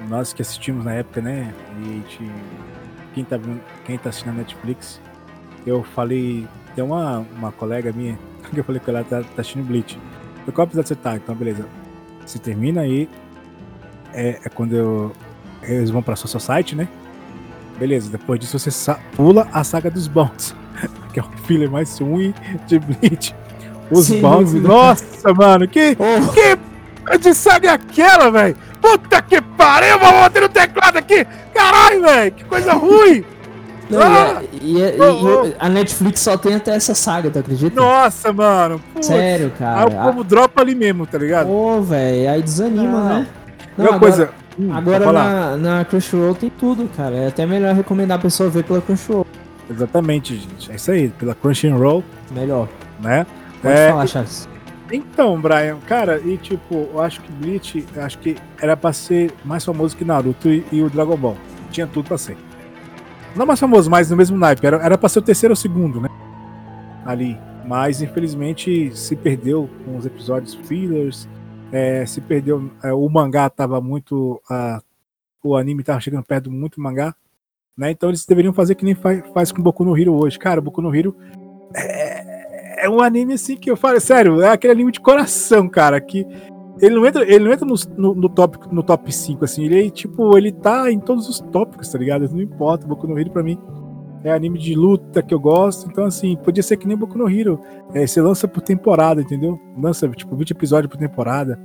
nós 0.08 0.34
que 0.34 0.42
assistimos 0.42 0.86
na 0.86 0.94
época, 0.94 1.22
né? 1.22 1.54
E 1.80 1.84
gente, 1.84 2.32
quem, 3.14 3.24
tá, 3.24 3.40
quem 3.86 3.98
tá 3.98 4.10
assistindo 4.10 4.34
na 4.34 4.40
Netflix, 4.40 5.02
eu 5.66 5.84
falei, 5.84 6.48
tem 6.76 6.84
uma, 6.84 7.26
uma 7.36 7.52
colega 7.52 7.92
minha 7.92 8.18
que 8.54 8.60
eu 8.60 8.64
falei 8.64 8.80
que 8.80 8.90
ela 8.90 9.04
tá, 9.04 9.22
tá 9.22 9.42
assistindo 9.42 9.66
Bleach. 9.66 10.00
Eu, 10.46 10.54
qual 10.54 10.68
episódio 10.68 10.90
você 10.90 10.96
tá? 10.96 11.16
Então, 11.16 11.34
beleza. 11.34 11.66
Se 12.26 12.40
termina 12.40 12.82
aí, 12.82 13.10
é, 14.14 14.40
é 14.44 14.50
quando 14.50 14.74
eu, 14.74 15.12
eles 15.64 15.90
vão 15.90 16.04
pra 16.04 16.16
sua 16.16 16.40
site, 16.40 16.76
né? 16.76 16.88
Beleza, 17.78 18.10
depois 18.10 18.40
disso 18.40 18.58
você 18.58 18.96
pula 19.16 19.48
a 19.52 19.64
saga 19.64 19.92
dos 19.92 20.08
bons, 20.08 20.56
que 21.14 21.20
é 21.20 21.24
o 21.24 21.28
filler 21.46 21.70
mais 21.70 22.00
ruim 22.00 22.34
de 22.68 22.80
Bleach. 22.80 23.36
Os 23.92 24.06
Sim, 24.06 24.22
Nossa, 24.22 25.34
mano, 25.34 25.68
que. 25.68 25.96
Oh. 26.00 26.32
Que 26.32 27.18
de 27.20 27.34
saga 27.36 27.70
é 27.70 27.72
aquela, 27.74 28.32
velho? 28.32 28.56
Puta 28.82 29.22
que 29.22 29.40
pariu, 29.42 30.00
vou 30.00 30.12
bater 30.12 30.42
no 30.42 30.50
teclado 30.50 30.98
aqui! 30.98 31.26
Caralho, 31.54 32.02
velho, 32.02 32.32
que 32.32 32.44
coisa 32.46 32.74
ruim! 32.74 33.24
Não, 33.88 34.02
ah, 34.02 34.42
e, 34.52 34.84
a, 34.84 34.90
e, 34.90 35.00
oh, 35.00 35.54
a, 35.60 35.70
Netflix 35.70 36.22
só 36.22 36.36
tem 36.36 36.56
até 36.56 36.76
essa 36.76 36.96
saga, 36.96 37.30
tu 37.30 37.38
acredita? 37.38 37.80
Nossa, 37.80 38.34
mano. 38.34 38.82
Putz. 38.94 39.06
Sério, 39.06 39.52
cara. 39.60 39.82
Aí 39.82 39.96
o 39.96 40.04
povo 40.04 40.24
dropa 40.24 40.62
ali 40.62 40.74
mesmo, 40.74 41.06
tá 41.06 41.20
ligado? 41.20 41.46
Pô, 41.46 41.80
velho, 41.82 42.32
aí 42.32 42.42
desanima, 42.42 43.00
não. 43.00 43.10
né? 43.10 43.28
Não, 43.78 43.86
agora, 43.86 44.00
coisa. 44.00 44.30
Hum, 44.58 44.74
agora 44.74 45.12
na, 45.12 45.58
na 45.58 45.86
Crunchyroll 45.86 46.36
tem 46.36 46.50
tudo, 46.50 46.90
cara. 46.96 47.16
É 47.16 47.28
até 47.28 47.46
melhor 47.46 47.76
recomendar 47.76 48.18
a 48.18 48.22
pessoa 48.22 48.50
ver 48.50 48.64
pela 48.64 48.82
Crunchyroll. 48.82 49.26
Exatamente, 49.70 50.36
gente. 50.36 50.72
É 50.72 50.76
isso 50.76 50.92
aí, 50.92 51.10
pela 51.10 51.36
Crunchyroll. 51.36 52.04
Melhor. 52.32 52.70
Né? 53.00 53.26
Pode 53.62 53.76
é, 53.76 53.90
falar, 53.90 54.08
Charles. 54.08 54.48
Então, 54.92 55.40
Brian, 55.42 55.78
cara, 55.88 56.22
e 56.24 56.38
tipo, 56.38 56.88
eu 56.94 57.02
acho 57.02 57.20
que 57.22 57.32
Bleach, 57.32 57.86
acho 57.98 58.20
que 58.20 58.38
era 58.62 58.78
pra 58.78 58.94
ser 58.94 59.34
mais 59.44 59.66
famoso 59.66 59.98
que 59.98 60.06
Naruto 60.06 60.48
e, 60.48 60.64
e 60.72 60.82
o 60.82 60.90
Dragon 60.90 61.18
Ball. 61.18 61.38
Tinha 61.72 61.88
tudo 61.88 62.08
pra 62.08 62.18
ser. 62.18 62.38
Não 63.36 63.46
mais 63.46 63.60
famoso, 63.60 63.90
mas 63.90 64.10
no 64.10 64.16
mesmo 64.16 64.38
naipe. 64.38 64.66
Era, 64.66 64.78
era 64.78 64.98
pra 64.98 65.10
ser 65.10 65.20
o 65.20 65.22
terceiro 65.22 65.52
ou 65.52 65.56
segundo, 65.56 66.00
né? 66.00 66.08
Ali. 67.06 67.38
Mas 67.66 68.02
infelizmente 68.02 68.96
se 68.96 69.16
perdeu 69.16 69.68
com 69.84 69.98
os 69.98 70.06
episódios 70.06 70.54
fillers. 70.54 71.28
É, 71.72 72.06
se 72.06 72.22
perdeu. 72.22 72.72
É, 72.84 72.94
o 72.94 73.08
mangá 73.10 73.50
tava 73.50 73.82
muito. 73.82 74.42
Uh, 74.50 74.82
o 75.44 75.56
anime 75.56 75.84
tava 75.84 76.00
chegando 76.00 76.24
perto 76.24 76.52
muito 76.52 76.76
do 76.76 76.82
mangá. 76.82 77.16
Né? 77.78 77.92
Então 77.92 78.10
eles 78.10 78.26
deveriam 78.26 78.54
fazer 78.54 78.76
que 78.76 78.86
nem 78.86 78.96
faz, 78.96 79.24
faz 79.34 79.52
com 79.52 79.62
Boku 79.62 79.84
no 79.84 79.98
Hero 79.98 80.14
hoje. 80.14 80.40
Cara, 80.40 80.62
Boku 80.62 80.82
no 80.82 80.96
Hero 80.96 81.16
é, 81.76 82.86
é 82.86 82.90
um 82.90 83.02
anime 83.02 83.34
assim 83.34 83.58
que 83.58 83.70
eu 83.70 83.76
falo, 83.76 84.00
sério, 84.00 84.42
é 84.42 84.50
aquele 84.50 84.74
anime 84.74 84.92
de 84.92 85.00
coração, 85.00 85.68
cara, 85.68 86.00
que 86.00 86.26
ele 86.80 86.96
não 86.96 87.06
entra, 87.06 87.24
ele 87.24 87.44
não 87.44 87.52
entra 87.52 87.66
no, 87.66 87.76
no, 87.98 88.16
no, 88.16 88.30
top, 88.30 88.58
no 88.74 88.84
top 88.84 89.12
5, 89.12 89.44
assim, 89.44 89.66
ele 89.66 89.90
tipo, 89.90 90.38
ele 90.38 90.52
tá 90.52 90.92
em 90.92 91.00
todos 91.00 91.28
os 91.28 91.40
tópicos, 91.40 91.90
tá 91.90 91.98
ligado? 91.98 92.30
Não 92.30 92.42
importa, 92.42 92.88
Boku 92.88 93.08
no 93.08 93.20
Hero 93.20 93.32
pra 93.32 93.44
mim 93.44 93.60
é 94.26 94.34
anime 94.34 94.58
de 94.58 94.74
luta 94.74 95.22
que 95.22 95.34
eu 95.34 95.40
gosto, 95.40 95.88
então 95.88 96.06
assim, 96.06 96.36
podia 96.36 96.64
ser 96.64 96.78
que 96.78 96.88
nem 96.88 96.98
Boku 96.98 97.18
no 97.18 97.30
Hero, 97.30 97.62
é, 97.94 98.08
você 98.08 98.20
lança 98.22 98.48
por 98.48 98.62
temporada, 98.62 99.22
entendeu? 99.22 99.60
Lança, 99.78 100.10
tipo, 100.10 100.36
20 100.36 100.52
episódios 100.52 100.92
por 100.92 100.98
temporada, 100.98 101.60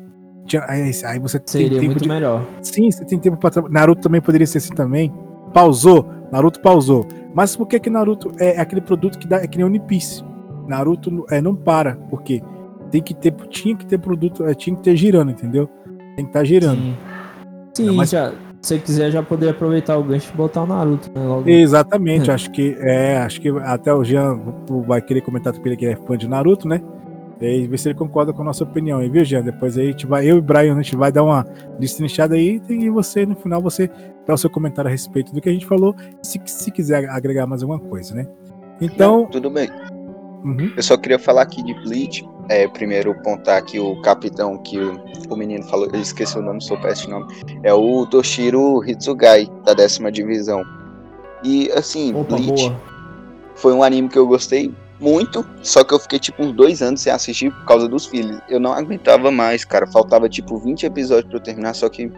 aí, 0.69 0.93
aí 1.05 1.19
você 1.19 1.41
Seria 1.47 1.71
tem 1.71 1.79
tempo 1.79 1.87
muito 1.93 2.03
de... 2.03 2.09
melhor. 2.09 2.47
Sim, 2.63 2.91
você 2.91 3.05
tem 3.05 3.19
tempo 3.19 3.39
pra 3.39 3.51
trabalhar, 3.51 3.73
Naruto 3.73 4.03
também 4.03 4.21
poderia 4.21 4.47
ser 4.47 4.59
assim 4.59 4.75
também, 4.75 5.11
pausou, 5.55 6.07
Naruto 6.31 6.61
pausou, 6.61 7.07
mas 7.35 7.57
por 7.57 7.67
que 7.67 7.81
que 7.81 7.89
Naruto 7.89 8.31
é 8.39 8.61
aquele 8.61 8.83
produto 8.83 9.19
que 9.19 9.27
dá, 9.27 9.39
é 9.39 9.47
que 9.47 9.57
nem 9.57 9.67
One 9.67 9.81
Piece, 9.81 10.23
Naruto 10.69 11.25
é, 11.31 11.41
não 11.41 11.57
para, 11.57 11.97
porque 12.11 12.43
tem 12.91 13.01
que 13.01 13.15
ter, 13.15 13.33
tinha 13.49 13.75
que 13.75 13.87
ter 13.87 13.99
produto, 13.99 14.45
é, 14.45 14.53
tinha 14.53 14.77
que 14.77 14.83
ter 14.83 14.97
girando, 14.97 15.31
entendeu? 15.31 15.67
Tem 16.15 16.25
que 16.27 16.31
estar 16.31 16.41
tá 16.41 16.45
girando. 16.45 16.83
Sim, 17.75 17.89
Sim 17.89 17.97
mas... 17.97 18.11
já, 18.11 18.33
você 18.61 18.79
quiser 18.79 19.11
já 19.11 19.23
poder 19.23 19.51
aproveitar 19.51 19.97
o 19.97 20.05
gancho 20.05 20.31
e 20.33 20.37
botar 20.37 20.63
o 20.63 20.67
Naruto, 20.67 21.11
né? 21.15 21.27
Logo. 21.27 21.49
Exatamente, 21.49 22.31
acho 22.31 22.51
que 22.51 22.77
é, 22.79 23.19
acho 23.19 23.41
que 23.41 23.49
até 23.49 23.93
o 23.93 24.05
Jean 24.05 24.39
vai 24.87 25.01
querer 25.01 25.23
comentar 25.23 25.53
com 25.53 25.67
ele 25.67 25.77
que 25.77 25.85
ele 25.85 25.95
é 25.95 25.97
fã 25.97 26.17
de 26.17 26.29
Naruto, 26.29 26.69
né? 26.69 26.81
E 27.41 27.47
aí, 27.47 27.67
ver 27.67 27.79
se 27.79 27.89
ele 27.89 27.95
concorda 27.97 28.35
com 28.35 28.43
a 28.43 28.45
nossa 28.45 28.65
opinião 28.65 29.01
viu, 29.11 29.25
Jean? 29.25 29.43
Depois 29.43 29.79
aí 29.79 29.89
a 29.89 29.91
gente 29.91 30.07
vai, 30.07 30.31
eu 30.31 30.37
e 30.37 30.39
o 30.39 30.43
Brian, 30.43 30.75
a 30.75 30.83
gente 30.83 30.95
vai 30.95 31.11
dar 31.11 31.23
uma 31.23 31.43
destrinchada 31.79 32.35
aí 32.35 32.61
e 32.69 32.91
você, 32.91 33.25
no 33.25 33.35
final, 33.35 33.63
você 33.63 33.91
dá 34.27 34.35
o 34.35 34.39
seu 34.39 34.51
comentário 34.51 34.89
a 34.89 34.93
respeito 34.93 35.33
do 35.33 35.41
que 35.41 35.49
a 35.49 35.53
gente 35.53 35.65
falou, 35.65 35.95
se, 36.23 36.39
se 36.45 36.71
quiser 36.71 37.09
agregar 37.09 37.47
mais 37.47 37.63
alguma 37.63 37.81
coisa, 37.81 38.15
né? 38.15 38.27
Então. 38.79 39.23
Não, 39.23 39.27
tudo 39.27 39.51
bem. 39.51 39.71
Uhum. 40.45 40.73
Eu 40.77 40.83
só 40.83 40.97
queria 40.97 41.19
falar 41.19 41.43
aqui 41.43 41.63
de 41.63 41.75
Bleach. 41.83 42.27
É, 42.49 42.67
primeiro 42.67 43.15
pontar 43.23 43.59
aqui 43.59 43.79
o 43.79 44.01
capitão 44.03 44.59
que 44.59 44.79
o, 44.79 45.01
o 45.29 45.37
menino 45.37 45.63
falou, 45.65 45.87
ele 45.87 46.03
esqueceu 46.03 46.41
o 46.41 46.45
nome, 46.45 46.63
sou 46.63 46.77
péssimo 46.81 47.21
nome. 47.21 47.33
É 47.63 47.73
o 47.73 48.07
Toshiro 48.07 48.83
Hitsugai, 48.85 49.49
da 49.65 49.73
décima 49.73 50.11
divisão. 50.11 50.65
E 51.45 51.71
assim, 51.73 52.13
Opa, 52.15 52.37
Bleach 52.37 52.69
boa. 52.69 52.81
foi 53.55 53.73
um 53.73 53.83
anime 53.83 54.09
que 54.09 54.19
eu 54.19 54.27
gostei 54.27 54.75
muito, 54.99 55.47
só 55.63 55.83
que 55.83 55.95
eu 55.95 55.99
fiquei 55.99 56.19
tipo 56.19 56.43
uns 56.43 56.53
dois 56.53 56.83
anos 56.83 57.01
sem 57.01 57.13
assistir 57.13 57.51
por 57.51 57.65
causa 57.65 57.89
dos 57.89 58.07
filhos. 58.07 58.41
Eu 58.49 58.61
não 58.61 58.73
aguentava 58.73 59.31
mais, 59.31 59.65
cara. 59.65 59.87
Faltava 59.87 60.29
tipo 60.29 60.59
20 60.59 60.85
episódios 60.85 61.27
para 61.27 61.39
eu 61.39 61.43
terminar, 61.43 61.75
só 61.75 61.89
que 61.89 62.11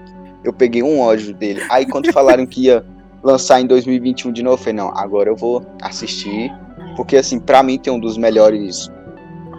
eu 0.43 0.53
peguei 0.53 0.83
um 0.83 1.01
ódio 1.01 1.35
dele. 1.35 1.63
Aí 1.71 1.87
quando 1.87 2.13
falaram 2.13 2.45
que 2.47 2.63
ia 2.63 2.85
lançar 3.23 3.61
em 3.61 3.67
2021 3.67 4.33
de 4.33 4.43
novo, 4.43 4.55
eu 4.55 4.59
falei, 4.59 4.75
não, 4.75 4.89
agora 4.97 5.31
eu 5.31 5.37
vou 5.37 5.65
assistir 5.81 6.53
porque, 6.97 7.17
assim, 7.17 7.39
para 7.39 7.63
mim 7.63 7.79
tem 7.79 7.93
um 7.93 7.99
dos 7.99 8.17
melhores 8.17 8.91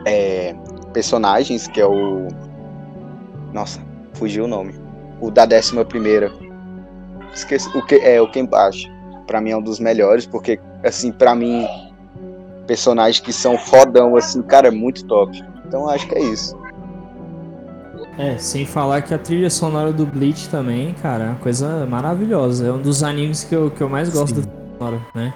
é, 0.05 0.55
personagens, 0.93 1.67
que 1.67 1.79
é 1.81 1.85
o. 1.85 2.27
Nossa, 3.51 3.79
fugiu 4.13 4.45
o 4.45 4.47
nome. 4.47 4.75
O 5.19 5.31
da 5.31 5.45
décima 5.45 5.85
primeira. 5.85 6.31
Esqueci. 7.33 7.67
O 7.77 7.85
que 7.85 7.95
é 7.95 8.21
o 8.21 8.29
Kenpachi. 8.29 8.91
Pra 9.27 9.39
mim 9.39 9.51
é 9.51 9.57
um 9.57 9.61
dos 9.61 9.79
melhores, 9.79 10.25
porque, 10.25 10.59
assim, 10.83 11.11
pra 11.11 11.33
mim, 11.33 11.65
personagens 12.67 13.19
que 13.19 13.31
são 13.31 13.57
fodão, 13.57 14.15
assim, 14.17 14.41
cara, 14.41 14.67
é 14.67 14.71
muito 14.71 15.05
top. 15.05 15.43
Então 15.65 15.87
acho 15.89 16.07
que 16.07 16.15
é 16.15 16.21
isso. 16.21 16.55
É, 18.17 18.37
sem 18.37 18.65
falar 18.65 19.01
que 19.01 19.13
a 19.13 19.17
trilha 19.17 19.49
sonora 19.49 19.91
do 19.91 20.05
Bleach 20.05 20.47
também, 20.49 20.93
cara, 20.93 21.23
é 21.23 21.27
uma 21.29 21.39
coisa 21.39 21.85
maravilhosa. 21.87 22.67
É 22.67 22.71
um 22.71 22.81
dos 22.81 23.01
animes 23.01 23.43
que 23.43 23.55
eu, 23.55 23.71
que 23.71 23.81
eu 23.81 23.89
mais 23.89 24.09
gosto 24.09 24.35
Sim. 24.35 24.41
da 24.41 24.47
trilha 24.47 24.77
sonora, 24.77 25.01
né? 25.15 25.33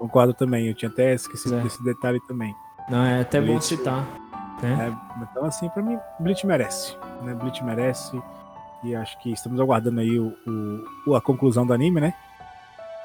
Concordo 0.00 0.32
também, 0.32 0.66
eu 0.66 0.72
tinha 0.72 0.90
até 0.90 1.12
esquecido 1.12 1.56
é. 1.56 1.60
desse 1.60 1.84
detalhe 1.84 2.18
também. 2.26 2.56
Não, 2.88 3.04
é 3.04 3.20
até 3.20 3.38
Bleach, 3.38 3.54
bom 3.54 3.60
citar. 3.60 4.06
Né? 4.62 4.88
É, 4.88 5.22
então, 5.22 5.44
assim, 5.44 5.68
pra 5.68 5.82
mim, 5.82 5.98
Bleach 6.18 6.46
merece. 6.46 6.96
Né? 7.20 7.34
Bleach 7.34 7.62
merece. 7.62 8.18
E 8.82 8.94
acho 8.94 9.18
que 9.20 9.30
estamos 9.30 9.60
aguardando 9.60 10.00
aí 10.00 10.18
o, 10.18 10.34
o, 11.06 11.14
a 11.14 11.20
conclusão 11.20 11.66
do 11.66 11.74
anime, 11.74 12.00
né? 12.00 12.14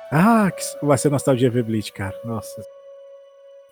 Ah, 0.10 0.50
que 0.50 0.86
vai 0.86 0.98
ser 0.98 1.10
nostalgia 1.10 1.52
ver 1.52 1.64
Bleach, 1.64 1.92
cara. 1.92 2.16
Nossa, 2.24 2.64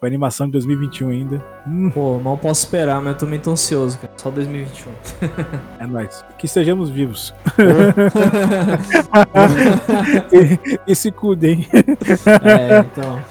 com 0.04 0.06
a 0.06 0.10
animação 0.10 0.48
de 0.48 0.52
2021 0.52 1.10
ainda. 1.10 1.42
Hum. 1.66 1.90
Pô, 1.90 2.20
mal 2.20 2.38
posso 2.38 2.66
esperar, 2.66 3.02
mas 3.02 3.14
eu 3.14 3.20
também 3.20 3.40
tô 3.40 3.52
ansioso, 3.52 3.98
cara. 3.98 4.12
Só 4.18 4.30
2021. 4.30 4.92
é 5.80 5.88
nóis. 5.88 6.26
Que 6.38 6.46
estejamos 6.46 6.90
vivos. 6.90 7.34
e, 10.34 10.60
e, 10.92 10.94
se 10.94 11.10
cuidem. 11.10 11.66
É, 12.44 12.80
então. 12.80 13.22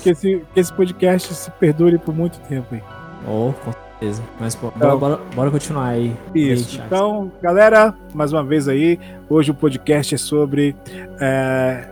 que, 0.00 0.10
esse, 0.10 0.44
que 0.54 0.60
esse 0.60 0.72
podcast 0.72 1.34
se 1.34 1.50
perdure 1.50 1.98
por 1.98 2.14
muito 2.14 2.38
tempo 2.42 2.72
aí. 2.72 2.82
Oh, 3.26 3.52
com 3.64 3.72
certeza. 3.72 4.22
Mas, 4.38 4.54
pô, 4.54 4.72
então, 4.76 4.96
bora, 4.96 5.16
bora, 5.16 5.20
bora, 5.34 5.50
continuar 5.50 5.88
aí. 5.88 6.14
Isso. 6.32 6.78
Aí, 6.78 6.86
então, 6.86 7.32
galera, 7.42 7.92
mais 8.14 8.32
uma 8.32 8.44
vez 8.44 8.68
aí. 8.68 9.00
Hoje 9.28 9.50
o 9.50 9.54
podcast 9.54 10.14
é 10.14 10.18
sobre 10.18 10.76
é, 11.20 11.88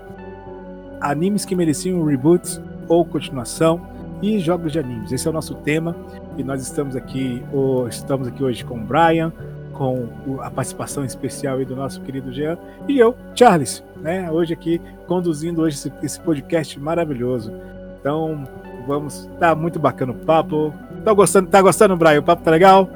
animes 1.01 1.45
que 1.45 1.57
mereciam 1.57 1.99
um 1.99 2.05
reboot 2.05 2.61
ou 2.87 3.05
continuação 3.05 3.93
e 4.23 4.39
jogos 4.39 4.73
de 4.73 4.79
animes. 4.79 5.13
Esse 5.13 5.27
é 5.27 5.31
o 5.31 5.33
nosso 5.33 5.55
tema 5.57 5.95
e 6.37 6.43
nós 6.43 6.63
estamos 6.63 6.97
aqui, 6.97 7.43
estamos 7.89 8.29
aqui 8.29 8.43
hoje 8.43 8.65
com 8.65 8.79
o 8.79 8.81
Brian, 8.81 9.33
com 9.73 10.09
a 10.41 10.51
participação 10.51 11.05
especial 11.05 11.63
do 11.65 11.77
nosso 11.77 12.01
querido 12.01 12.33
Jean 12.33 12.57
e 12.89 12.99
eu, 12.99 13.15
Charles, 13.35 13.83
né? 13.97 14.31
Hoje 14.31 14.53
aqui 14.53 14.81
conduzindo 15.07 15.63
hoje 15.63 15.77
esse, 15.77 15.93
esse 16.03 16.21
podcast 16.21 16.79
maravilhoso. 16.79 17.53
Então 18.01 18.47
vamos, 18.87 19.29
tá 19.39 19.55
muito 19.55 19.79
bacana 19.79 20.13
o 20.13 20.15
papo. 20.15 20.73
Tá 21.05 21.13
gostando, 21.13 21.51
tá 21.51 21.61
gostando, 21.61 21.97
Brian? 21.97 22.21
O 22.21 22.23
papo 22.23 22.43
tá 22.43 22.51
legal? 22.51 22.89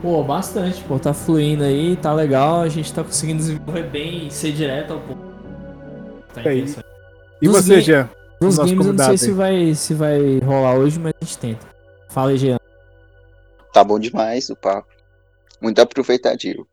Pô, 0.00 0.22
bastante, 0.22 0.82
pô, 0.82 0.98
tá 0.98 1.12
fluindo 1.12 1.62
aí, 1.62 1.96
tá 1.96 2.12
legal, 2.12 2.62
a 2.62 2.68
gente 2.68 2.92
tá 2.92 3.04
conseguindo 3.04 3.38
desenvolver 3.38 3.84
bem, 3.84 4.28
ser 4.30 4.52
direto 4.52 4.94
ao 4.94 5.00
ponto. 5.00 5.20
Tá 6.34 6.40
é 6.40 6.54
interessante. 6.54 6.86
E 7.40 7.48
você, 7.48 7.80
Jean? 7.80 8.08
Nos 8.42 8.58
games 8.58 8.86
eu 8.86 8.92
não 8.92 9.04
sei 9.04 9.18
se 9.18 9.30
vai, 9.30 9.74
se 9.74 9.94
vai 9.94 10.38
rolar 10.40 10.74
hoje, 10.74 10.98
mas 10.98 11.14
a 11.20 11.24
gente 11.24 11.38
tenta. 11.38 11.66
Fala 12.10 12.30
aí, 12.30 12.38
Jean. 12.38 12.58
Tá 13.72 13.84
bom 13.84 13.98
demais 13.98 14.50
o 14.50 14.56
papo. 14.56 14.88
Muito 15.60 15.80
aproveitativo. 15.80 16.66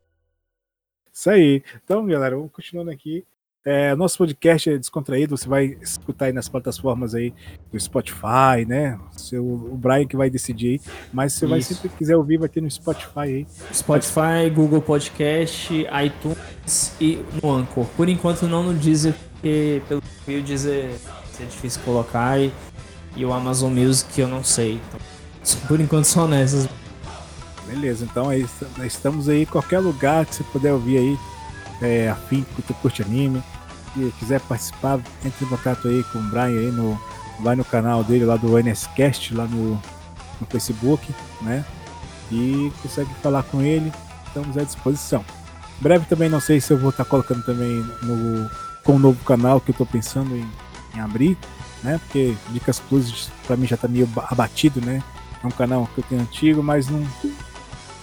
Isso 1.12 1.30
aí. 1.30 1.62
Então, 1.84 2.04
galera, 2.06 2.34
vamos 2.34 2.52
continuando 2.52 2.90
aqui. 2.90 3.24
É, 3.62 3.94
nosso 3.94 4.16
podcast 4.16 4.70
é 4.70 4.78
descontraído, 4.78 5.36
você 5.36 5.46
vai 5.46 5.76
escutar 5.82 6.26
aí 6.26 6.32
nas 6.32 6.48
plataformas 6.48 7.14
aí 7.14 7.34
do 7.70 7.78
Spotify, 7.78 8.64
né? 8.66 8.98
Seu, 9.12 9.44
o 9.44 9.76
Brian 9.76 10.06
que 10.06 10.16
vai 10.16 10.30
decidir 10.30 10.68
aí. 10.68 10.80
Mas 11.12 11.34
se 11.34 11.40
você 11.40 11.46
vai 11.46 11.60
sempre 11.60 11.90
quiser 11.90 12.16
ouvir, 12.16 12.38
vai 12.38 12.48
ter 12.48 12.62
no 12.62 12.70
Spotify 12.70 13.18
aí. 13.18 13.46
Spotify, 13.72 14.48
Google 14.52 14.80
Podcast, 14.80 15.72
iTunes 15.72 16.94
e 16.98 17.22
no 17.42 17.52
Anchor. 17.52 17.84
Por 17.96 18.08
enquanto 18.08 18.48
não 18.48 18.62
no 18.62 18.72
Deezer, 18.72 19.14
porque 19.34 19.82
pelo 19.86 20.02
que 20.24 20.32
eu 20.32 20.42
dizer 20.42 20.98
ser 21.40 21.46
difícil 21.46 21.80
colocar 21.84 22.38
e, 22.38 22.52
e 23.16 23.24
o 23.24 23.32
Amazon 23.32 23.72
Music 23.72 24.20
eu 24.20 24.28
não 24.28 24.44
sei. 24.44 24.80
Então, 24.88 25.60
por 25.68 25.80
enquanto 25.80 26.04
só 26.04 26.26
nessas. 26.26 26.68
Beleza, 27.66 28.04
então 28.04 28.28
aí 28.28 28.46
estamos 28.84 29.28
aí 29.28 29.46
qualquer 29.46 29.78
lugar 29.78 30.26
que 30.26 30.34
você 30.34 30.42
puder 30.44 30.72
ouvir 30.72 30.98
aí, 30.98 31.18
é, 31.80 32.08
afim 32.08 32.44
que 32.56 32.74
curte 32.74 33.02
anime, 33.02 33.40
e 33.96 34.10
quiser 34.18 34.40
participar, 34.40 35.00
entre 35.24 35.44
em 35.44 35.48
contato 35.48 35.86
aí 35.86 36.02
com 36.04 36.18
o 36.18 36.22
Brian 36.22 36.46
aí 36.46 36.72
no, 36.72 37.00
vai 37.38 37.54
no 37.54 37.64
canal 37.64 38.02
dele 38.02 38.24
lá 38.24 38.36
do 38.36 38.58
NSCast, 38.58 39.34
lá 39.34 39.44
no, 39.44 39.80
no 40.40 40.46
Facebook, 40.48 41.14
né? 41.42 41.64
E 42.32 42.72
consegue 42.82 43.10
falar 43.22 43.44
com 43.44 43.62
ele, 43.62 43.92
estamos 44.26 44.58
à 44.58 44.64
disposição. 44.64 45.24
Em 45.78 45.82
breve 45.82 46.06
também 46.06 46.28
não 46.28 46.40
sei 46.40 46.60
se 46.60 46.72
eu 46.72 46.78
vou 46.78 46.90
estar 46.90 47.04
colocando 47.04 47.44
também 47.44 47.84
no 48.02 48.50
com 48.82 48.94
um 48.94 48.98
novo 48.98 49.22
canal 49.24 49.60
que 49.60 49.70
eu 49.70 49.74
estou 49.74 49.86
pensando 49.86 50.34
em 50.36 50.48
em 50.94 51.00
abrir, 51.00 51.36
né? 51.82 51.98
Porque 52.04 52.34
Dicas 52.50 52.80
Plus 52.80 53.30
para 53.46 53.56
mim 53.56 53.66
já 53.66 53.76
tá 53.76 53.88
meio 53.88 54.08
abatido, 54.28 54.80
né? 54.80 55.02
É 55.42 55.46
um 55.46 55.50
canal 55.50 55.88
que 55.94 56.00
eu 56.00 56.04
tenho 56.08 56.20
antigo, 56.20 56.62
mas 56.62 56.88
não 56.88 57.06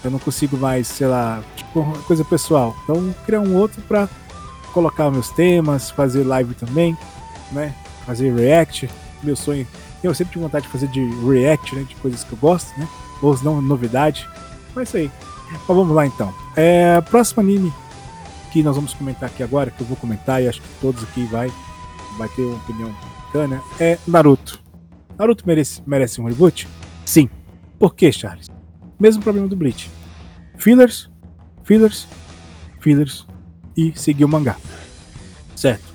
eu 0.04 0.12
não 0.12 0.20
consigo 0.20 0.58
mais, 0.58 0.88
sei 0.88 1.08
lá, 1.08 1.44
tipo, 1.56 1.84
coisa 2.06 2.24
pessoal. 2.24 2.76
Então, 2.84 3.14
criar 3.26 3.42
um 3.42 3.56
outro 3.56 3.82
para 3.82 4.08
colocar 4.74 5.10
meus 5.10 5.30
temas, 5.30 5.90
fazer 5.90 6.24
live 6.24 6.54
também, 6.54 6.98
né? 7.52 7.74
Fazer 8.06 8.34
react. 8.34 8.90
Meu 9.24 9.36
sonho, 9.36 9.68
eu 10.04 10.14
sempre 10.14 10.34
tive 10.34 10.44
vontade 10.44 10.66
de 10.66 10.72
fazer 10.72 10.88
de 10.88 11.04
react, 11.26 11.76
né? 11.76 11.84
De 11.84 11.96
coisas 11.96 12.24
que 12.24 12.32
eu 12.32 12.38
gosto, 12.38 12.78
né? 12.80 12.88
Ou 13.22 13.38
não 13.44 13.62
novidade. 13.62 14.28
Mas 14.76 14.78
é 14.78 14.84
isso 14.84 14.98
aí. 14.98 15.12
Mas 15.52 15.62
vamos 15.68 15.96
lá 15.96 16.06
então. 16.06 16.34
É, 16.56 17.02
próximo 17.02 17.42
anime 17.42 17.74
que 18.52 18.64
nós 18.64 18.76
vamos 18.76 18.94
comentar 18.94 19.30
aqui 19.30 19.44
agora, 19.44 19.72
que 19.72 19.82
eu 19.82 19.88
vou 19.88 19.98
comentar 19.98 20.42
e 20.42 20.48
acho 20.48 20.62
que 20.62 20.68
todos 20.80 21.04
aqui 21.04 21.26
vai 21.26 21.52
vai 22.18 22.28
ter 22.30 22.44
uma 22.44 22.58
opinião 22.58 22.94
bacana, 23.26 23.62
é 23.80 23.98
Naruto. 24.08 24.60
Naruto 25.18 25.44
merece, 25.46 25.82
merece 25.86 26.22
um 26.22 26.26
reboot? 26.26 26.68
Sim. 27.06 27.30
Por 27.80 27.96
quê, 27.96 28.12
Charles? 28.12 28.48
Mesmo 29.00 29.22
problema 29.22 29.48
do 29.48 29.56
Bleach. 29.56 29.90
Fillers, 30.58 31.10
fillers, 31.64 32.08
fillers 32.80 33.28
e 33.76 33.94
seguir 33.96 34.26
o 34.26 34.30
mangá. 34.30 34.58
Certo. 35.56 35.86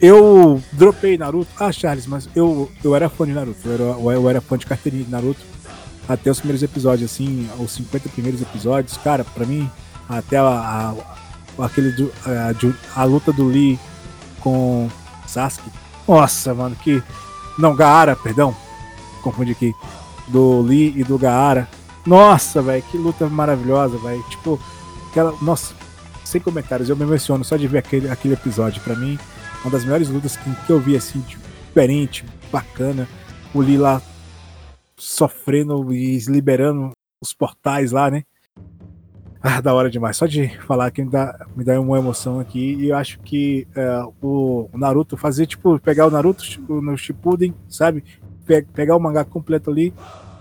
Eu 0.00 0.60
dropei 0.72 1.16
Naruto. 1.16 1.50
Ah, 1.58 1.72
Charles, 1.72 2.06
mas 2.06 2.28
eu, 2.34 2.70
eu 2.82 2.94
era 2.94 3.08
fã 3.08 3.26
de 3.26 3.32
Naruto. 3.32 3.60
Eu 3.64 3.72
era, 3.72 3.82
eu 3.82 4.30
era 4.30 4.40
fã 4.40 4.58
de 4.58 4.66
carteirinha 4.66 5.04
de 5.04 5.10
Naruto. 5.10 5.40
Até 6.08 6.30
os 6.30 6.38
primeiros 6.38 6.62
episódios, 6.62 7.10
assim, 7.10 7.48
os 7.58 7.70
50 7.72 8.08
primeiros 8.08 8.42
episódios. 8.42 8.96
Cara, 8.98 9.24
pra 9.24 9.46
mim, 9.46 9.70
até 10.08 10.36
a, 10.36 10.42
a 10.44 10.94
aquele 11.64 12.10
a, 12.26 13.00
a 13.00 13.04
luta 13.04 13.32
do 13.32 13.46
Lee 13.46 13.78
com 14.40 14.88
Sasuke. 15.32 15.70
Nossa, 16.06 16.54
mano, 16.54 16.76
que. 16.76 17.02
Não, 17.58 17.74
Gaara, 17.74 18.16
perdão. 18.16 18.54
Confundi 19.22 19.52
aqui. 19.52 19.74
Do 20.28 20.60
Lee 20.60 20.94
e 20.96 21.04
do 21.04 21.18
Gaara. 21.18 21.68
Nossa, 22.06 22.60
velho, 22.60 22.82
que 22.90 22.98
luta 22.98 23.28
maravilhosa, 23.28 23.98
velho. 23.98 24.22
Tipo, 24.28 24.60
aquela. 25.10 25.34
Nossa, 25.40 25.74
sem 26.24 26.40
comentários, 26.40 26.88
eu 26.88 26.96
me 26.96 27.04
emociono 27.04 27.44
só 27.44 27.56
de 27.56 27.66
ver 27.66 27.78
aquele, 27.78 28.08
aquele 28.08 28.34
episódio. 28.34 28.82
Para 28.82 28.96
mim, 28.96 29.18
uma 29.64 29.70
das 29.70 29.84
melhores 29.84 30.08
lutas 30.08 30.36
que, 30.36 30.50
que 30.66 30.70
eu 30.70 30.80
vi, 30.80 30.96
assim, 30.96 31.20
diferente, 31.20 32.24
bacana. 32.50 33.08
O 33.54 33.60
Lee 33.60 33.76
lá 33.76 34.00
sofrendo 34.96 35.92
e 35.92 36.18
liberando 36.28 36.90
os 37.22 37.34
portais 37.34 37.92
lá, 37.92 38.10
né? 38.10 38.22
Ah, 39.44 39.60
da 39.60 39.74
hora 39.74 39.90
demais. 39.90 40.16
Só 40.16 40.26
de 40.26 40.48
falar 40.60 40.90
que 40.92 41.02
me 41.02 41.10
dá, 41.10 41.46
me 41.56 41.64
dá 41.64 41.80
uma 41.80 41.98
emoção 41.98 42.38
aqui. 42.38 42.74
E 42.74 42.90
eu 42.90 42.96
acho 42.96 43.18
que 43.20 43.66
é, 43.74 44.02
o, 44.22 44.68
Naruto 44.72 45.16
fazer, 45.16 45.46
tipo, 45.46 45.78
pegar 45.80 46.06
o 46.06 46.10
Naruto 46.10 46.44
no 46.68 46.96
Shippuden, 46.96 47.52
sabe? 47.68 48.04
Pe 48.46 48.62
pegar 48.62 48.96
o 48.96 49.00
mangá 49.00 49.24
completo 49.24 49.70
ali, 49.70 49.92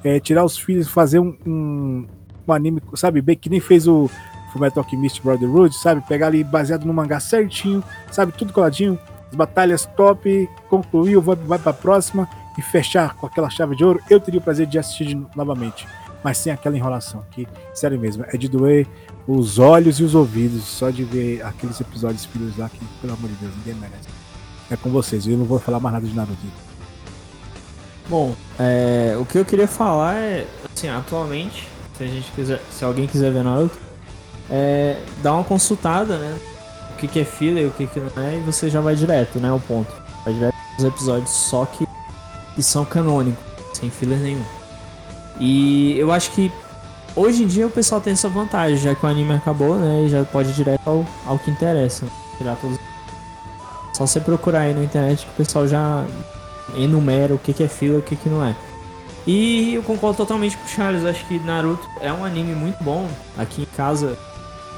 é, 0.04 0.20
tirar 0.20 0.46
os 0.46 0.58
filhos, 0.58 0.88
fazer 0.88 1.20
um, 1.20 1.36
um, 1.46 2.08
um, 2.48 2.54
anime, 2.54 2.82
sabe? 2.94 3.22
Bem 3.22 3.36
que 3.36 3.50
nem 3.50 3.60
fez 3.60 3.88
o 3.88 4.10
Fullmetal 4.54 4.84
Alchemist 4.84 5.22
Brotherhood, 5.24 5.76
sabe? 5.76 6.02
Pegar 6.08 6.28
ali 6.28 6.44
baseado 6.44 6.86
no 6.86 6.94
mangá 6.94 7.20
certinho, 7.20 7.84
sabe? 8.12 8.32
Tudo 8.32 8.54
coladinho. 8.54 9.00
As 9.30 9.36
batalhas 9.36 9.86
top, 9.98 10.48
concluiu, 10.70 11.22
vai, 11.22 11.36
vai 11.36 11.58
pra 11.58 11.74
próxima 11.74 12.30
e 12.58 12.62
fechar 12.62 13.16
com 13.16 13.26
aquela 13.26 13.50
chave 13.50 13.76
de 13.76 13.84
ouro. 13.84 14.00
Eu 14.10 14.20
teria 14.20 14.40
o 14.40 14.44
prazer 14.44 14.68
de 14.68 14.78
assistir 14.78 15.18
novamente 15.36 15.88
mas 16.24 16.38
sem 16.38 16.52
aquela 16.52 16.76
enrolação 16.76 17.24
que, 17.32 17.48
sério 17.74 18.00
mesmo, 18.00 18.24
é 18.28 18.38
de 18.38 18.48
doer 18.48 18.88
os 19.28 19.60
olhos 19.60 20.00
e 20.00 20.04
os 20.04 20.16
ouvidos 20.16 20.64
só 20.64 20.90
de 20.90 21.04
ver 21.04 21.44
aqueles 21.44 21.80
episódios 21.80 22.26
filhos 22.26 22.58
lá 22.58 22.70
que, 22.70 22.80
pelo 23.00 23.14
amor 23.14 23.30
de 23.30 23.36
Deus, 23.36 23.54
ninguém 23.58 23.76
merece. 23.76 24.10
É 24.70 24.76
com 24.76 24.90
vocês, 24.90 25.28
eu 25.28 25.38
não 25.38 25.46
vou 25.46 25.60
falar 25.60 25.80
mais 25.80 25.94
nada 25.94 26.08
de 26.08 26.14
Naruto. 26.14 26.38
Bom, 28.08 28.36
é, 28.60 29.16
o 29.20 29.26
que 29.26 29.38
eu 29.38 29.46
queria 29.46 29.68
falar 29.68 30.16
é, 30.16 30.48
assim, 30.74 30.90
atualmente, 30.90 31.68
se 31.98 32.04
a 32.04 32.08
gente 32.08 32.32
quiser, 32.32 32.62
se 32.72 32.84
alguém 32.84 33.08
quiser 33.08 33.32
ver 33.32 33.44
Naruto, 33.44 33.78
é, 34.50 35.02
dá 35.22 35.34
uma 35.34 35.44
consultada, 35.44 36.18
né? 36.18 36.38
O 36.92 36.98
que, 36.98 37.08
que 37.08 37.20
é 37.20 37.26
filler 37.26 37.64
e 37.64 37.68
o 37.68 37.72
que, 37.72 37.88
que 37.88 38.00
não 38.00 38.24
é, 38.24 38.38
e 38.38 38.40
você 38.42 38.70
já 38.70 38.82
vai 38.82 38.96
direto, 38.96 39.40
né? 39.40 39.52
O 39.52 39.60
ponto. 39.60 39.92
Vai 40.24 40.34
direto 40.34 40.56
nos 40.78 40.86
episódios 40.86 41.30
só 41.30 41.66
que, 41.66 41.88
que 42.56 42.62
são 42.62 42.86
canônicos, 42.86 43.44
sem 43.74 43.90
filler 43.90 44.20
nenhum. 44.20 44.61
E 45.42 45.98
eu 45.98 46.12
acho 46.12 46.32
que 46.32 46.52
hoje 47.16 47.44
em 47.44 47.48
dia 47.48 47.66
o 47.66 47.72
pessoal 47.72 48.00
tem 48.00 48.14
essa 48.14 48.30
vantagem, 48.30 48.78
já 48.78 48.94
que 48.94 49.04
o 49.04 49.10
anime 49.10 49.34
acabou, 49.34 49.76
né? 49.76 50.04
E 50.06 50.10
já 50.10 50.24
pode 50.24 50.52
ir 50.52 50.54
direto 50.54 50.82
ao, 50.86 51.06
ao 51.26 51.40
que 51.40 51.50
interessa. 51.50 52.06
Né? 52.06 52.12
Tirar 52.38 52.56
todos. 52.58 52.78
Só 53.98 54.06
você 54.06 54.20
procurar 54.20 54.62
aí 54.62 54.74
na 54.76 54.84
internet 54.84 55.26
que 55.26 55.32
o 55.32 55.36
pessoal 55.36 55.68
já 55.68 56.06
enumera 56.76 57.34
o 57.34 57.40
que, 57.40 57.54
que 57.54 57.64
é 57.64 57.68
fila 57.68 57.96
e 57.96 58.00
o 58.00 58.04
que, 58.04 58.16
que 58.16 58.30
não 58.30 58.46
é. 58.46 58.56
E 59.26 59.74
eu 59.74 59.84
concordo 59.84 60.18
totalmente 60.18 60.56
com 60.56 60.66
o 60.66 60.68
Charles, 60.68 61.06
acho 61.06 61.26
que 61.26 61.40
Naruto 61.40 61.88
é 62.00 62.14
um 62.14 62.24
anime 62.24 62.54
muito 62.54 62.82
bom. 62.84 63.10
Aqui 63.36 63.64
em 63.64 63.76
casa, 63.76 64.18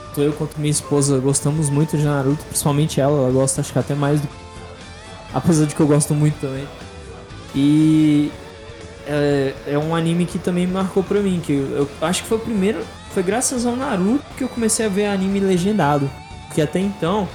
tanto 0.08 0.22
eu 0.22 0.34
quanto 0.34 0.58
minha 0.58 0.72
esposa 0.72 1.20
gostamos 1.20 1.70
muito 1.70 1.98
de 1.98 2.04
Naruto, 2.04 2.44
principalmente 2.46 3.02
ela, 3.02 3.18
ela 3.18 3.32
gosta 3.32 3.62
acho 3.62 3.72
que 3.72 3.80
até 3.80 3.94
mais 3.94 4.22
do 4.22 4.28
apesar 5.34 5.66
de 5.66 5.76
que 5.76 5.82
eu 5.82 5.88
gosto 5.88 6.14
muito 6.14 6.40
também. 6.40 6.68
E 7.56 8.32
é, 9.06 9.54
é, 9.68 9.78
um 9.78 9.96
anime 9.96 10.26
que 10.26 10.40
também 10.40 10.66
marcou 10.68 11.04
pra 11.04 11.20
mim, 11.20 11.42
que 11.44 11.54
eu, 11.54 11.78
eu, 11.78 11.90
acho 12.02 12.24
que 12.24 12.30
foi 12.30 12.38
o 12.38 12.42
primeiro, 12.42 12.84
foi 13.14 13.24
graças 13.24 13.66
ao 13.66 13.76
Naruto 13.76 14.24
que 14.38 14.44
eu 14.44 14.50
comecei 14.50 14.86
a 14.86 14.90
ver 14.90 15.08
anime 15.08 15.40
legendado, 15.40 16.10
porque 16.48 16.62
até 16.62 16.80
então 16.80 17.28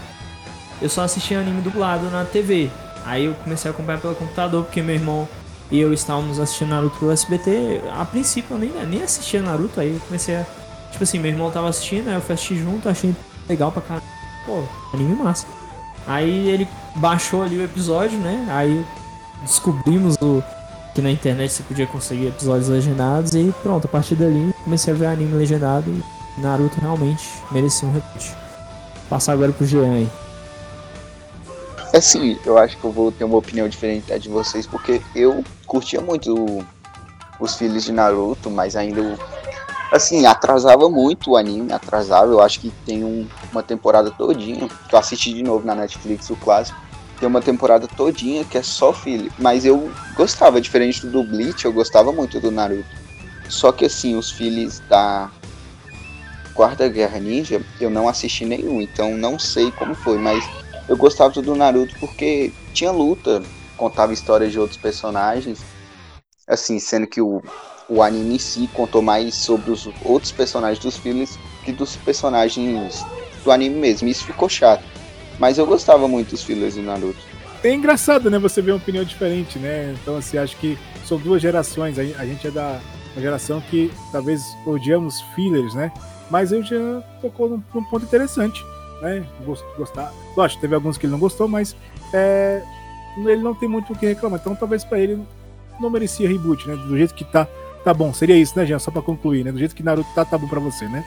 eu 0.81 0.89
só 0.89 1.03
assistia 1.03 1.41
anime 1.41 1.61
dublado 1.61 2.09
na 2.11 2.25
TV. 2.25 2.71
Aí 3.05 3.25
eu 3.25 3.35
comecei 3.35 3.71
a 3.71 3.75
acompanhar 3.75 4.01
pelo 4.01 4.15
computador, 4.15 4.65
porque 4.65 4.83
meu 4.83 4.95
irmão 4.95 5.29
e 5.71 5.79
eu 5.79 5.93
estávamos 5.93 6.41
assistindo 6.41 6.71
Naruto 6.71 6.99
pelo 6.99 7.13
SBT. 7.13 7.83
A 7.93 8.05
princípio 8.05 8.55
eu 8.55 8.59
nem, 8.59 8.71
nem 8.87 9.03
assistia 9.03 9.43
Naruto, 9.43 9.81
aí 9.81 9.95
eu 9.95 10.01
comecei 10.01 10.37
a. 10.37 10.47
Tipo 10.91 11.05
assim, 11.05 11.19
meu 11.19 11.31
irmão 11.31 11.51
tava 11.51 11.69
assistindo, 11.69 12.09
aí 12.09 12.15
eu 12.15 12.21
fui 12.21 12.35
assistir 12.35 12.57
junto, 12.57 12.89
achei 12.89 13.15
legal 13.49 13.71
pra 13.71 13.83
caramba. 13.83 14.07
Pô, 14.47 14.63
anime 14.95 15.15
massa. 15.15 15.47
Aí 16.07 16.49
ele 16.49 16.67
baixou 16.97 17.43
ali 17.43 17.59
o 17.59 17.65
episódio, 17.65 18.19
né? 18.19 18.47
Aí 18.51 18.85
descobrimos 19.43 20.17
o, 20.23 20.43
que 20.99 21.03
na 21.03 21.13
internet 21.13 21.53
você 21.53 21.63
podia 21.63 21.87
conseguir 21.87 22.27
episódios 22.27 22.69
legendados 22.69 23.33
e 23.33 23.55
pronto, 23.63 23.85
a 23.85 23.89
partir 23.89 24.17
dali 24.17 24.53
comecei 24.65 24.93
a 24.93 24.97
ver 24.97 25.07
anime 25.07 25.33
legendado 25.33 25.89
e 25.89 26.41
Naruto 26.41 26.81
realmente 26.81 27.25
merecia 27.53 27.89
um 27.89 27.93
repeat. 27.93 28.37
Passar 29.09 29.35
agora 29.35 29.53
pro 29.53 29.65
Jean 29.65 29.93
aí. 29.93 30.09
É 31.93 32.01
sim, 32.01 32.37
eu 32.45 32.59
acho 32.59 32.77
que 32.77 32.85
eu 32.85 32.91
vou 32.91 33.13
ter 33.13 33.23
uma 33.23 33.37
opinião 33.37 33.69
diferente 33.69 34.09
da 34.09 34.19
de 34.19 34.29
vocês, 34.29 34.67
porque 34.67 35.01
eu 35.15 35.45
curtia 35.67 36.01
muito 36.01 36.67
os 37.39 37.55
filhos 37.55 37.85
de 37.85 37.93
Naruto, 37.93 38.51
mas 38.51 38.75
ainda 38.75 39.17
assim, 39.93 40.27
atrasava 40.27 40.91
muito 40.91 41.31
o 41.31 41.37
anime, 41.37 41.73
atrasava. 41.73 42.33
Eu 42.33 42.41
acho 42.41 42.59
que 42.59 42.73
tem 42.85 43.05
um, 43.05 43.25
uma 43.53 43.63
temporada 43.63 44.11
todinha, 44.11 44.69
eu 44.93 44.99
assisti 44.99 45.33
de 45.33 45.45
novo 45.45 45.65
na 45.65 45.77
Netflix, 45.77 46.29
o 46.29 46.35
clássico. 46.35 46.88
Tem 47.19 47.29
uma 47.29 47.41
temporada 47.41 47.89
todinha 47.89 48.45
que 48.45 48.59
é 48.59 48.63
só 48.63 48.93
filho. 48.93 49.33
Mas 49.39 49.65
eu 49.65 49.91
gostava, 50.15 50.61
diferente 50.61 51.07
do 51.07 51.25
Bleach, 51.25 51.65
eu 51.65 51.73
gostava 51.73 52.13
muito 52.13 52.39
do 52.39 52.51
Naruto. 52.51 52.97
Só 53.49 53.73
que 53.73 53.85
assim, 53.85 54.15
os 54.15 54.31
filhos 54.31 54.81
da 54.89 55.31
Quarta 56.55 56.89
Guerra 56.89 57.19
Ninja, 57.19 57.61
eu 57.81 57.89
não 57.89 58.09
assisti 58.09 58.45
nenhum, 58.45 58.81
então 58.81 59.17
não 59.17 59.39
sei 59.39 59.71
como 59.71 59.95
foi, 59.95 60.19
mas 60.19 60.45
eu 60.89 60.97
gostava 60.97 61.41
do 61.41 61.55
Naruto 61.55 61.95
porque 62.01 62.53
tinha 62.73 62.91
luta, 62.91 63.43
contava 63.77 64.13
histórias 64.13 64.51
de 64.51 64.59
outros 64.59 64.79
personagens. 64.79 65.61
Assim, 66.47 66.79
sendo 66.79 67.07
que 67.07 67.21
o, 67.21 67.43
o 67.89 68.03
anime 68.03 68.35
em 68.35 68.39
si 68.39 68.69
contou 68.75 69.03
mais 69.03 69.35
sobre 69.37 69.71
os 69.71 69.89
outros 70.05 70.33
personagens 70.33 70.79
dos 70.79 70.97
filmes 70.97 71.39
que 71.65 71.73
dos 71.73 71.95
personagens 71.97 73.05
do 73.45 73.51
anime 73.51 73.77
mesmo. 73.77 74.09
Isso 74.09 74.25
ficou 74.25 74.49
chato. 74.49 74.98
Mas 75.39 75.59
eu 75.59 75.67
gostava 75.67 76.09
muito 76.09 76.31
dos 76.31 76.43
fillers 76.43 76.75
do 76.75 76.83
Naruto. 76.83 77.19
É 77.63 77.73
engraçado, 77.73 78.31
né? 78.31 78.39
Você 78.39 78.63
vê 78.63 78.71
uma 78.71 78.77
opinião 78.77 79.05
diferente, 79.05 79.59
né? 79.59 79.95
Então, 80.01 80.17
assim, 80.17 80.39
acho 80.39 80.57
que 80.57 80.79
são 81.05 81.19
duas 81.19 81.43
gerações. 81.43 81.99
A 81.99 82.25
gente 82.25 82.47
é 82.47 82.51
da 82.51 82.81
geração 83.17 83.61
que 83.61 83.91
talvez 84.13 84.43
odiamos 84.67 85.21
fillers, 85.35 85.75
né? 85.75 85.93
Mas 86.31 86.53
eu 86.53 86.63
já 86.63 87.01
tocou 87.21 87.49
num, 87.49 87.63
num 87.75 87.85
ponto 87.85 88.05
interessante, 88.05 88.63
né? 89.03 89.27
Gostar. 89.77 90.13
Lógico, 90.37 90.61
teve 90.61 90.75
alguns 90.75 90.99
que 90.99 91.07
ele 91.07 91.13
não 91.13 91.19
gostou, 91.19 91.49
mas 91.49 91.75
é, 92.13 92.63
ele 93.17 93.43
não 93.43 93.55
tem 93.55 93.69
muito 93.69 93.93
o 93.93 93.97
que 93.97 94.07
reclamar. 94.07 94.39
Então, 94.41 94.55
talvez 94.55 94.85
para 94.85 95.01
ele 95.01 95.21
não 95.81 95.91
merecia 95.91 96.29
reboot, 96.29 96.69
né? 96.69 96.77
Do 96.77 96.97
jeito 96.97 97.15
que 97.15 97.25
tá, 97.25 97.47
tá 97.83 97.93
bom. 97.93 98.13
Seria 98.13 98.37
isso, 98.37 98.57
né, 98.57 98.67
Jean? 98.67 98.79
Só 98.79 98.91
pra 98.91 99.03
concluir, 99.03 99.45
né? 99.45 99.51
Do 99.51 99.59
jeito 99.59 99.75
que 99.75 99.83
Naruto 99.83 100.09
tá, 100.15 100.25
tá 100.25 100.39
bom 100.39 100.47
pra 100.47 100.61
você, 100.61 100.87
né? 100.87 101.05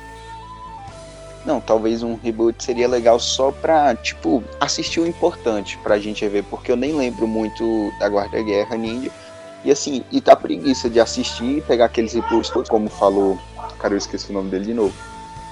Não, 1.45 1.59
talvez 1.59 2.03
um 2.03 2.15
reboot 2.15 2.63
seria 2.63 2.87
legal 2.87 3.19
só 3.19 3.51
pra, 3.51 3.95
tipo, 3.95 4.43
assistir 4.59 4.99
o 4.99 5.07
importante 5.07 5.77
pra 5.79 5.97
gente 5.97 6.27
ver, 6.27 6.43
porque 6.43 6.71
eu 6.71 6.75
nem 6.75 6.93
lembro 6.93 7.27
muito 7.27 7.91
da 7.99 8.07
Guarda 8.07 8.41
Guerra 8.41 8.77
Ninja. 8.77 9.11
E 9.63 9.71
assim, 9.71 10.03
e 10.11 10.19
tá 10.21 10.35
preguiça 10.35 10.89
de 10.89 10.99
assistir 10.99 11.57
e 11.57 11.61
pegar 11.61 11.85
aqueles 11.85 12.13
todos, 12.51 12.69
como 12.69 12.89
falou, 12.89 13.37
cara, 13.79 13.93
eu 13.93 13.97
esqueci 13.97 14.29
o 14.29 14.33
nome 14.33 14.49
dele 14.49 14.65
de 14.65 14.73
novo. 14.73 14.93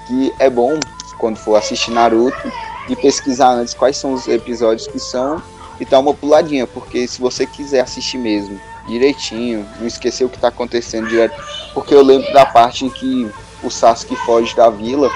Que 0.06 0.32
é 0.38 0.48
bom, 0.48 0.78
quando 1.18 1.36
for 1.36 1.56
assistir 1.56 1.90
Naruto, 1.90 2.52
e 2.88 2.96
pesquisar 2.96 3.50
antes 3.50 3.74
quais 3.74 3.96
são 3.96 4.12
os 4.12 4.26
episódios 4.26 4.88
que 4.88 4.98
são 4.98 5.40
e 5.78 5.84
dar 5.84 6.00
uma 6.00 6.12
puladinha, 6.12 6.66
porque 6.66 7.06
se 7.06 7.20
você 7.20 7.46
quiser 7.46 7.80
assistir 7.80 8.18
mesmo 8.18 8.60
direitinho, 8.86 9.66
não 9.78 9.86
esquecer 9.86 10.24
o 10.24 10.28
que 10.28 10.38
tá 10.38 10.48
acontecendo 10.48 11.08
direto, 11.08 11.40
porque 11.72 11.94
eu 11.94 12.02
lembro 12.02 12.30
da 12.32 12.44
parte 12.44 12.84
em 12.84 12.90
que 12.90 13.30
o 13.62 13.70
Sasuke 13.70 14.16
foge 14.16 14.54
da 14.56 14.68
vila, 14.68 15.10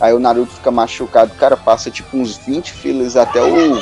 aí 0.00 0.12
o 0.12 0.18
Naruto 0.18 0.52
fica 0.52 0.70
machucado, 0.70 1.32
cara, 1.34 1.56
passa 1.56 1.90
tipo 1.90 2.16
uns 2.16 2.36
20 2.38 2.72
filas 2.72 3.16
até 3.16 3.42
o 3.42 3.80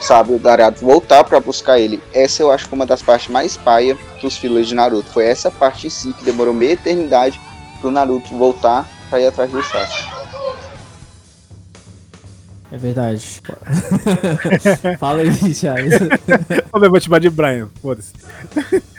sabe, 0.00 0.32
o 0.32 0.38
Darato 0.38 0.84
voltar 0.84 1.24
para 1.24 1.40
buscar 1.40 1.78
ele. 1.78 2.00
Essa 2.12 2.42
eu 2.42 2.50
acho 2.50 2.68
que 2.68 2.74
é 2.74 2.76
uma 2.76 2.86
das 2.86 3.02
partes 3.02 3.28
mais 3.28 3.56
paia 3.56 3.96
dos 4.22 4.36
filas 4.36 4.66
de 4.66 4.74
Naruto. 4.74 5.10
Foi 5.10 5.24
essa 5.24 5.50
parte 5.50 5.86
em 5.86 5.90
si 5.90 6.12
que 6.12 6.24
demorou 6.24 6.54
meia 6.54 6.72
eternidade 6.72 7.40
pro 7.80 7.90
Naruto 7.90 8.36
voltar 8.36 8.88
para 9.10 9.20
ir 9.20 9.26
atrás 9.26 9.50
do 9.50 9.62
Sasuke. 9.62 10.18
É 12.70 12.76
verdade. 12.76 13.40
Fala 15.00 15.22
aí, 15.22 15.54
Charles. 15.54 15.94
Eu 16.74 16.90
vou 16.90 17.00
te 17.00 17.04
chamar 17.04 17.18
de 17.18 17.30
Brian, 17.30 17.68
foda-se. 17.80 18.12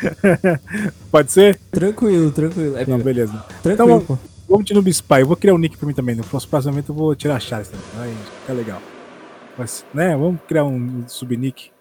Pode 1.12 1.32
ser? 1.32 1.60
Tranquilo, 1.72 2.32
tranquilo. 2.32 2.78
É, 2.78 2.86
Não, 2.86 2.98
beleza. 2.98 3.46
Tranquilo, 3.62 4.02
então, 4.02 4.18
pô. 4.18 4.39
Vamos 4.50 4.66
de 4.66 4.74
Noob 4.74 4.90
Spy. 4.90 5.22
Eu 5.22 5.28
vou 5.28 5.38
criar 5.38 5.54
um 5.54 5.58
nick 5.58 5.78
pra 5.78 5.88
mim 5.88 5.94
também. 5.94 6.16
No 6.16 6.24
próximo 6.24 6.84
eu 6.88 6.96
vou 6.96 7.16
tirar 7.16 7.36
a 7.36 7.40
Charles 7.40 7.70
também. 7.70 7.86
Aí 8.00 8.16
fica 8.42 8.54
legal. 8.54 8.82
Mas, 9.58 9.86
né, 9.94 10.16
vamos 10.16 10.40
criar 10.48 10.64
um 10.64 11.04
subnick 11.08 11.72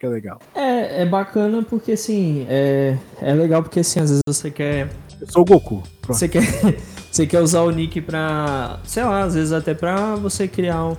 é 0.00 0.08
legal. 0.08 0.40
É, 0.54 1.02
é 1.02 1.06
bacana 1.06 1.62
porque 1.62 1.92
assim, 1.92 2.46
é, 2.48 2.96
é 3.20 3.34
legal 3.34 3.62
porque 3.62 3.80
assim, 3.80 4.00
às 4.00 4.10
vezes 4.10 4.22
você 4.26 4.50
quer. 4.50 4.88
Eu 5.20 5.30
sou 5.30 5.42
o 5.42 5.44
Goku. 5.44 5.82
Pronto. 6.00 6.18
Você 6.18 6.28
quer, 6.28 6.42
você 7.10 7.26
quer 7.26 7.40
usar 7.40 7.62
o 7.62 7.70
nick 7.70 8.00
pra. 8.00 8.78
Sei 8.84 9.02
lá, 9.02 9.22
às 9.22 9.34
vezes 9.34 9.52
até 9.52 9.74
pra 9.74 10.14
você 10.14 10.46
criar 10.46 10.84
um, 10.84 10.96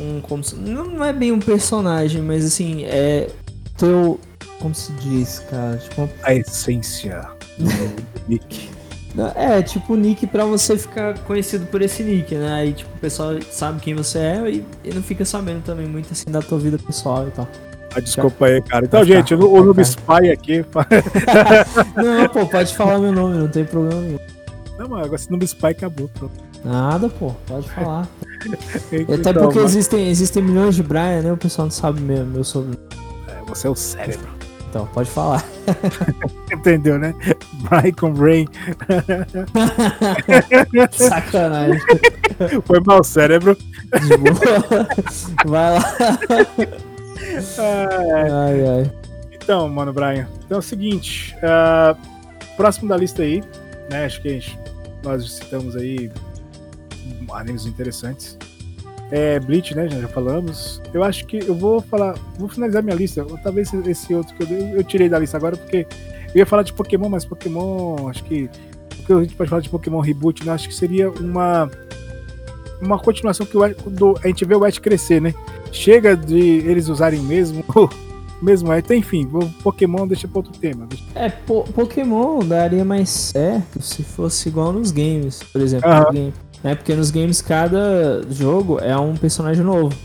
um 0.00 0.20
como 0.20 0.42
se, 0.42 0.56
não 0.56 1.04
é 1.04 1.12
bem 1.12 1.30
um 1.30 1.38
personagem, 1.38 2.20
mas 2.20 2.44
assim, 2.44 2.84
é 2.84 3.30
teu 3.78 4.18
como 4.58 4.74
se 4.74 4.92
diz, 4.94 5.40
cara, 5.50 5.76
tipo 5.76 6.08
a 6.22 6.34
essência 6.34 7.28
do 7.58 7.68
nick. 8.28 8.70
É, 9.34 9.60
tipo 9.60 9.94
nick 9.94 10.26
pra 10.26 10.44
você 10.44 10.78
ficar 10.78 11.18
conhecido 11.20 11.66
por 11.66 11.82
esse 11.82 12.02
nick, 12.02 12.34
né? 12.34 12.54
Aí, 12.54 12.72
tipo, 12.72 12.90
o 12.94 12.98
pessoal 12.98 13.34
sabe 13.50 13.80
quem 13.80 13.94
você 13.94 14.18
é 14.18 14.50
e, 14.50 14.64
e 14.84 14.94
não 14.94 15.02
fica 15.02 15.24
sabendo 15.24 15.62
também 15.62 15.86
muito 15.86 16.10
assim 16.12 16.30
da 16.30 16.40
tua 16.40 16.58
vida 16.58 16.78
pessoal 16.78 17.28
e 17.28 17.30
tal. 17.30 17.46
Ah, 17.94 18.00
desculpa 18.00 18.46
aí, 18.46 18.62
cara. 18.62 18.86
Então, 18.86 19.04
gente, 19.04 19.34
o, 19.34 19.52
o 19.52 19.64
Noob 19.64 19.82
Spy 19.82 20.30
aqui. 20.32 20.64
não, 21.94 22.28
pô, 22.28 22.46
pode 22.46 22.74
falar 22.74 22.98
meu 22.98 23.12
nome, 23.12 23.36
não 23.36 23.48
tem 23.48 23.64
problema 23.64 24.00
nenhum. 24.00 24.18
Não, 24.78 24.88
mas 24.88 25.00
agora 25.00 25.16
esse 25.16 25.30
Noob 25.30 25.44
Spy 25.44 25.66
acabou, 25.66 26.08
pronto. 26.08 26.32
Nada, 26.64 27.08
pô, 27.08 27.32
pode 27.46 27.68
falar. 27.70 28.08
então, 28.92 29.14
Até 29.14 29.32
porque 29.32 29.58
mas... 29.58 29.70
existem, 29.72 30.08
existem 30.08 30.42
milhões 30.42 30.74
de 30.74 30.82
Brian, 30.82 31.22
né? 31.22 31.32
O 31.32 31.36
pessoal 31.36 31.66
não 31.66 31.72
sabe 31.72 32.00
mesmo 32.00 32.26
meu 32.26 32.44
sobrenome. 32.44 32.78
É, 33.28 33.42
você 33.46 33.66
é 33.66 33.70
o 33.70 33.74
cérebro. 33.74 34.28
Então, 34.70 34.86
pode 34.86 35.10
falar. 35.10 35.44
Entendeu, 36.50 36.98
né? 36.98 37.14
Com 37.98 38.12
Brain. 38.12 38.48
Sacanagem. 40.90 41.80
Foi 42.64 42.80
mal 42.80 43.04
cérebro. 43.04 43.56
De 43.56 44.16
boa. 44.16 44.88
Vai 45.46 45.72
lá. 45.72 45.84
Ai, 47.58 48.30
ai, 48.30 48.68
ai. 48.68 48.92
Então, 49.32 49.68
mano, 49.68 49.92
Brian. 49.92 50.28
Então 50.44 50.56
é 50.56 50.58
o 50.58 50.62
seguinte. 50.62 51.34
Uh, 51.38 51.96
próximo 52.56 52.88
da 52.88 52.96
lista 52.96 53.22
aí, 53.22 53.42
né? 53.90 54.04
Acho 54.04 54.20
que 54.22 54.28
gente, 54.28 54.58
nós 55.02 55.32
citamos 55.32 55.76
aí 55.76 56.10
animes 57.32 57.66
interessantes. 57.66 58.38
É 59.10 59.38
Bleach, 59.40 59.74
né? 59.74 59.88
Já, 59.88 60.00
já 60.00 60.08
falamos. 60.08 60.80
Eu 60.92 61.04
acho 61.04 61.26
que 61.26 61.38
eu 61.38 61.54
vou 61.54 61.80
falar. 61.82 62.14
Vou 62.38 62.48
finalizar 62.48 62.82
minha 62.82 62.96
lista. 62.96 63.24
Talvez 63.42 63.72
esse 63.74 64.14
outro 64.14 64.34
que 64.34 64.42
eu, 64.42 64.48
eu 64.48 64.84
tirei 64.84 65.08
da 65.08 65.18
lista 65.18 65.36
agora, 65.36 65.56
porque 65.56 65.86
eu 66.34 66.38
ia 66.38 66.46
falar 66.46 66.62
de 66.62 66.72
Pokémon, 66.72 67.08
mas 67.08 67.24
Pokémon, 67.24 68.08
acho 68.08 68.24
que. 68.24 68.48
O 69.00 69.04
que 69.04 69.12
a 69.12 69.20
gente 69.20 69.34
pode 69.34 69.50
falar 69.50 69.62
de 69.62 69.68
Pokémon 69.68 70.00
Reboot, 70.00 70.44
né? 70.44 70.52
Acho 70.52 70.68
que 70.68 70.74
seria 70.74 71.10
uma. 71.10 71.70
Uma 72.80 72.98
continuação 72.98 73.46
que 73.46 73.56
o, 73.56 73.68
do, 73.86 74.18
a 74.24 74.26
gente 74.26 74.44
vê 74.44 74.56
o 74.56 74.64
Ash 74.64 74.78
crescer, 74.78 75.20
né? 75.20 75.32
Chega 75.70 76.16
de 76.16 76.36
eles 76.36 76.88
usarem 76.88 77.20
mesmo 77.20 77.64
mesmo. 78.42 78.72
É, 78.72 78.82
enfim, 78.90 79.30
Pokémon 79.62 80.06
deixa 80.06 80.26
pra 80.26 80.38
outro 80.38 80.52
tema. 80.52 80.88
É, 81.14 81.28
po 81.28 81.62
Pokémon 81.72 82.40
daria 82.40 82.84
mais 82.84 83.08
certo 83.08 83.80
se 83.80 84.02
fosse 84.02 84.48
igual 84.48 84.72
nos 84.72 84.90
games, 84.90 85.42
por 85.44 85.60
exemplo. 85.60 85.88
Uhum. 85.88 86.12
Game, 86.12 86.34
né? 86.62 86.74
Porque 86.74 86.94
nos 86.94 87.10
games 87.10 87.40
cada 87.40 88.22
jogo 88.28 88.80
é 88.80 88.96
um 88.98 89.16
personagem 89.16 89.64
novo. 89.64 89.96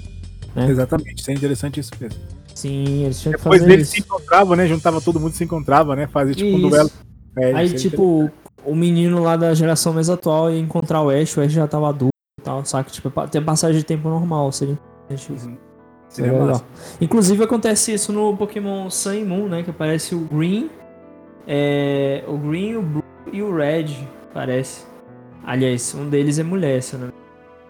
Né? 0.55 0.69
Exatamente, 0.69 1.21
isso 1.21 1.31
é 1.31 1.33
interessante 1.33 1.79
isso 1.79 1.91
mesmo. 1.99 2.19
Sim, 2.57 3.03
eles 3.03 3.21
tinham 3.21 3.33
que 3.33 3.37
Depois 3.37 3.61
fazer 3.61 3.73
eles 3.73 3.89
se 3.89 3.99
encontravam, 3.99 4.55
né? 4.55 4.65
Juntava 4.65 4.99
todo 4.99 5.19
mundo 5.19 5.33
se 5.33 5.43
encontrava, 5.43 5.95
né? 5.95 6.07
Fazia 6.07 6.33
tipo 6.33 6.57
isso. 6.57 6.65
um 6.65 6.69
duelo. 6.69 6.91
É, 7.37 7.53
Aí, 7.53 7.71
tipo, 7.75 8.31
o 8.65 8.75
menino 8.75 9.21
lá 9.21 9.37
da 9.37 9.53
geração 9.53 9.93
mais 9.93 10.09
atual 10.09 10.49
ia 10.49 10.59
encontrar 10.59 11.03
o 11.03 11.11
Ash, 11.11 11.37
o 11.37 11.41
Ash 11.41 11.51
já 11.51 11.67
tava 11.67 11.89
adulto 11.89 12.15
e 12.41 12.43
tal, 12.43 12.65
saca? 12.65 12.89
Tipo, 12.89 13.11
tem 13.27 13.43
passagem 13.43 13.77
de 13.77 13.85
tempo 13.85 14.09
normal, 14.09 14.51
seria 14.51 14.75
interessante 15.05 15.45
uhum. 15.45 15.57
Seria 16.09 16.31
legal. 16.31 16.65
Inclusive 16.99 17.43
acontece 17.43 17.93
isso 17.93 18.11
no 18.11 18.35
Pokémon 18.35 18.89
Sun 18.89 19.13
e 19.13 19.23
Moon, 19.23 19.47
né? 19.47 19.61
Que 19.61 19.69
aparece 19.69 20.15
o 20.15 20.21
Green, 20.21 20.67
é, 21.45 22.23
o 22.27 22.39
Green, 22.39 22.77
o 22.77 22.81
Blue 22.81 23.03
e 23.31 23.39
o 23.43 23.55
Red, 23.55 23.93
parece. 24.33 24.83
Aliás, 25.45 25.93
um 25.93 26.09
deles 26.09 26.39
é 26.39 26.43
mulher, 26.43 26.81
se 26.81 26.95
eu 26.95 27.01
não, 27.01 27.09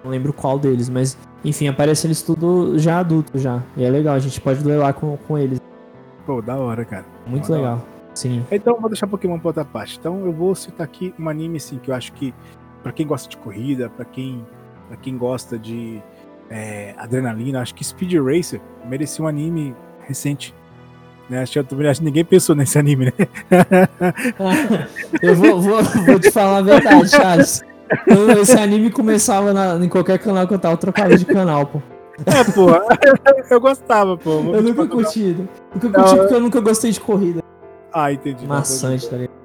não 0.08 0.12
lembro 0.12 0.32
qual 0.32 0.58
deles, 0.58 0.90
mas 0.90 1.18
enfim, 1.44 1.68
aparece 1.68 2.08
eles 2.08 2.22
tudo 2.22 2.80
já 2.80 3.00
adulto 3.00 3.38
já. 3.38 3.62
E 3.76 3.84
é 3.84 3.90
legal, 3.90 4.16
a 4.16 4.20
gente 4.20 4.40
pode 4.40 4.64
duelar 4.64 4.94
com, 4.94 5.18
com 5.18 5.38
eles. 5.38 5.60
Pô, 6.26 6.42
da 6.42 6.56
hora, 6.56 6.84
cara. 6.86 7.06
Muito 7.26 7.52
legal. 7.52 7.86
Sim. 8.14 8.44
Então 8.52 8.80
vou 8.80 8.90
deixar 8.90 9.06
Pokémon 9.06 9.38
pra 9.38 9.50
outra 9.50 9.66
parte. 9.66 9.98
Então 10.00 10.26
eu 10.26 10.32
vou 10.32 10.56
citar 10.56 10.86
aqui 10.86 11.14
um 11.20 11.30
anime 11.30 11.58
assim 11.58 11.78
que 11.78 11.92
eu 11.92 11.96
acho 11.96 12.14
que 12.14 12.34
para 12.82 12.92
quem 12.92 13.06
gosta 13.06 13.30
de 13.30 13.38
corrida, 13.38 13.90
para 13.90 14.06
quem 14.06 14.44
para 14.88 14.98
quem 14.98 15.18
gosta 15.18 15.60
de 15.60 16.02
é, 16.50 16.96
adrenalina, 16.98 17.62
acho 17.62 17.76
que 17.76 17.84
Speed 17.84 18.14
Racer 18.14 18.62
merecia 18.86 19.24
um 19.24 19.28
anime 19.28 19.76
recente. 20.00 20.56
Né? 21.30 21.42
Acho, 21.42 21.62
que, 21.62 21.88
acho 21.88 22.00
que 22.00 22.06
ninguém 22.06 22.24
pensou 22.24 22.56
nesse 22.56 22.80
anime, 22.80 23.06
né? 23.08 23.12
eu 25.22 25.36
vou, 25.36 25.60
vou, 25.60 25.84
vou, 25.84 26.20
te 26.20 26.32
falar 26.32 26.60
a 26.60 26.62
verdade, 26.62 27.10
Charles. 27.12 27.66
Esse 28.42 28.58
anime 28.58 28.92
começava 28.92 29.54
na, 29.54 29.76
em 29.84 29.90
qualquer 29.90 30.20
canal 30.20 30.48
que 30.48 30.54
eu 30.54 30.60
tava, 30.60 30.74
eu 30.74 30.78
trocava 30.78 31.16
de 31.18 31.26
canal, 31.26 31.66
pô. 31.66 31.82
É, 32.26 32.44
pô, 32.52 32.68
eu 33.50 33.62
gostava, 33.62 34.18
pô. 34.18 34.32
Eu 34.54 34.62
nunca 34.62 34.88
curti. 34.88 35.38
Nunca 35.74 35.90
curti 35.90 36.16
porque 36.18 36.34
eu 36.34 36.40
nunca 36.40 36.60
gostei 36.60 36.92
de 36.92 37.00
corrida. 37.00 37.44
Ah, 37.94 38.12
entendi. 38.12 38.46
Maçante, 38.46 39.10
tá 39.10 39.18
ligado? 39.18 39.38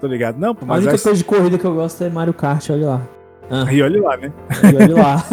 Tô 0.00 0.06
ligado. 0.06 0.38
Não, 0.38 0.54
pô, 0.54 0.66
mas. 0.66 0.78
A 0.78 0.88
única 0.88 1.02
coisa 1.02 1.18
de 1.18 1.24
corrida 1.24 1.58
que 1.58 1.64
eu 1.64 1.74
gosto 1.74 2.02
é 2.02 2.10
Mario 2.10 2.34
Kart, 2.34 2.70
olha 2.70 2.86
lá. 2.86 3.02
Ah. 3.48 3.72
E 3.72 3.80
olha 3.80 4.02
lá, 4.02 4.16
né? 4.16 4.32
E 4.72 4.76
olha 4.76 4.94
lá. 4.94 5.24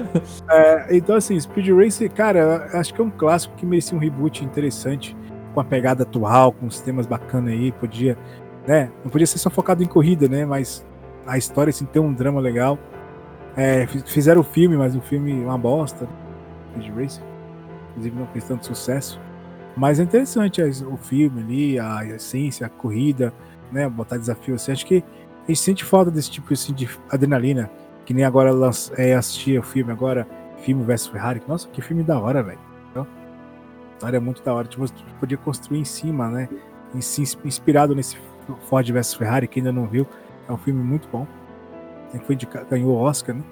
é, 0.50 0.96
então, 0.96 1.16
assim, 1.16 1.40
Speed 1.40 1.68
Racer, 1.70 2.10
cara, 2.10 2.68
acho 2.74 2.92
que 2.92 3.00
é 3.00 3.04
um 3.04 3.10
clássico 3.10 3.54
que 3.56 3.64
merecia 3.64 3.96
um 3.96 4.00
reboot 4.00 4.44
interessante, 4.44 5.16
com 5.54 5.60
a 5.60 5.64
pegada 5.64 6.02
atual, 6.02 6.52
com 6.52 6.70
sistemas 6.70 7.06
bacanas 7.06 7.52
aí. 7.52 7.72
Podia, 7.72 8.16
né? 8.66 8.90
Não 9.02 9.10
podia 9.10 9.26
ser 9.26 9.38
só 9.38 9.48
focado 9.48 9.82
em 9.82 9.86
corrida, 9.86 10.28
né? 10.28 10.44
Mas 10.44 10.84
a 11.26 11.38
história, 11.38 11.70
assim, 11.70 11.84
tem 11.84 12.00
um 12.00 12.12
drama 12.12 12.40
legal. 12.40 12.78
É, 13.56 13.86
fizeram 13.86 14.40
o 14.40 14.44
filme, 14.44 14.76
mas 14.76 14.96
o 14.96 15.00
filme 15.00 15.42
é 15.42 15.44
uma 15.44 15.58
bosta. 15.58 16.08
Speed 16.70 16.94
Racer. 16.96 17.24
Inclusive, 17.90 18.18
não 18.18 18.26
fez 18.28 18.44
tanto 18.44 18.66
sucesso. 18.66 19.20
Mas 19.76 20.00
é 20.00 20.02
interessante 20.02 20.62
o 20.62 20.96
filme 20.96 21.40
ali, 21.40 21.78
a 21.78 22.04
essência, 22.04 22.66
a 22.66 22.70
corrida, 22.70 23.32
né? 23.70 23.88
Botar 23.88 24.18
desafio 24.18 24.54
assim. 24.54 24.72
Acho 24.72 24.86
que 24.86 25.04
a 25.44 25.46
gente 25.46 25.60
sente 25.60 25.84
falta 25.84 26.10
desse 26.10 26.30
tipo 26.30 26.52
assim, 26.52 26.72
de 26.72 26.88
adrenalina. 27.10 27.70
Que 28.04 28.12
nem 28.12 28.24
agora 28.24 28.50
é, 28.96 29.14
assistir 29.14 29.58
o 29.58 29.62
filme 29.62 29.92
agora, 29.92 30.26
filme 30.58 30.82
versus 30.84 31.08
Ferrari. 31.08 31.40
Nossa, 31.46 31.68
que 31.68 31.80
filme 31.80 32.02
da 32.02 32.18
hora, 32.18 32.42
velho. 32.42 32.58
A 32.94 33.94
história 33.94 34.16
é 34.16 34.20
muito 34.20 34.42
da 34.42 34.52
hora. 34.52 34.66
Tipo, 34.66 34.84
podia 35.20 35.38
construir 35.38 35.78
em 35.78 35.84
cima, 35.84 36.28
né? 36.28 36.48
Inspirado 37.44 37.94
nesse 37.94 38.18
Ford 38.68 38.90
versus 38.90 39.14
Ferrari, 39.14 39.46
que 39.46 39.60
ainda 39.60 39.72
não 39.72 39.86
viu. 39.86 40.06
É 40.48 40.52
um 40.52 40.56
filme 40.56 40.82
muito 40.82 41.08
bom. 41.10 41.26
Foi 42.24 42.34
indicado, 42.34 42.66
ganhou 42.68 42.90
o 42.90 43.00
Oscar, 43.00 43.34
né? 43.34 43.42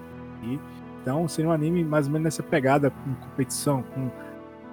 E, 0.43 0.59
então 1.01 1.27
seria 1.29 1.51
um 1.51 1.53
anime 1.53 1.83
mais 1.83 2.07
ou 2.07 2.13
menos 2.13 2.25
nessa 2.25 2.43
pegada, 2.43 2.91
com 2.91 3.15
competição, 3.15 3.83
com 3.83 4.11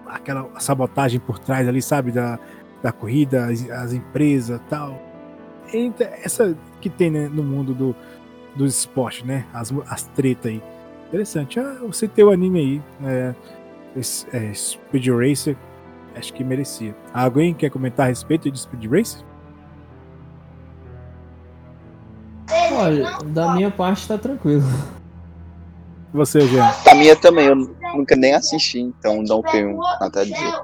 aquela 0.07 0.49
sabotagem 0.59 1.19
por 1.19 1.39
trás 1.39 1.67
ali, 1.67 1.81
sabe? 1.81 2.11
Da, 2.11 2.37
da 2.81 2.91
corrida, 2.91 3.45
as, 3.45 3.69
as 3.69 3.93
empresas 3.93 4.59
tal. 4.69 5.01
essa 6.23 6.55
que 6.81 6.89
tem 6.89 7.09
né, 7.09 7.29
no 7.29 7.43
mundo 7.43 7.73
do, 7.73 7.95
dos 8.55 8.79
esportes, 8.79 9.23
né? 9.23 9.45
As, 9.53 9.73
as 9.89 10.03
tretas 10.03 10.51
aí. 10.51 10.63
Interessante. 11.07 11.59
Ah, 11.59 11.77
você 11.81 12.07
ter 12.07 12.23
o 12.23 12.31
anime 12.31 12.59
aí, 12.59 12.81
né? 12.99 13.35
É, 14.31 14.53
Speed 14.53 15.07
Racer, 15.07 15.57
acho 16.15 16.33
que 16.33 16.43
merecia. 16.43 16.95
Alguém 17.13 17.53
quer 17.53 17.69
comentar 17.69 18.05
a 18.05 18.09
respeito 18.09 18.51
de 18.51 18.59
Speed 18.59 18.85
Racer? 18.85 19.25
Olha, 22.73 23.17
da 23.25 23.53
minha 23.53 23.69
parte 23.69 24.07
tá 24.07 24.17
tranquilo. 24.17 24.63
Você, 26.13 26.41
Jean? 26.47 26.71
Da 26.83 26.95
minha 26.95 27.15
também, 27.15 27.47
eu 27.47 27.55
nunca 27.55 28.15
nem 28.15 28.33
assisti, 28.33 28.79
então 28.79 29.21
não 29.21 29.41
tenho 29.41 29.77
nada 29.99 30.21
a 30.21 30.23
dizer. 30.23 30.61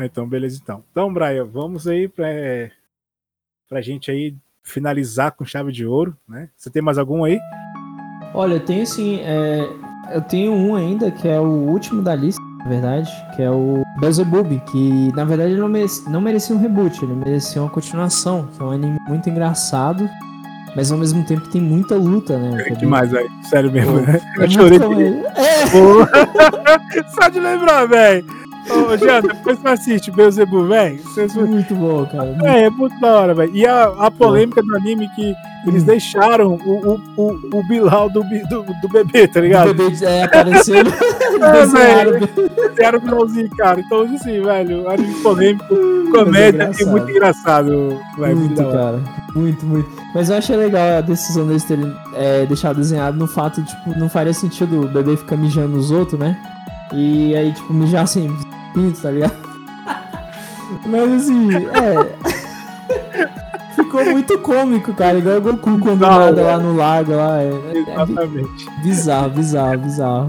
então, 0.00 0.28
beleza 0.28 0.58
então. 0.62 0.84
Então, 0.90 1.12
Brian, 1.12 1.44
vamos 1.44 1.86
aí 1.86 2.08
pra, 2.08 2.26
pra 3.68 3.80
gente 3.80 4.10
aí 4.10 4.34
finalizar 4.62 5.32
com 5.32 5.44
chave 5.44 5.72
de 5.72 5.86
ouro, 5.86 6.16
né? 6.28 6.50
Você 6.56 6.70
tem 6.70 6.82
mais 6.82 6.98
algum 6.98 7.24
aí? 7.24 7.38
Olha, 8.34 8.54
eu 8.54 8.64
tenho 8.64 8.86
sim, 8.86 9.20
é, 9.20 9.60
eu 10.10 10.20
tenho 10.20 10.52
um 10.52 10.74
ainda 10.74 11.10
que 11.10 11.26
é 11.26 11.40
o 11.40 11.46
último 11.46 12.02
da 12.02 12.14
lista, 12.14 12.42
na 12.58 12.64
verdade, 12.64 13.10
que 13.34 13.42
é 13.42 13.50
o 13.50 13.82
Beelzebub, 14.00 14.60
que 14.70 15.12
na 15.14 15.24
verdade 15.24 15.54
não 15.54 15.68
merecia, 15.68 16.10
não 16.10 16.20
merecia 16.20 16.54
um 16.54 16.58
reboot, 16.58 17.04
ele 17.04 17.14
merecia 17.14 17.62
uma 17.62 17.70
continuação, 17.70 18.48
que 18.54 18.62
é 18.62 18.64
um 18.64 18.70
anime 18.70 18.98
muito 19.08 19.28
engraçado 19.30 20.08
mas 20.78 20.92
ao 20.92 20.98
mesmo 20.98 21.24
tempo 21.24 21.48
tem 21.48 21.60
muita 21.60 21.96
luta, 21.96 22.38
né? 22.38 22.64
É 22.68 22.74
demais, 22.74 23.10
velho. 23.10 23.28
Sério 23.42 23.72
mesmo. 23.72 23.94
Pô, 23.94 24.00
né? 24.00 24.20
eu 24.36 24.44
é 24.44 24.48
chorei. 24.48 24.78
É. 25.34 27.02
Só 27.10 27.28
de 27.28 27.40
lembrar, 27.40 27.86
velho. 27.86 28.24
Ô, 28.70 28.96
Jean, 28.96 29.20
depois 29.22 29.58
você 29.58 29.68
assiste 29.68 30.10
Beelzebub, 30.10 30.68
velho. 30.68 31.00
Muito 31.46 31.74
bom, 31.74 32.06
cara. 32.06 32.36
É, 32.44 32.64
é 32.64 32.70
muito 32.70 32.98
da 33.00 33.20
hora, 33.20 33.34
velho. 33.34 33.54
E 33.54 33.66
a, 33.66 33.84
a 33.98 34.10
polêmica 34.10 34.62
do 34.62 34.76
anime 34.76 35.08
que 35.14 35.34
eles 35.66 35.82
hum. 35.82 35.86
deixaram 35.86 36.54
o, 36.64 36.94
o, 36.94 37.00
o, 37.16 37.58
o 37.58 37.68
Bilal 37.68 38.08
do, 38.08 38.22
do, 38.22 38.62
do 38.62 38.88
bebê, 38.88 39.26
tá 39.26 39.40
ligado? 39.40 39.70
O 39.70 39.74
bebê 39.74 40.04
é, 40.04 40.24
apareceu. 40.24 40.76
é, 40.78 41.66
velho. 41.66 42.28
Desenharam 42.70 42.98
o 42.98 43.02
Bilalzinho, 43.02 43.50
cara. 43.56 43.80
Então, 43.80 43.98
hoje 43.98 44.18
sim, 44.18 44.40
velho. 44.42 44.88
Anime 44.88 45.14
polêmico, 45.22 45.76
comédia 46.10 46.70
é 46.78 46.82
e 46.82 46.86
muito 46.86 47.10
engraçado, 47.10 47.98
velho. 48.18 48.36
Muito, 48.36 48.64
cara. 48.64 49.00
Muito, 49.34 49.66
muito. 49.66 49.90
Mas 50.14 50.30
eu 50.30 50.36
achei 50.36 50.56
legal 50.56 50.98
a 50.98 51.00
decisão 51.00 51.46
deles 51.46 51.64
terem 51.64 51.94
é, 52.14 52.46
deixado 52.46 52.76
desenhado 52.76 53.16
no 53.18 53.26
fato, 53.26 53.62
tipo, 53.62 53.98
não 53.98 54.08
faria 54.08 54.32
sentido 54.32 54.82
o 54.82 54.88
bebê 54.88 55.16
ficar 55.16 55.36
mijando 55.36 55.76
nos 55.76 55.90
outros, 55.90 56.18
né? 56.18 56.36
E 56.92 57.36
aí, 57.36 57.52
tipo, 57.52 57.72
mijar 57.74 58.04
assim, 58.04 58.34
pinto, 58.78 59.00
tá 59.00 59.10
ligado? 59.10 59.34
Mas 60.86 61.12
assim, 61.12 61.48
é. 61.66 62.38
Ficou 63.74 64.04
muito 64.04 64.38
cômico, 64.38 64.92
cara. 64.94 65.18
Igual 65.18 65.38
o 65.38 65.40
Goku 65.40 65.78
quando 65.78 66.00
não, 66.00 66.18
nada 66.18 66.40
é. 66.40 66.44
lá 66.44 66.58
no 66.58 66.76
lago. 66.76 67.12
Lá. 67.12 67.40
É, 67.40 67.50
é 67.50 67.78
Exatamente. 67.78 68.68
É 68.68 68.82
bizarro, 68.82 69.30
bizarro, 69.30 69.78
bizarro. 69.78 70.28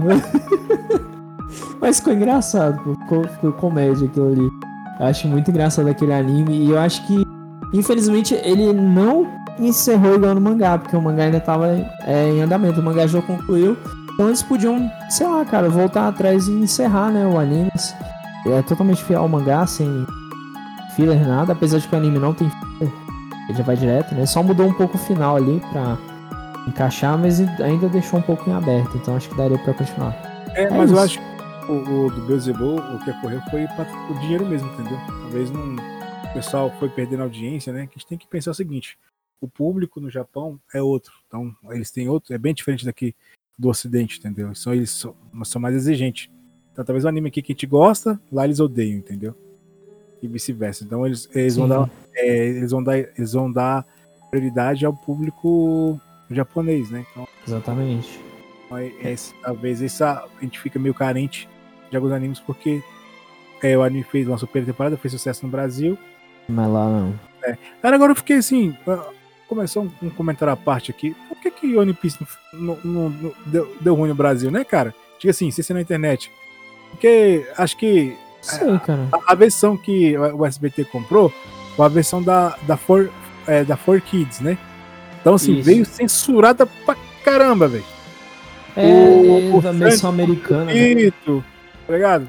Mas 1.80 1.98
ficou 1.98 2.12
engraçado, 2.12 2.82
pô. 2.82 2.94
Ficou, 2.94 3.24
ficou 3.24 3.52
comédia 3.52 4.06
aquilo 4.06 4.32
ali. 4.32 4.50
Eu 4.98 5.06
acho 5.06 5.28
muito 5.28 5.50
engraçado 5.50 5.88
aquele 5.88 6.12
anime. 6.12 6.64
E 6.64 6.70
eu 6.70 6.78
acho 6.78 7.06
que, 7.06 7.26
infelizmente, 7.72 8.34
ele 8.34 8.72
não 8.72 9.26
encerrou 9.58 10.14
igual 10.14 10.34
no 10.34 10.40
mangá, 10.40 10.78
porque 10.78 10.96
o 10.96 11.02
mangá 11.02 11.24
ainda 11.24 11.40
tava 11.40 11.68
é, 12.04 12.28
em 12.28 12.42
andamento. 12.42 12.80
O 12.80 12.84
mangá 12.84 13.06
já 13.06 13.20
concluiu. 13.20 13.76
Então 14.14 14.28
eles 14.28 14.42
podiam, 14.42 14.90
sei 15.08 15.26
lá, 15.26 15.44
cara, 15.44 15.68
voltar 15.68 16.08
atrás 16.08 16.46
e 16.46 16.52
encerrar, 16.52 17.10
né, 17.10 17.26
o 17.26 17.38
anime. 17.38 17.70
É 18.46 18.62
totalmente 18.62 19.04
fiel 19.04 19.20
ao 19.20 19.28
mangá, 19.28 19.66
sem 19.66 20.06
filler 20.96 21.26
nada, 21.26 21.52
apesar 21.52 21.78
de 21.78 21.88
que 21.88 21.94
o 21.94 21.98
anime 21.98 22.18
não 22.18 22.34
tem 22.34 22.50
filler, 22.50 22.92
ele 23.48 23.58
já 23.58 23.64
vai 23.64 23.76
direto, 23.76 24.14
né? 24.14 24.26
Só 24.26 24.42
mudou 24.42 24.66
um 24.66 24.74
pouco 24.74 24.96
o 24.96 25.00
final 25.00 25.36
ali 25.36 25.60
pra 25.72 25.98
encaixar, 26.66 27.18
mas 27.18 27.40
ainda 27.60 27.88
deixou 27.88 28.18
um 28.18 28.22
pouco 28.22 28.48
em 28.48 28.52
aberto, 28.52 28.96
então 28.96 29.16
acho 29.16 29.28
que 29.28 29.36
daria 29.36 29.58
pra 29.58 29.74
continuar. 29.74 30.14
É, 30.54 30.64
é 30.64 30.70
mas 30.70 30.90
isso. 30.90 30.98
eu 30.98 31.02
acho 31.02 31.18
que 31.18 31.72
o, 31.72 32.06
o 32.06 32.10
do 32.10 32.20
Beelzebub, 32.22 32.78
o 32.78 32.98
que 33.04 33.10
ocorreu 33.10 33.40
foi 33.50 33.66
para 33.68 33.86
o 34.10 34.18
dinheiro 34.20 34.46
mesmo, 34.46 34.68
entendeu? 34.72 34.98
Talvez 35.06 35.50
não, 35.50 35.74
o 35.74 36.32
pessoal 36.32 36.72
foi 36.78 36.88
perdendo 36.88 37.22
audiência, 37.22 37.72
né? 37.72 37.86
Que 37.86 37.92
a 37.92 37.98
gente 37.98 38.06
tem 38.06 38.18
que 38.18 38.26
pensar 38.26 38.50
o 38.52 38.54
seguinte, 38.54 38.98
o 39.40 39.48
público 39.48 40.00
no 40.00 40.10
Japão 40.10 40.60
é 40.72 40.82
outro, 40.82 41.12
então 41.26 41.54
eles 41.70 41.90
têm 41.90 42.08
outro, 42.08 42.34
é 42.34 42.38
bem 42.38 42.54
diferente 42.54 42.84
daqui 42.84 43.14
do 43.58 43.68
Ocidente, 43.68 44.18
entendeu? 44.18 44.54
São 44.54 44.72
eles 44.72 44.90
são, 44.90 45.14
são 45.44 45.60
mais 45.60 45.74
exigentes. 45.74 46.30
Então 46.80 46.86
talvez 46.86 47.04
o 47.04 47.08
anime 47.08 47.28
aqui 47.28 47.42
que 47.42 47.52
a 47.52 47.54
gente 47.54 47.66
gosta, 47.66 48.18
lá 48.32 48.46
eles 48.46 48.58
odeiam, 48.58 48.96
entendeu? 48.96 49.34
E 50.22 50.26
vice-versa. 50.26 50.82
Então 50.82 51.04
eles, 51.04 51.28
eles 51.34 51.54
vão 51.54 51.68
dar, 51.68 51.90
é, 52.14 52.46
eles 52.48 52.70
vão 52.70 52.82
dar, 52.82 52.98
eles 52.98 53.32
vão 53.34 53.52
dar 53.52 53.86
prioridade 54.30 54.86
ao 54.86 54.94
público 54.94 56.00
japonês, 56.30 56.90
né? 56.90 57.04
Então, 57.10 57.28
Exatamente. 57.46 58.18
É, 58.72 59.12
é, 59.12 59.16
talvez 59.42 59.82
essa 59.82 60.24
a 60.38 60.42
gente 60.42 60.58
fica 60.58 60.78
meio 60.78 60.94
carente 60.94 61.46
de 61.90 61.96
alguns 61.96 62.12
animes 62.12 62.40
porque 62.40 62.82
é, 63.62 63.76
o 63.76 63.82
anime 63.82 64.02
fez 64.04 64.26
uma 64.26 64.38
super 64.38 64.64
temporada, 64.64 64.96
fez 64.96 65.12
sucesso 65.12 65.44
no 65.44 65.52
Brasil. 65.52 65.98
Mas 66.48 66.66
lá 66.66 66.88
não. 66.88 67.20
É. 67.44 67.58
Cara, 67.82 67.96
agora 67.96 68.12
eu 68.12 68.16
fiquei 68.16 68.36
assim. 68.36 68.74
Começou 69.46 69.84
um, 69.84 70.06
um 70.06 70.08
comentário 70.08 70.54
à 70.54 70.56
parte 70.56 70.90
aqui. 70.90 71.14
Por 71.28 71.36
que 71.42 71.50
que 71.50 71.76
One 71.76 71.92
Piece 71.92 72.16
não, 72.54 72.78
não, 72.82 73.10
não 73.10 73.34
deu, 73.44 73.76
deu, 73.82 73.94
ruim 73.94 74.08
no 74.08 74.14
Brasil, 74.14 74.50
né, 74.50 74.64
cara? 74.64 74.94
Diga 75.18 75.32
assim, 75.32 75.50
se 75.50 75.74
na 75.74 75.82
internet. 75.82 76.32
Porque 77.00 77.46
acho 77.56 77.78
que. 77.78 78.14
Sei, 78.42 78.78
cara. 78.80 79.08
A, 79.10 79.32
a, 79.32 79.34
versão 79.34 79.74
que 79.74 80.16
o 80.18 80.44
SBT 80.44 80.84
comprou 80.84 81.32
foi 81.74 81.86
a 81.86 81.88
versão 81.88 82.22
da, 82.22 82.54
da, 82.66 82.76
For, 82.76 83.10
é, 83.46 83.64
da 83.64 83.74
For 83.74 83.98
Kids, 84.02 84.40
né? 84.40 84.58
Então, 85.18 85.34
assim, 85.34 85.54
Isso. 85.54 85.62
veio 85.62 85.86
censurada 85.86 86.66
pra 86.66 86.94
caramba, 87.24 87.68
velho. 87.68 87.84
É, 88.76 88.86
o, 88.86 89.56
o 89.56 89.62
da 89.62 89.72
versão 89.72 90.10
americana. 90.10 90.66
Bonito, 90.72 91.36
né? 91.36 91.44
tá 91.86 91.92
ligado? 91.94 92.28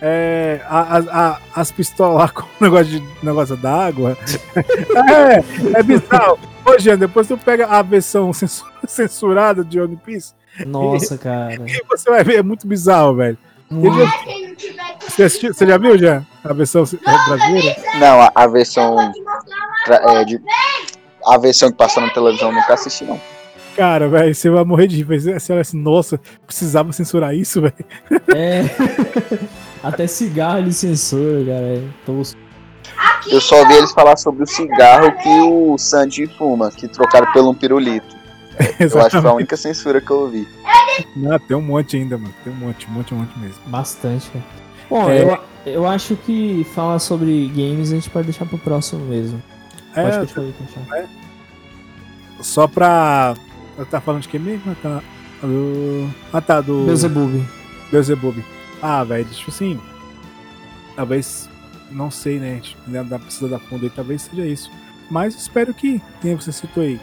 É, 0.00 0.60
a, 0.68 0.98
a, 0.98 1.40
as 1.56 1.72
pistolas 1.72 2.16
lá 2.18 2.28
com 2.30 2.42
o 2.42 2.64
negócio, 2.64 2.86
de, 2.86 3.02
negócio 3.20 3.56
da 3.56 3.86
água. 3.86 4.16
é, 4.54 5.78
é 5.78 5.82
bizarro. 5.82 6.38
Ô, 6.64 6.78
Jean, 6.78 6.98
depois 6.98 7.26
tu 7.26 7.36
pega 7.36 7.66
a 7.66 7.82
versão 7.82 8.30
censurada 8.86 9.64
de 9.64 9.80
One 9.80 9.96
Piece. 9.96 10.34
Nossa, 10.66 11.16
e, 11.16 11.18
cara. 11.18 11.54
E 11.54 11.82
você 11.88 12.10
vai 12.10 12.22
ver, 12.22 12.36
é 12.36 12.42
muito 12.42 12.66
bizarro, 12.66 13.16
velho. 13.16 13.38
Você, 13.70 15.22
assistiu, 15.24 15.52
você, 15.52 15.66
já 15.66 15.76
viu 15.76 15.98
já 15.98 16.22
a 16.42 16.52
versão 16.54 16.84
brasileira? 17.28 17.76
Não, 17.98 18.22
a, 18.22 18.32
a 18.34 18.46
versão. 18.46 18.96
É, 19.88 20.24
de, 20.24 20.40
a 21.26 21.38
versão 21.38 21.70
que 21.70 21.76
passou 21.76 22.02
na 22.02 22.10
televisão 22.10 22.50
nunca 22.50 22.74
assisti, 22.74 23.04
não. 23.04 23.20
Cara, 23.76 24.08
velho, 24.08 24.34
você 24.34 24.50
vai 24.50 24.64
morrer 24.64 24.88
de 24.88 24.96
rir. 24.96 25.04
Você 25.04 25.52
olha 25.52 25.60
assim, 25.60 25.78
nossa, 25.78 26.18
precisava 26.46 26.92
censurar 26.92 27.34
isso, 27.34 27.60
velho. 27.60 27.74
É. 28.34 28.64
Até 29.82 30.06
cigarro 30.06 30.58
ele 30.58 30.72
censura, 30.72 31.44
cara. 31.44 31.66
É 31.66 31.82
tosco. 32.04 32.40
Eu 33.30 33.40
só 33.40 33.60
ouvi 33.60 33.74
eles 33.74 33.92
falar 33.92 34.16
sobre 34.16 34.42
o 34.42 34.46
cigarro 34.46 35.12
que 35.22 35.28
o 35.28 35.78
Sandy 35.78 36.26
fuma, 36.26 36.70
que 36.70 36.88
trocaram 36.88 37.30
pelo 37.32 37.50
um 37.50 37.54
pirulito. 37.54 38.17
Eu 38.78 39.00
acho 39.00 39.16
que 39.16 39.20
foi 39.22 39.30
a 39.30 39.34
única 39.34 39.56
censura 39.56 40.00
que 40.00 40.10
eu 40.10 40.20
ouvi. 40.20 40.48
Não, 41.14 41.38
tem 41.38 41.56
um 41.56 41.62
monte 41.62 41.96
ainda, 41.96 42.18
mano. 42.18 42.34
Tem 42.42 42.52
um 42.52 42.56
monte, 42.56 42.86
um 42.88 42.90
monte, 42.90 43.14
um 43.14 43.18
monte 43.18 43.38
mesmo. 43.38 43.60
Bastante, 43.66 44.28
cara. 44.30 44.44
Bom, 44.90 45.10
é... 45.10 45.22
eu, 45.22 45.38
eu 45.66 45.86
acho 45.86 46.16
que 46.16 46.64
falar 46.74 46.98
sobre 46.98 47.48
games 47.48 47.92
a 47.92 47.94
gente 47.94 48.10
pode 48.10 48.26
deixar 48.26 48.46
pro 48.46 48.58
próximo 48.58 49.04
mesmo. 49.06 49.42
É, 49.94 50.02
pode 50.02 50.34
deixar, 50.34 50.96
é. 50.96 51.06
Só 52.40 52.66
pra. 52.66 53.34
Eu 53.76 53.86
tá 53.86 54.00
falando 54.00 54.22
de 54.22 54.28
quem 54.28 54.40
mesmo? 54.40 54.74
Tá, 54.76 55.02
do... 55.42 56.08
Ah 56.32 56.40
tá, 56.40 56.60
do. 56.60 56.84
Beelzebub. 56.84 57.44
Beelzebub. 57.90 58.44
Ah, 58.82 59.04
velho, 59.04 59.24
tipo 59.26 59.50
assim. 59.50 59.80
Talvez. 60.96 61.48
Não 61.90 62.10
sei, 62.10 62.38
né? 62.38 62.52
A 62.52 62.54
gente 62.54 62.76
ainda 62.86 63.18
precisa 63.18 63.48
da 63.48 63.58
fundo 63.58 63.84
aí, 63.84 63.90
talvez 63.90 64.22
seja 64.22 64.44
isso. 64.44 64.70
Mas 65.10 65.34
espero 65.34 65.72
que, 65.72 66.02
quem 66.20 66.34
você 66.34 66.52
citou 66.52 66.82
aí, 66.82 67.00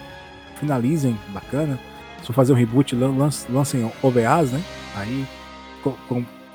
finalizem, 0.56 1.18
bacana. 1.34 1.80
Se 2.20 2.28
for 2.28 2.34
fazer 2.34 2.54
um 2.54 2.56
reboot, 2.56 2.96
lancem 2.96 3.92
OVAs, 4.02 4.52
né? 4.52 4.62
Aí, 4.96 5.26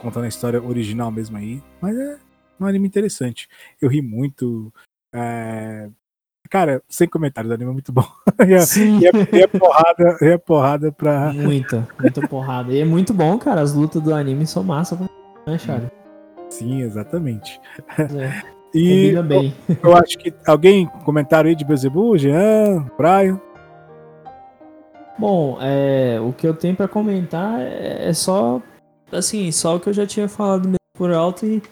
contando 0.00 0.24
a 0.24 0.28
história 0.28 0.62
original 0.62 1.10
mesmo 1.10 1.36
aí. 1.36 1.62
Mas 1.80 1.96
é 1.96 2.18
um 2.58 2.66
anime 2.66 2.88
interessante. 2.88 3.48
Eu 3.80 3.88
ri 3.88 4.02
muito. 4.02 4.72
É... 5.12 5.88
Cara, 6.48 6.82
sem 6.88 7.08
comentários, 7.08 7.50
o 7.50 7.54
anime 7.54 7.70
é 7.70 7.72
muito 7.72 7.92
bom. 7.92 8.06
e, 8.46 8.54
é, 8.54 8.60
Sim. 8.60 8.98
E, 8.98 9.06
é, 9.06 9.10
e 9.32 9.42
é 9.42 9.46
porrada, 9.46 10.18
é 10.20 10.38
porrada 10.38 10.90
pra. 10.92 11.32
Muita, 11.32 11.86
muita 12.00 12.26
porrada. 12.26 12.72
E 12.72 12.80
é 12.80 12.84
muito 12.84 13.14
bom, 13.14 13.38
cara. 13.38 13.60
As 13.60 13.72
lutas 13.72 14.02
do 14.02 14.12
anime 14.12 14.46
são 14.46 14.64
massa, 14.64 14.98
né, 15.46 15.58
Charlie? 15.58 15.90
Sim, 16.48 16.82
exatamente. 16.82 17.60
É. 17.98 18.50
E. 18.72 19.08
Eu, 19.08 19.24
eu, 19.82 19.96
acho 19.96 20.16
que 20.16 20.32
alguém 20.46 20.86
comentaram 21.04 21.48
aí 21.48 21.56
de 21.56 21.64
Bezebu, 21.64 22.16
Jean, 22.16 22.86
Brian. 22.96 23.40
Bom, 25.20 25.58
é, 25.60 26.18
o 26.18 26.32
que 26.32 26.46
eu 26.46 26.54
tenho 26.54 26.74
para 26.74 26.88
comentar 26.88 27.60
é, 27.60 28.08
é 28.08 28.12
só 28.14 28.62
assim, 29.12 29.52
só 29.52 29.76
o 29.76 29.80
que 29.80 29.90
eu 29.90 29.92
já 29.92 30.06
tinha 30.06 30.26
falado 30.26 30.64
mesmo 30.64 30.78
por 30.96 31.12
alto 31.12 31.44
e, 31.44 31.62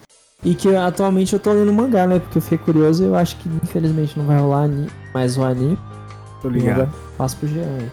e 0.44 0.54
que 0.54 0.76
atualmente 0.76 1.32
eu 1.32 1.40
tô 1.40 1.52
lendo 1.52 1.72
mangá, 1.72 2.06
né? 2.06 2.18
Porque 2.18 2.36
eu 2.36 2.42
fiquei 2.42 2.58
curioso 2.58 3.02
e 3.02 3.06
eu 3.06 3.14
acho 3.14 3.36
que 3.36 3.48
infelizmente 3.48 4.18
não 4.18 4.26
vai 4.26 4.38
rolar 4.38 4.68
mais 5.14 5.38
o 5.38 5.44
anime. 5.44 5.78
Tô 6.42 6.50
ligado. 6.50 6.92
Passo 7.16 7.38
pro 7.38 7.48
Jean 7.48 7.64
aí. 7.64 7.90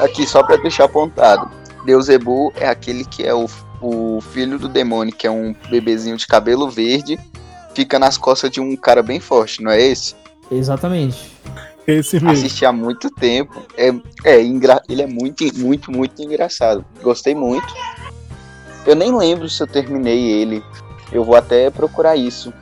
Aqui, 0.00 0.26
só 0.26 0.42
pra 0.42 0.56
deixar 0.56 0.86
apontado. 0.86 1.48
Deus 1.86 2.08
Ebu 2.08 2.52
é 2.56 2.66
aquele 2.66 3.04
que 3.04 3.22
é 3.22 3.32
o, 3.32 3.46
o 3.80 4.20
filho 4.20 4.58
do 4.58 4.68
demônio, 4.68 5.14
que 5.14 5.24
é 5.24 5.30
um 5.30 5.54
bebezinho 5.70 6.16
de 6.16 6.26
cabelo 6.26 6.68
verde, 6.68 7.16
fica 7.76 7.96
nas 7.96 8.18
costas 8.18 8.50
de 8.50 8.60
um 8.60 8.74
cara 8.74 9.04
bem 9.04 9.20
forte, 9.20 9.62
não 9.62 9.70
é 9.70 9.80
esse? 9.80 10.16
Exatamente. 10.50 11.32
Esse 11.86 12.16
mesmo. 12.16 12.30
Assisti 12.30 12.64
há 12.64 12.72
muito 12.72 13.10
tempo. 13.10 13.62
É, 13.76 13.92
é 14.24 14.42
engra... 14.42 14.82
ele 14.88 15.02
é 15.02 15.06
muito, 15.06 15.44
muito, 15.58 15.92
muito 15.92 16.22
engraçado. 16.22 16.84
Gostei 17.02 17.34
muito. 17.34 17.66
Eu 18.86 18.94
nem 18.94 19.16
lembro 19.16 19.48
se 19.48 19.62
eu 19.62 19.66
terminei 19.66 20.30
ele. 20.30 20.62
Eu 21.12 21.24
vou 21.24 21.36
até 21.36 21.70
procurar 21.70 22.16
isso 22.16 22.52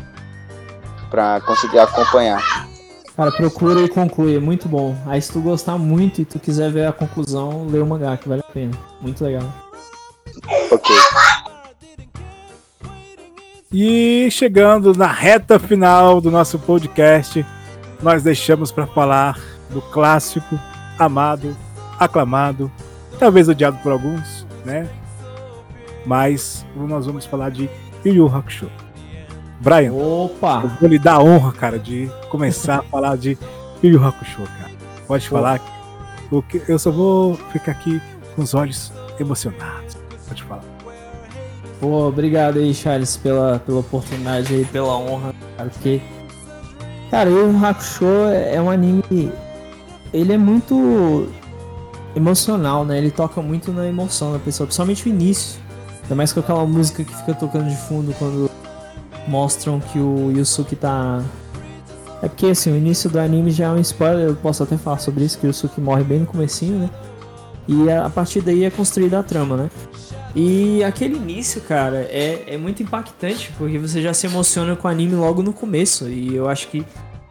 para 1.10 1.40
conseguir 1.42 1.78
acompanhar. 1.78 2.68
Cara, 3.16 3.30
procura 3.30 3.82
e 3.82 3.88
conclui, 3.88 4.36
é 4.36 4.40
muito 4.40 4.68
bom. 4.68 4.96
Aí 5.06 5.20
se 5.20 5.32
tu 5.32 5.40
gostar 5.40 5.76
muito 5.76 6.20
e 6.22 6.24
tu 6.24 6.38
quiser 6.38 6.70
ver 6.70 6.86
a 6.86 6.92
conclusão, 6.92 7.66
lê 7.70 7.78
o 7.78 7.86
mangá, 7.86 8.16
que 8.16 8.28
vale 8.28 8.40
a 8.40 8.52
pena. 8.52 8.72
Muito 9.00 9.22
legal. 9.22 9.52
Ok. 10.70 10.96
E 13.70 14.28
chegando 14.30 14.94
na 14.94 15.06
reta 15.06 15.58
final 15.58 16.20
do 16.20 16.30
nosso 16.30 16.58
podcast, 16.58 17.44
nós 18.02 18.22
deixamos 18.22 18.72
para 18.72 18.86
falar 18.86 19.38
do 19.70 19.80
clássico, 19.80 20.58
amado, 20.98 21.56
aclamado, 21.98 22.70
talvez 23.18 23.48
odiado 23.48 23.78
por 23.78 23.92
alguns, 23.92 24.46
né? 24.64 24.88
Mas 26.04 26.66
nós 26.74 27.06
vamos 27.06 27.24
falar 27.24 27.50
de 27.50 27.70
Yu 28.04 28.14
Yu 28.14 28.26
Hakusho. 28.26 28.68
Brian, 29.60 29.92
Opa! 29.92 30.62
eu 30.64 30.68
vou 30.80 30.88
lhe 30.88 30.98
dar 30.98 31.14
a 31.14 31.22
honra, 31.22 31.52
cara, 31.52 31.78
de 31.78 32.10
começar 32.28 32.80
a 32.80 32.82
falar 32.82 33.16
de 33.16 33.38
Yu 33.82 33.92
Yu 33.92 34.04
Hakusho, 34.04 34.42
cara. 34.42 34.72
Pode 35.06 35.28
Pô. 35.28 35.36
falar 35.36 35.60
que 36.48 36.62
eu 36.68 36.78
só 36.78 36.90
vou 36.90 37.36
ficar 37.52 37.72
aqui 37.72 38.02
com 38.34 38.42
os 38.42 38.54
olhos 38.54 38.92
emocionados. 39.20 39.96
Pode 40.28 40.42
falar. 40.42 40.64
Pô, 41.80 42.08
obrigado 42.08 42.58
aí, 42.58 42.74
Charles, 42.74 43.16
pela, 43.16 43.60
pela 43.60 43.80
oportunidade 43.80 44.54
aí, 44.54 44.64
pela 44.64 44.96
honra, 44.96 45.34
cara, 45.56 45.70
porque 45.70 46.00
Cara, 47.12 47.28
o 47.28 47.54
Hakusho 47.62 48.06
é 48.32 48.58
um 48.58 48.70
anime. 48.70 49.30
Ele 50.14 50.32
é 50.32 50.38
muito 50.38 51.28
emocional, 52.16 52.86
né? 52.86 52.96
Ele 52.96 53.10
toca 53.10 53.42
muito 53.42 53.70
na 53.70 53.86
emoção 53.86 54.32
da 54.32 54.38
pessoa, 54.38 54.66
principalmente 54.66 55.06
o 55.06 55.10
início. 55.10 55.60
Ainda 56.04 56.14
mais 56.14 56.32
com 56.32 56.40
aquela 56.40 56.64
música 56.64 57.04
que 57.04 57.14
fica 57.14 57.34
tocando 57.34 57.68
de 57.68 57.76
fundo 57.76 58.14
quando 58.18 58.50
mostram 59.28 59.78
que 59.78 59.98
o 59.98 60.32
Yusuke 60.34 60.74
tá. 60.74 61.22
É 62.22 62.28
porque 62.28 62.46
assim, 62.46 62.72
o 62.72 62.76
início 62.78 63.10
do 63.10 63.20
anime 63.20 63.50
já 63.50 63.66
é 63.66 63.70
um 63.72 63.80
spoiler, 63.80 64.28
eu 64.28 64.36
posso 64.36 64.62
até 64.62 64.78
falar 64.78 64.98
sobre 64.98 65.22
isso, 65.24 65.38
que 65.38 65.46
o 65.46 65.48
Yusuke 65.48 65.82
morre 65.82 66.04
bem 66.04 66.20
no 66.20 66.26
comecinho, 66.26 66.78
né? 66.78 66.90
E 67.68 67.90
a 67.90 68.08
partir 68.08 68.40
daí 68.40 68.64
é 68.64 68.70
construída 68.70 69.18
a 69.18 69.22
trama, 69.22 69.54
né? 69.58 69.70
E 70.34 70.82
aquele 70.82 71.16
início, 71.16 71.60
cara, 71.60 72.08
é, 72.10 72.44
é 72.46 72.56
muito 72.56 72.82
impactante, 72.82 73.52
porque 73.58 73.78
você 73.78 74.00
já 74.00 74.14
se 74.14 74.26
emociona 74.26 74.74
com 74.74 74.88
o 74.88 74.90
anime 74.90 75.14
logo 75.14 75.42
no 75.42 75.52
começo. 75.52 76.08
E 76.08 76.34
eu 76.34 76.48
acho 76.48 76.68
que. 76.68 76.84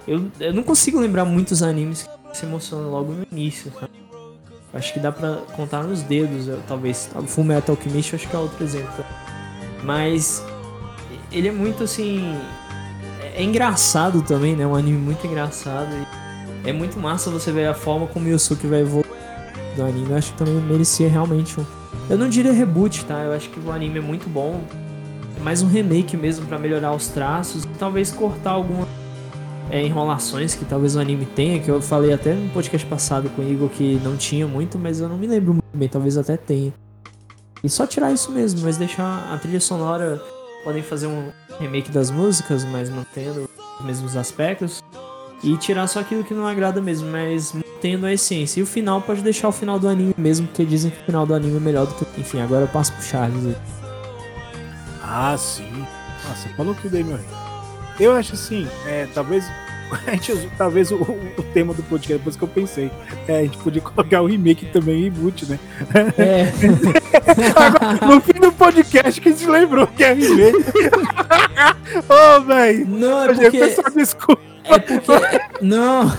Eu, 0.08 0.28
eu 0.40 0.54
não 0.54 0.64
consigo 0.64 1.00
lembrar 1.00 1.26
muitos 1.26 1.64
animes 1.64 2.08
que 2.32 2.38
se 2.38 2.46
emocionam 2.46 2.90
logo 2.90 3.14
no 3.14 3.26
início, 3.32 3.72
sabe? 3.80 3.92
Acho 4.74 4.94
que 4.94 5.00
dá 5.00 5.12
pra 5.12 5.38
contar 5.56 5.84
nos 5.84 6.02
dedos, 6.04 6.48
eu, 6.48 6.60
talvez. 6.68 7.10
O 7.16 7.24
Full 7.24 7.44
Metal 7.44 7.76
Alchemist 7.76 8.16
acho 8.16 8.28
que 8.28 8.36
é 8.36 8.40
outro 8.40 8.64
exemplo. 8.64 9.04
Mas 9.84 10.44
ele 11.32 11.48
é 11.48 11.52
muito 11.52 11.84
assim. 11.84 12.38
É, 13.20 13.42
é 13.42 13.44
engraçado 13.44 14.22
também, 14.22 14.56
né? 14.56 14.66
Um 14.66 14.76
anime 14.76 14.98
muito 14.98 15.26
engraçado. 15.26 15.90
é 16.64 16.72
muito 16.72 17.00
massa 17.00 17.32
você 17.32 17.52
ver 17.52 17.66
a 17.66 17.74
forma 17.74 18.06
como 18.06 18.28
o 18.28 18.30
Yusuke 18.30 18.68
vai 18.68 18.82
evoluir 18.82 19.10
do 19.76 19.84
anime. 19.84 20.12
Eu 20.12 20.18
acho 20.18 20.32
que 20.34 20.38
também 20.38 20.54
merecia 20.54 21.10
realmente 21.10 21.60
um 21.60 21.81
eu 22.12 22.18
não 22.18 22.28
diria 22.28 22.52
reboot, 22.52 23.06
tá? 23.06 23.24
Eu 23.24 23.32
acho 23.32 23.50
que 23.50 23.58
o 23.58 23.72
anime 23.72 24.00
é 24.00 24.02
muito 24.02 24.28
bom. 24.28 24.62
É 25.38 25.40
mais 25.40 25.62
um 25.62 25.68
remake 25.68 26.18
mesmo 26.18 26.46
para 26.46 26.60
melhorar 26.60 26.94
os 26.94 27.08
traços. 27.08 27.66
Talvez 27.80 28.12
cortar 28.12 28.52
algumas 28.52 28.86
é, 29.70 29.82
enrolações 29.82 30.54
que 30.54 30.66
talvez 30.66 30.98
o 30.98 31.00
anime 31.00 31.26
tenha, 31.26 31.62
que 31.62 31.72
eu 31.72 31.82
falei 31.82 32.12
até 32.12 32.34
no 32.34 32.50
podcast 32.50 32.86
passado 32.86 33.30
com 33.30 33.42
o 33.42 33.50
Igor 33.50 33.70
que 33.70 33.96
não 34.04 34.18
tinha 34.18 34.46
muito, 34.46 34.78
mas 34.78 35.00
eu 35.00 35.08
não 35.08 35.18
me 35.18 35.26
lembro 35.26 35.54
muito 35.54 35.78
bem, 35.78 35.88
talvez 35.88 36.18
até 36.18 36.36
tenha. 36.36 36.74
E 37.64 37.70
só 37.70 37.88
tirar 37.88 38.12
isso 38.12 38.30
mesmo, 38.30 38.60
mas 38.62 38.76
deixar 38.76 39.32
a 39.34 39.38
trilha 39.38 39.62
sonora. 39.62 40.22
Podem 40.66 40.84
fazer 40.84 41.08
um 41.08 41.30
remake 41.62 41.92
das 41.92 42.12
músicas, 42.12 42.66
mas 42.66 42.90
mantendo 42.90 43.50
os 43.80 43.86
mesmos 43.86 44.18
aspectos. 44.18 44.84
E 45.42 45.56
tirar 45.56 45.88
só 45.88 46.02
aquilo 46.02 46.26
que 46.26 46.34
não 46.34 46.46
agrada 46.46 46.82
mesmo, 46.82 47.10
mas 47.10 47.54
tendo 47.82 48.06
a 48.06 48.14
essência. 48.14 48.60
E 48.60 48.64
o 48.64 48.66
final 48.66 49.02
pode 49.02 49.22
deixar 49.22 49.50
o 49.50 49.52
final 49.52 49.80
do 49.80 49.88
anime 49.88 50.14
mesmo, 50.18 50.48
porque 50.48 50.64
dizem 50.64 50.92
que 50.92 51.02
o 51.02 51.06
final 51.06 51.26
do 51.26 51.34
anime 51.34 51.58
é 51.58 51.60
melhor 51.60 51.88
do 51.88 51.94
que. 51.94 52.22
Enfim, 52.22 52.40
agora 52.40 52.64
eu 52.64 52.68
passo 52.68 52.94
pro 52.94 53.04
Charles 53.04 53.46
aí. 53.46 53.56
Ah, 55.04 55.36
sim. 55.38 55.86
Ah, 56.30 56.36
você 56.36 56.48
falou 56.50 56.76
tudo 56.76 56.96
aí, 56.96 57.04
meu 57.04 57.18
rei. 57.18 57.26
Eu 58.00 58.16
acho 58.16 58.34
assim, 58.34 58.68
é, 58.88 59.08
talvez 59.14 59.46
a 60.08 60.12
gente, 60.12 60.50
talvez 60.58 60.92
o, 60.92 60.96
o, 60.96 61.44
tema 61.54 61.74
do 61.74 61.84
podcast, 61.84 62.18
depois 62.18 62.36
que 62.36 62.44
eu 62.44 62.48
pensei, 62.48 62.92
é, 63.28 63.40
a 63.40 63.42
gente 63.44 63.58
podia 63.58 63.82
colocar 63.82 64.22
o 64.22 64.28
remake 64.28 64.66
também 64.68 65.04
reboot, 65.04 65.46
né? 65.50 65.60
É. 66.18 66.52
Agora, 67.56 68.16
no 68.16 68.22
fim 68.22 68.40
do 68.40 68.52
podcast 68.52 69.20
que 69.20 69.30
a 69.30 69.32
gente 69.32 69.48
lembrou 69.48 69.86
que 69.88 70.04
é 70.04 70.14
remake. 70.14 70.58
Ô, 72.08 72.38
oh, 72.38 72.42
velho. 72.42 72.88
Não, 72.88 73.24
é 73.24 73.34
porque... 73.34 73.60
Pessoal, 73.60 73.92
desculpa. 73.94 74.42
É 74.64 74.80
porque... 74.80 75.42
Não... 75.62 76.12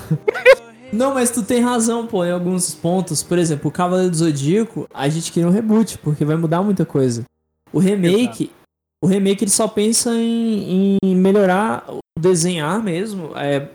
Não, 0.93 1.14
mas 1.14 1.30
tu 1.30 1.43
tem 1.43 1.62
razão, 1.62 2.07
pô, 2.07 2.24
em 2.24 2.30
alguns 2.30 2.74
pontos. 2.74 3.22
Por 3.22 3.38
exemplo, 3.38 3.68
o 3.68 3.72
Cavaleiro 3.72 4.11
do 4.11 4.16
Zodíaco, 4.16 4.86
a 4.93 5.09
gente 5.09 5.32
queria 5.32 5.49
um 5.49 5.53
reboot, 5.53 5.97
porque 5.99 6.24
vai 6.24 6.36
mudar 6.36 6.62
muita 6.62 6.84
coisa. 6.84 7.24
O 7.72 7.78
remake, 7.78 8.45
Exato. 8.45 8.57
o 9.03 9.07
remake 9.07 9.45
ele 9.45 9.51
só 9.51 9.66
pensa 9.66 10.11
em, 10.14 10.99
em 11.03 11.16
melhorar 11.16 11.86
desenhar 12.20 12.82
mesmo, 12.82 13.30
é, 13.36 13.68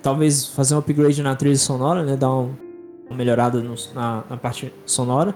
talvez 0.00 0.46
fazer 0.46 0.74
um 0.74 0.78
upgrade 0.78 1.22
na 1.22 1.34
trilha 1.34 1.56
sonora, 1.56 2.04
né? 2.04 2.16
Dar 2.16 2.30
um, 2.30 2.54
uma 3.08 3.16
melhorada 3.16 3.60
no, 3.60 3.74
na, 3.92 4.24
na, 4.30 4.36
parte 4.36 4.72
sonora. 4.86 5.34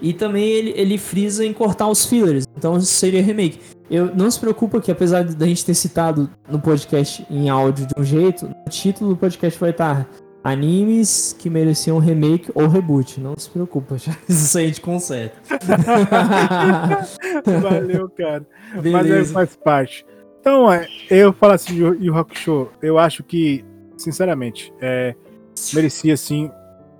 E 0.00 0.12
também 0.12 0.44
ele, 0.44 0.72
ele 0.76 0.98
frisa 0.98 1.44
em 1.44 1.52
cortar 1.52 1.88
os 1.88 2.04
fillers. 2.04 2.44
Então 2.56 2.80
seria 2.80 3.22
remake. 3.22 3.60
Eu 3.90 4.14
não 4.14 4.30
se 4.30 4.38
preocupa 4.38 4.80
que 4.80 4.90
apesar 4.90 5.24
da 5.24 5.46
gente 5.46 5.64
ter 5.64 5.74
citado 5.74 6.28
no 6.48 6.60
podcast 6.60 7.24
em 7.30 7.48
áudio 7.48 7.86
de 7.86 7.94
um 8.00 8.04
jeito, 8.04 8.46
o 8.66 8.70
título 8.70 9.10
do 9.10 9.16
podcast 9.16 9.58
vai 9.58 9.70
estar 9.70 10.06
animes 10.48 11.36
que 11.38 11.50
mereciam 11.50 11.98
remake 11.98 12.50
ou 12.54 12.66
reboot. 12.66 13.20
Não 13.20 13.36
se 13.36 13.48
preocupa, 13.50 13.96
já 13.98 14.16
isso 14.28 14.58
aí 14.58 14.64
a 14.64 14.68
gente 14.68 14.80
conserta. 14.80 15.36
Valeu, 17.62 18.08
cara. 18.10 18.46
Beleza. 18.80 19.18
Mas 19.18 19.32
faz 19.32 19.56
parte. 19.56 20.06
Então, 20.40 20.72
é, 20.72 20.86
eu 21.10 21.32
falo 21.32 21.54
assim, 21.54 21.76
e 22.00 22.10
o 22.10 22.12
Rock 22.12 22.38
Show, 22.38 22.70
eu 22.80 22.98
acho 22.98 23.22
que, 23.22 23.64
sinceramente, 23.96 24.72
é, 24.80 25.14
merecia 25.74 26.14
assim 26.14 26.50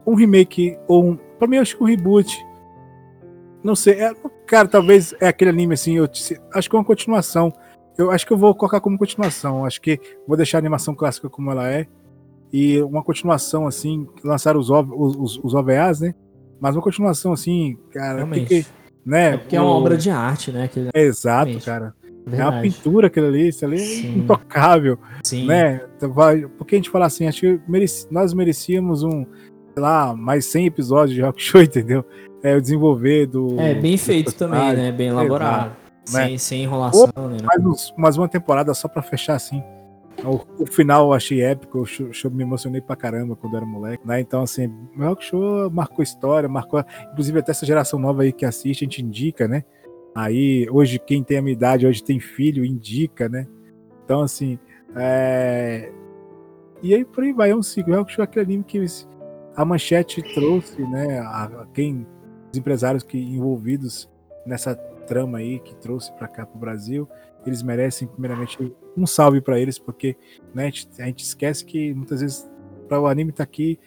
um 0.07 0.14
remake 0.14 0.76
ou 0.86 1.05
um. 1.05 1.16
Pra 1.38 1.46
mim, 1.46 1.57
eu 1.57 1.62
acho 1.62 1.76
que 1.76 1.82
um 1.82 1.86
reboot. 1.86 2.36
Não 3.62 3.74
sei, 3.74 4.01
é, 4.01 4.14
cara, 4.46 4.68
talvez 4.68 5.14
é 5.20 5.28
aquele 5.28 5.51
anime 5.51 5.74
assim, 5.74 5.96
eu 5.96 6.09
acho 6.55 6.68
que 6.68 6.76
é 6.76 6.78
uma 6.78 6.84
continuação. 6.84 7.53
Eu 7.96 8.11
acho 8.11 8.26
que 8.26 8.32
eu 8.32 8.36
vou 8.36 8.55
colocar 8.55 8.80
como 8.80 8.96
continuação. 8.96 9.64
Acho 9.64 9.80
que 9.80 10.01
vou 10.26 10.36
deixar 10.36 10.59
a 10.59 10.61
animação 10.61 10.94
clássica 10.94 11.28
como 11.28 11.51
ela 11.51 11.68
é. 11.68 11.86
E 12.53 12.80
uma 12.82 13.03
continuação, 13.03 13.66
assim, 13.66 14.07
lançar 14.24 14.57
os, 14.57 14.70
os, 14.70 15.38
os 15.42 15.55
OVAs, 15.55 16.01
né? 16.01 16.14
Mas 16.61 16.74
uma 16.74 16.82
continuação 16.82 17.32
assim, 17.32 17.76
cara. 17.92 18.16
Realmente. 18.16 18.46
Que, 18.46 18.66
né? 19.05 19.34
É 19.34 19.36
porque 19.36 19.57
é 19.57 19.61
uma 19.61 19.70
obra 19.70 19.96
de 19.96 20.11
arte, 20.11 20.51
né? 20.51 20.64
Aquele... 20.64 20.90
É, 20.94 21.03
exato, 21.03 21.46
Realmente. 21.46 21.64
cara. 21.64 21.94
Verdade. 22.26 22.42
É 22.42 22.44
uma 22.44 22.62
pintura 22.62 23.07
aquilo 23.07 23.26
ali, 23.26 23.49
isso 23.49 23.64
ali 23.64 23.80
é 23.80 24.07
intocável. 24.07 24.99
Sim. 25.24 25.46
Né? 25.46 25.80
Então, 25.96 26.12
porque 26.59 26.74
a 26.74 26.78
gente 26.78 26.90
fala 26.90 27.07
assim, 27.07 27.26
acho 27.26 27.40
que 27.40 27.61
mereci, 27.66 28.07
nós 28.11 28.34
merecíamos 28.34 29.03
um, 29.03 29.24
sei 29.72 29.82
lá, 29.82 30.14
mais 30.14 30.44
100 30.46 30.66
episódios 30.66 31.14
de 31.14 31.22
Rock 31.22 31.42
Show, 31.42 31.62
entendeu? 31.62 32.05
É 32.42 32.55
o 32.55 32.61
desenvolver 32.61 33.26
do. 33.26 33.59
É, 33.59 33.74
bem 33.74 33.96
feito 33.96 34.32
também, 34.34 34.74
né? 34.74 34.92
Bem 34.92 35.09
elaborado. 35.09 35.72
Sem, 36.05 36.32
né? 36.32 36.38
sem 36.38 36.62
enrolação, 36.62 37.09
Ou, 37.16 37.28
né? 37.28 37.38
Mais, 37.42 37.92
mais 37.96 38.16
uma 38.16 38.28
temporada 38.28 38.72
só 38.74 38.88
pra 38.88 39.03
fechar 39.03 39.34
assim. 39.34 39.62
O, 40.24 40.62
o, 40.62 40.66
final 40.66 41.06
eu 41.06 41.12
achei 41.12 41.42
épico, 41.42 41.84
eu, 42.00 42.10
eu, 42.24 42.30
me 42.30 42.42
emocionei 42.42 42.80
pra 42.80 42.96
caramba 42.96 43.36
quando 43.36 43.56
era 43.56 43.64
moleque, 43.64 44.06
né? 44.06 44.20
Então, 44.20 44.42
assim, 44.42 44.66
o 44.96 45.04
Rock 45.04 45.24
Show 45.24 45.70
marcou 45.70 46.02
história, 46.02 46.48
marcou. 46.48 46.84
Inclusive, 47.12 47.38
até 47.38 47.52
essa 47.52 47.64
geração 47.64 47.98
nova 47.98 48.22
aí 48.22 48.32
que 48.32 48.44
assiste, 48.44 48.82
a 48.82 48.86
gente 48.86 49.02
indica, 49.02 49.46
né? 49.46 49.64
Aí, 50.14 50.68
hoje, 50.70 50.98
quem 50.98 51.22
tem 51.22 51.38
a 51.38 51.42
minha 51.42 51.52
idade, 51.52 51.86
hoje 51.86 52.02
tem 52.02 52.18
filho, 52.18 52.64
indica, 52.64 53.28
né? 53.28 53.46
Então, 54.04 54.22
assim, 54.22 54.58
é... 54.96 55.92
E 56.82 56.94
aí, 56.94 57.04
por 57.04 57.22
aí 57.22 57.32
vai, 57.32 57.50
é 57.50 57.56
um 57.56 57.62
ciclo. 57.62 57.94
É 57.94 58.22
aquele 58.22 58.44
anime 58.44 58.64
que 58.64 58.84
a 59.54 59.64
Manchete 59.64 60.22
trouxe, 60.34 60.80
né? 60.82 61.20
A 61.20 61.66
quem, 61.72 62.06
os 62.52 62.58
empresários 62.58 63.04
que 63.04 63.18
envolvidos 63.18 64.10
nessa 64.44 64.74
trama 65.06 65.38
aí, 65.38 65.58
que 65.60 65.74
trouxe 65.76 66.12
para 66.12 66.28
cá, 66.28 66.46
pro 66.46 66.58
Brasil, 66.58 67.08
eles 67.49 67.62
merecem, 67.62 68.07
primeiramente, 68.07 68.59
um 68.96 69.07
salve 69.07 69.40
para 69.40 69.59
eles, 69.59 69.78
porque 69.78 70.16
né, 70.55 70.64
a, 70.64 70.66
gente, 70.66 70.88
a 70.99 71.07
gente 71.07 71.24
esquece 71.24 71.64
que 71.64 71.92
muitas 71.94 72.20
vezes, 72.20 72.49
para 72.88 73.01
o 73.01 73.07
anime 73.07 73.30
estar 73.30 73.44
tá 73.44 73.49
aqui, 73.49 73.78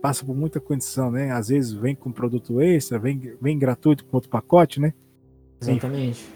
passa 0.00 0.24
por 0.24 0.34
muita 0.34 0.60
condição, 0.60 1.10
né? 1.10 1.30
Às 1.30 1.48
vezes 1.48 1.72
vem 1.72 1.94
com 1.94 2.10
produto 2.10 2.60
extra, 2.60 2.98
vem, 2.98 3.36
vem 3.40 3.58
gratuito 3.58 4.04
com 4.04 4.16
outro 4.16 4.28
pacote, 4.28 4.80
né? 4.80 4.92
Exatamente. 5.60 6.26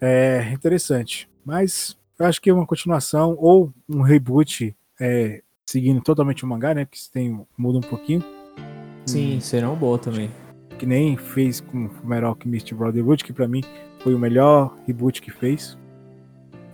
É 0.00 0.52
interessante. 0.52 1.28
Mas 1.44 1.96
eu 2.18 2.26
acho 2.26 2.40
que 2.40 2.50
é 2.50 2.54
uma 2.54 2.66
continuação 2.66 3.34
ou 3.38 3.72
um 3.88 4.02
reboot 4.02 4.76
é, 5.00 5.42
seguindo 5.66 6.02
totalmente 6.02 6.44
o 6.44 6.46
mangá, 6.46 6.74
né? 6.74 6.84
Que 6.84 6.98
tem, 7.10 7.40
muda 7.56 7.78
um 7.78 7.88
pouquinho. 7.88 8.22
Sim, 9.06 9.36
hum, 9.36 9.40
será 9.40 9.70
um 9.70 9.76
bom 9.76 9.96
também. 9.96 10.30
Que 10.78 10.84
nem 10.84 11.16
fez 11.16 11.60
com 11.60 11.86
o 11.86 11.88
Fullmetal 11.88 12.30
Alchemist 12.30 12.74
Brotherhood, 12.74 13.24
que 13.24 13.32
para 13.32 13.48
mim 13.48 13.62
foi 14.00 14.14
o 14.14 14.18
melhor 14.18 14.76
reboot 14.86 15.22
que 15.22 15.30
fez, 15.30 15.76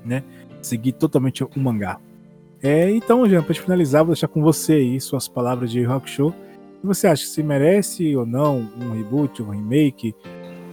né? 0.06 0.22
Seguir 0.62 0.92
totalmente 0.92 1.44
o 1.44 1.50
mangá. 1.56 1.98
É, 2.62 2.90
então, 2.90 3.28
Jean, 3.28 3.42
para 3.42 3.54
finalizar, 3.54 4.04
vou 4.04 4.14
deixar 4.14 4.28
com 4.28 4.42
você 4.42 4.74
aí 4.74 5.00
suas 5.00 5.28
palavras 5.28 5.70
de 5.70 5.82
Rock 5.82 6.08
Show. 6.08 6.34
Você 6.82 7.06
acha 7.06 7.26
se 7.26 7.42
merece 7.42 8.16
ou 8.16 8.24
não 8.24 8.58
um 8.80 8.92
reboot, 8.92 9.42
um 9.42 9.50
remake, 9.50 10.14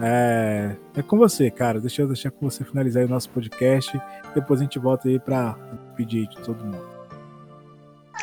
é, 0.01 0.75
é 0.95 1.01
com 1.01 1.17
você, 1.17 1.49
cara. 1.49 1.79
Deixa 1.79 2.01
eu 2.01 2.07
deixar 2.07 2.31
com 2.31 2.49
você 2.49 2.63
finalizar 2.63 3.05
o 3.05 3.09
nosso 3.09 3.29
podcast. 3.29 3.99
Depois 4.33 4.59
a 4.59 4.63
gente 4.63 4.79
volta 4.79 5.07
aí 5.07 5.19
para 5.19 5.53
pedir 5.95 6.27
de 6.27 6.37
todo 6.37 6.63
mundo. 6.63 6.85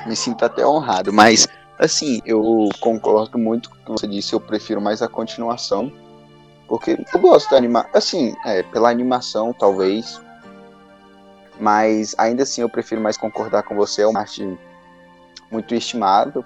Me 0.07 0.17
sinto 0.17 0.45
até 0.45 0.67
honrado, 0.67 1.13
mas 1.13 1.49
assim, 1.79 2.21
eu 2.25 2.69
concordo 2.81 3.39
muito 3.39 3.71
com 3.71 3.77
o 3.77 3.79
que 3.79 3.91
você 3.93 4.07
disse. 4.07 4.33
Eu 4.33 4.41
prefiro 4.41 4.81
mais 4.81 5.03
a 5.03 5.09
continuação. 5.09 5.93
Porque 6.69 6.97
eu 7.13 7.21
gosto 7.21 7.51
da 7.51 7.57
animação. 7.57 7.91
Assim, 7.95 8.35
é, 8.45 8.63
pela 8.63 8.91
animação, 8.91 9.53
talvez. 9.53 10.21
Mas 11.61 12.15
ainda 12.17 12.43
assim, 12.43 12.63
eu 12.63 12.69
prefiro 12.71 13.03
mais 13.03 13.19
concordar 13.19 13.63
com 13.63 13.77
você. 13.77 14.03
É 14.03 14.07
uma 14.07 14.21
arte 14.21 14.59
muito 15.51 15.75
estimado. 15.75 16.45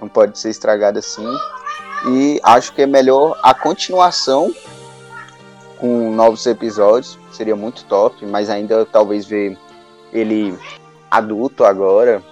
Não 0.00 0.08
pode 0.08 0.38
ser 0.38 0.48
estragada 0.48 0.98
assim. 0.98 1.28
E 2.08 2.40
acho 2.42 2.72
que 2.72 2.82
é 2.82 2.86
melhor 2.86 3.38
a 3.42 3.52
continuação 3.52 4.52
com 5.78 6.10
novos 6.10 6.46
episódios. 6.46 7.18
Seria 7.30 7.54
muito 7.54 7.84
top, 7.84 8.24
mas 8.24 8.48
ainda 8.48 8.86
talvez 8.86 9.26
ver 9.26 9.58
ele 10.10 10.58
adulto 11.10 11.62
agora. 11.62 12.22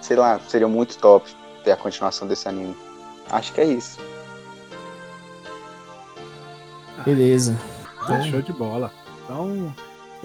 Sei 0.00 0.16
lá, 0.16 0.38
seria 0.48 0.68
muito 0.68 0.96
top 0.98 1.28
ter 1.64 1.72
a 1.72 1.76
continuação 1.76 2.28
desse 2.28 2.48
anime. 2.48 2.76
Acho 3.30 3.52
que 3.52 3.60
é 3.60 3.64
isso. 3.64 3.98
Beleza. 7.04 7.58
Ah, 8.08 8.22
show 8.22 8.40
de 8.40 8.52
bola. 8.52 8.92
Então, 9.24 9.74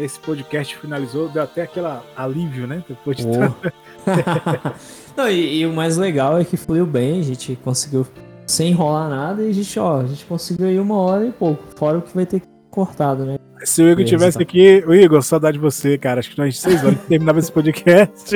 esse 0.06 0.20
podcast 0.20 0.78
finalizou, 0.78 1.30
deu 1.30 1.44
até 1.44 1.64
aquela 1.64 2.04
alívio, 2.16 2.68
né? 2.68 2.84
Depois 2.88 3.18
de 3.18 3.26
oh. 3.26 3.72
Não, 5.16 5.30
e, 5.30 5.60
e, 5.60 5.66
o 5.66 5.74
mais 5.74 5.98
legal 5.98 6.40
é 6.40 6.46
que 6.46 6.58
fluiu 6.58 6.86
bem, 6.86 7.20
a 7.20 7.24
gente 7.24 7.56
conseguiu 7.64 8.06
sem 8.48 8.72
enrolar 8.72 9.10
nada 9.10 9.44
e 9.44 9.50
a 9.50 9.54
gente, 9.54 9.80
ó, 9.80 10.02
a 10.02 10.06
gente 10.06 10.26
conseguiu 10.26 10.68
aí 10.68 10.80
uma 10.80 10.98
hora 10.98 11.26
e 11.26 11.32
pouco, 11.32 11.64
fora 11.78 11.98
o 11.98 12.02
que 12.02 12.14
vai 12.14 12.26
ter 12.26 12.42
cortado, 12.70 13.26
né? 13.26 13.38
Se 13.64 13.84
o 13.84 13.90
Igor 13.90 14.04
tivesse 14.06 14.38
tá. 14.38 14.44
aqui, 14.44 14.84
o 14.88 14.94
Igor, 14.94 15.22
saudade 15.22 15.58
de 15.58 15.62
você, 15.62 15.98
cara. 15.98 16.20
Acho 16.20 16.32
que 16.32 16.38
nós 16.38 16.60
seis 16.60 16.84
horas 16.84 16.98
terminava 17.08 17.40
esse 17.40 17.52
podcast. 17.52 18.36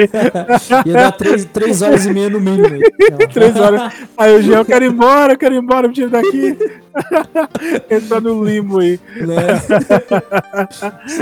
Ia 0.86 0.93
dar 0.93 1.11
três, 1.13 1.45
três 1.45 1.82
horas 1.82 2.05
e 2.05 2.13
meia 2.13 2.30
no 2.30 2.39
mínimo. 2.39 2.80
três 3.34 3.55
horas. 3.55 3.93
Aí 4.17 4.36
o 4.36 4.41
Jean, 4.41 4.57
eu 4.57 4.65
quero 4.65 4.86
ir 4.86 4.91
embora, 4.91 5.34
eu 5.34 5.38
quero 5.38 5.55
ir 5.55 5.59
embora, 5.59 5.88
me 5.88 5.93
tira 5.93 6.09
daqui. 6.09 6.57
Entrar 7.89 8.21
no 8.21 8.43
limbo 8.43 8.80
aí. 8.80 8.99
Né? 9.15 9.36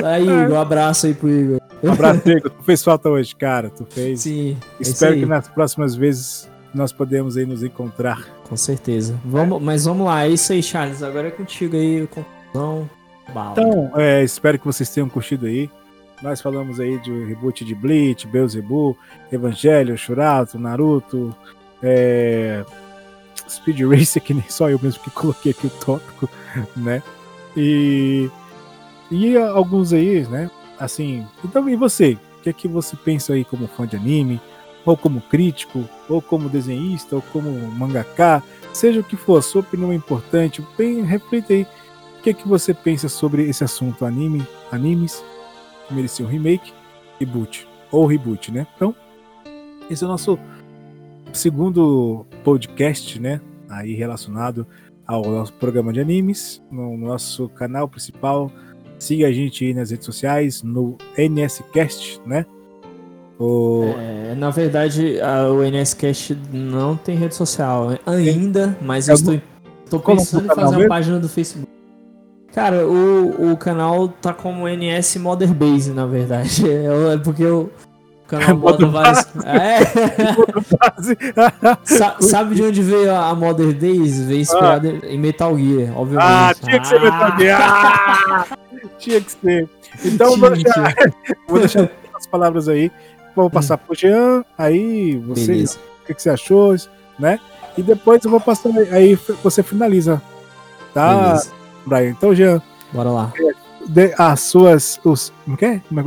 Aí, 0.04 0.24
Igor, 0.24 0.52
um 0.52 0.60
abraço 0.60 1.08
aí 1.08 1.14
pro 1.14 1.30
Igor. 1.30 1.62
Um 1.82 1.92
abraço, 1.92 2.30
Igor. 2.30 2.52
Tu 2.52 2.64
fez 2.64 2.84
falta 2.84 3.10
hoje, 3.10 3.36
cara. 3.36 3.70
Tu 3.70 3.86
fez. 3.90 4.22
Sim. 4.22 4.58
Espero 4.80 5.16
que 5.16 5.26
nas 5.26 5.48
próximas 5.48 5.96
vezes 5.96 6.50
nós 6.74 6.92
podemos 6.92 7.38
aí 7.38 7.46
nos 7.46 7.64
encontrar. 7.64 8.28
Com 8.44 8.58
certeza. 8.58 9.16
Vamos, 9.24 9.62
é. 9.62 9.64
Mas 9.64 9.86
vamos 9.86 10.06
lá, 10.06 10.26
é 10.26 10.30
isso 10.30 10.52
aí, 10.52 10.62
Charles. 10.62 11.04
Agora 11.04 11.28
é 11.28 11.32
contigo 11.32 11.76
aí, 11.76 12.08
conclusão. 12.08 12.90
Então, 13.52 13.92
é, 13.96 14.24
espero 14.24 14.60
que 14.60 14.66
vocês 14.66 14.90
tenham 14.90 15.10
curtido 15.10 15.46
aí. 15.46 15.70
Nós 16.22 16.42
falamos 16.42 16.80
aí 16.80 17.00
de 17.02 17.12
reboot 17.26 17.66
de 17.66 17.76
Bleach, 17.76 18.28
Beelzebub, 18.28 18.96
Evangelho, 19.32 19.98
Shurato, 19.98 20.58
Naruto, 20.58 21.36
é... 21.82 22.64
Speed 23.50 23.82
Racer, 23.82 24.22
que 24.22 24.34
nem 24.34 24.46
só 24.48 24.70
eu 24.70 24.80
mesmo 24.82 25.04
que 25.04 25.12
coloquei 25.12 25.52
aqui 25.52 25.68
o 25.68 25.70
tópico, 25.70 26.30
né? 26.78 27.04
E, 27.58 28.30
e 29.12 29.38
alguns 29.38 29.92
aí, 29.92 30.26
né? 30.28 30.50
Assim, 30.80 31.28
então 31.44 31.68
e 31.70 31.76
você? 31.76 32.18
O 32.40 32.42
que 32.44 32.50
é 32.50 32.54
que 32.54 32.68
você 32.68 32.96
pensa 32.96 33.34
aí 33.34 33.44
como 33.44 33.68
fã 33.68 33.86
de 33.86 33.96
anime? 33.96 34.42
ou 34.86 34.98
como 34.98 35.22
crítico, 35.22 35.88
ou 36.10 36.22
como 36.22 36.50
desenhista, 36.50 37.16
ou 37.16 37.22
como 37.22 37.50
mangaka, 37.72 38.44
seja 38.74 39.00
o 39.00 39.04
que 39.04 39.16
for, 39.16 39.42
sua 39.42 39.62
opinião 39.62 39.92
é 39.92 39.96
importante, 39.96 40.66
bem, 40.78 41.02
reflita 41.04 41.54
aí. 41.54 41.68
Que, 42.24 42.34
que 42.34 42.48
você 42.48 42.74
pensa 42.74 43.10
sobre 43.10 43.44
esse 43.50 43.66
assunto? 43.66 44.06
Anime, 44.06 44.48
animes 44.72 45.24
que 45.88 45.94
mereciam 45.94 46.30
remake, 46.30 46.72
reboot 47.20 47.68
ou 47.92 48.06
reboot, 48.06 48.50
né? 48.50 48.66
Então, 48.76 48.96
esse 49.90 50.06
é 50.06 50.08
o 50.08 50.10
nosso 50.10 50.40
segundo 51.34 52.26
podcast, 52.42 53.20
né? 53.20 53.42
Aí 53.70 53.94
relacionado 53.94 54.66
ao 55.06 55.22
nosso 55.24 55.52
programa 55.54 55.92
de 55.92 56.00
animes, 56.00 56.64
no 56.72 56.98
nosso 56.98 57.50
canal 57.50 57.90
principal. 57.90 58.50
Siga 58.98 59.28
a 59.28 59.32
gente 59.34 59.66
aí 59.66 59.74
nas 59.74 59.92
redes 59.92 60.06
sociais, 60.06 60.64
no 60.64 60.98
NSCast, 61.18 62.22
né? 62.26 62.46
O... 63.38 63.94
É, 63.98 64.34
na 64.36 64.50
verdade, 64.50 65.20
a, 65.20 65.50
o 65.50 65.62
NSCast 65.62 66.38
não 66.54 66.96
tem 66.96 67.18
rede 67.18 67.36
social 67.36 67.90
ainda, 68.06 68.78
mas 68.82 69.10
eu 69.10 69.16
estou, 69.16 69.42
estou 69.84 70.00
pensando 70.00 70.46
em 70.46 70.56
fazer 70.56 70.78
uma 70.78 70.88
página 70.88 71.20
do 71.20 71.28
Facebook. 71.28 71.73
Cara, 72.54 72.88
o, 72.88 73.52
o 73.52 73.58
canal 73.58 74.08
tá 74.08 74.32
como 74.32 74.68
NS 74.68 75.18
Mother 75.18 75.54
Base, 75.54 75.92
na 75.92 76.06
verdade. 76.06 76.64
É, 76.70 77.14
é 77.16 77.18
porque 77.18 77.46
o 77.46 77.70
canal 78.28 78.56
bota 78.56 78.86
vários. 78.86 79.26
É. 79.44 79.80
Sa 81.84 82.18
sabe 82.20 82.56
de 82.56 82.64
onde 82.64 82.82
veio 82.82 83.14
a 83.16 83.34
Mother 83.34 83.74
Days? 83.74 84.22
Veio 84.22 84.42
inspirada 84.42 85.00
ah. 85.02 85.08
em 85.08 85.18
Metal 85.18 85.58
Gear, 85.58 85.98
obviamente. 85.98 86.30
Ah, 86.30 86.54
tinha 86.54 86.80
que 86.80 86.88
ser 86.88 86.98
ah. 86.98 87.04
Metal 87.04 87.40
Gear! 87.40 87.62
Ah, 87.62 88.46
tinha 89.00 89.22
que 89.22 89.32
ser. 89.32 89.70
Então, 90.06 90.38
vou 90.38 90.50
deixar, 90.52 90.94
vou 91.48 91.60
deixar 91.60 91.90
as 92.16 92.28
palavras 92.28 92.68
aí 92.70 92.92
vou 93.36 93.50
passar 93.50 93.76
hum. 93.76 93.80
pro 93.86 93.96
Jean, 93.96 94.46
aí 94.58 95.18
você, 95.18 95.64
o 95.64 96.06
que, 96.06 96.14
que, 96.14 96.22
você 96.22 96.30
achou, 96.30 96.76
né? 97.18 97.40
E 97.78 97.82
depois 97.82 98.24
eu 98.24 98.32
vou 98.32 98.40
passar, 98.40 98.70
aí 98.92 99.16
você 99.44 99.64
finaliza, 99.64 100.22
tá, 100.94 101.16
Beleza. 101.16 101.63
Brian? 101.86 102.12
Então, 102.12 102.34
Jean, 102.34 102.62
bora 102.92 103.10
lá. 103.10 103.34
De, 103.88 104.14
as 104.18 104.40
suas, 104.42 105.00
os, 105.04 105.34
como 105.46 105.58
é, 105.62 105.82
como 105.88 106.00
é 106.00 106.04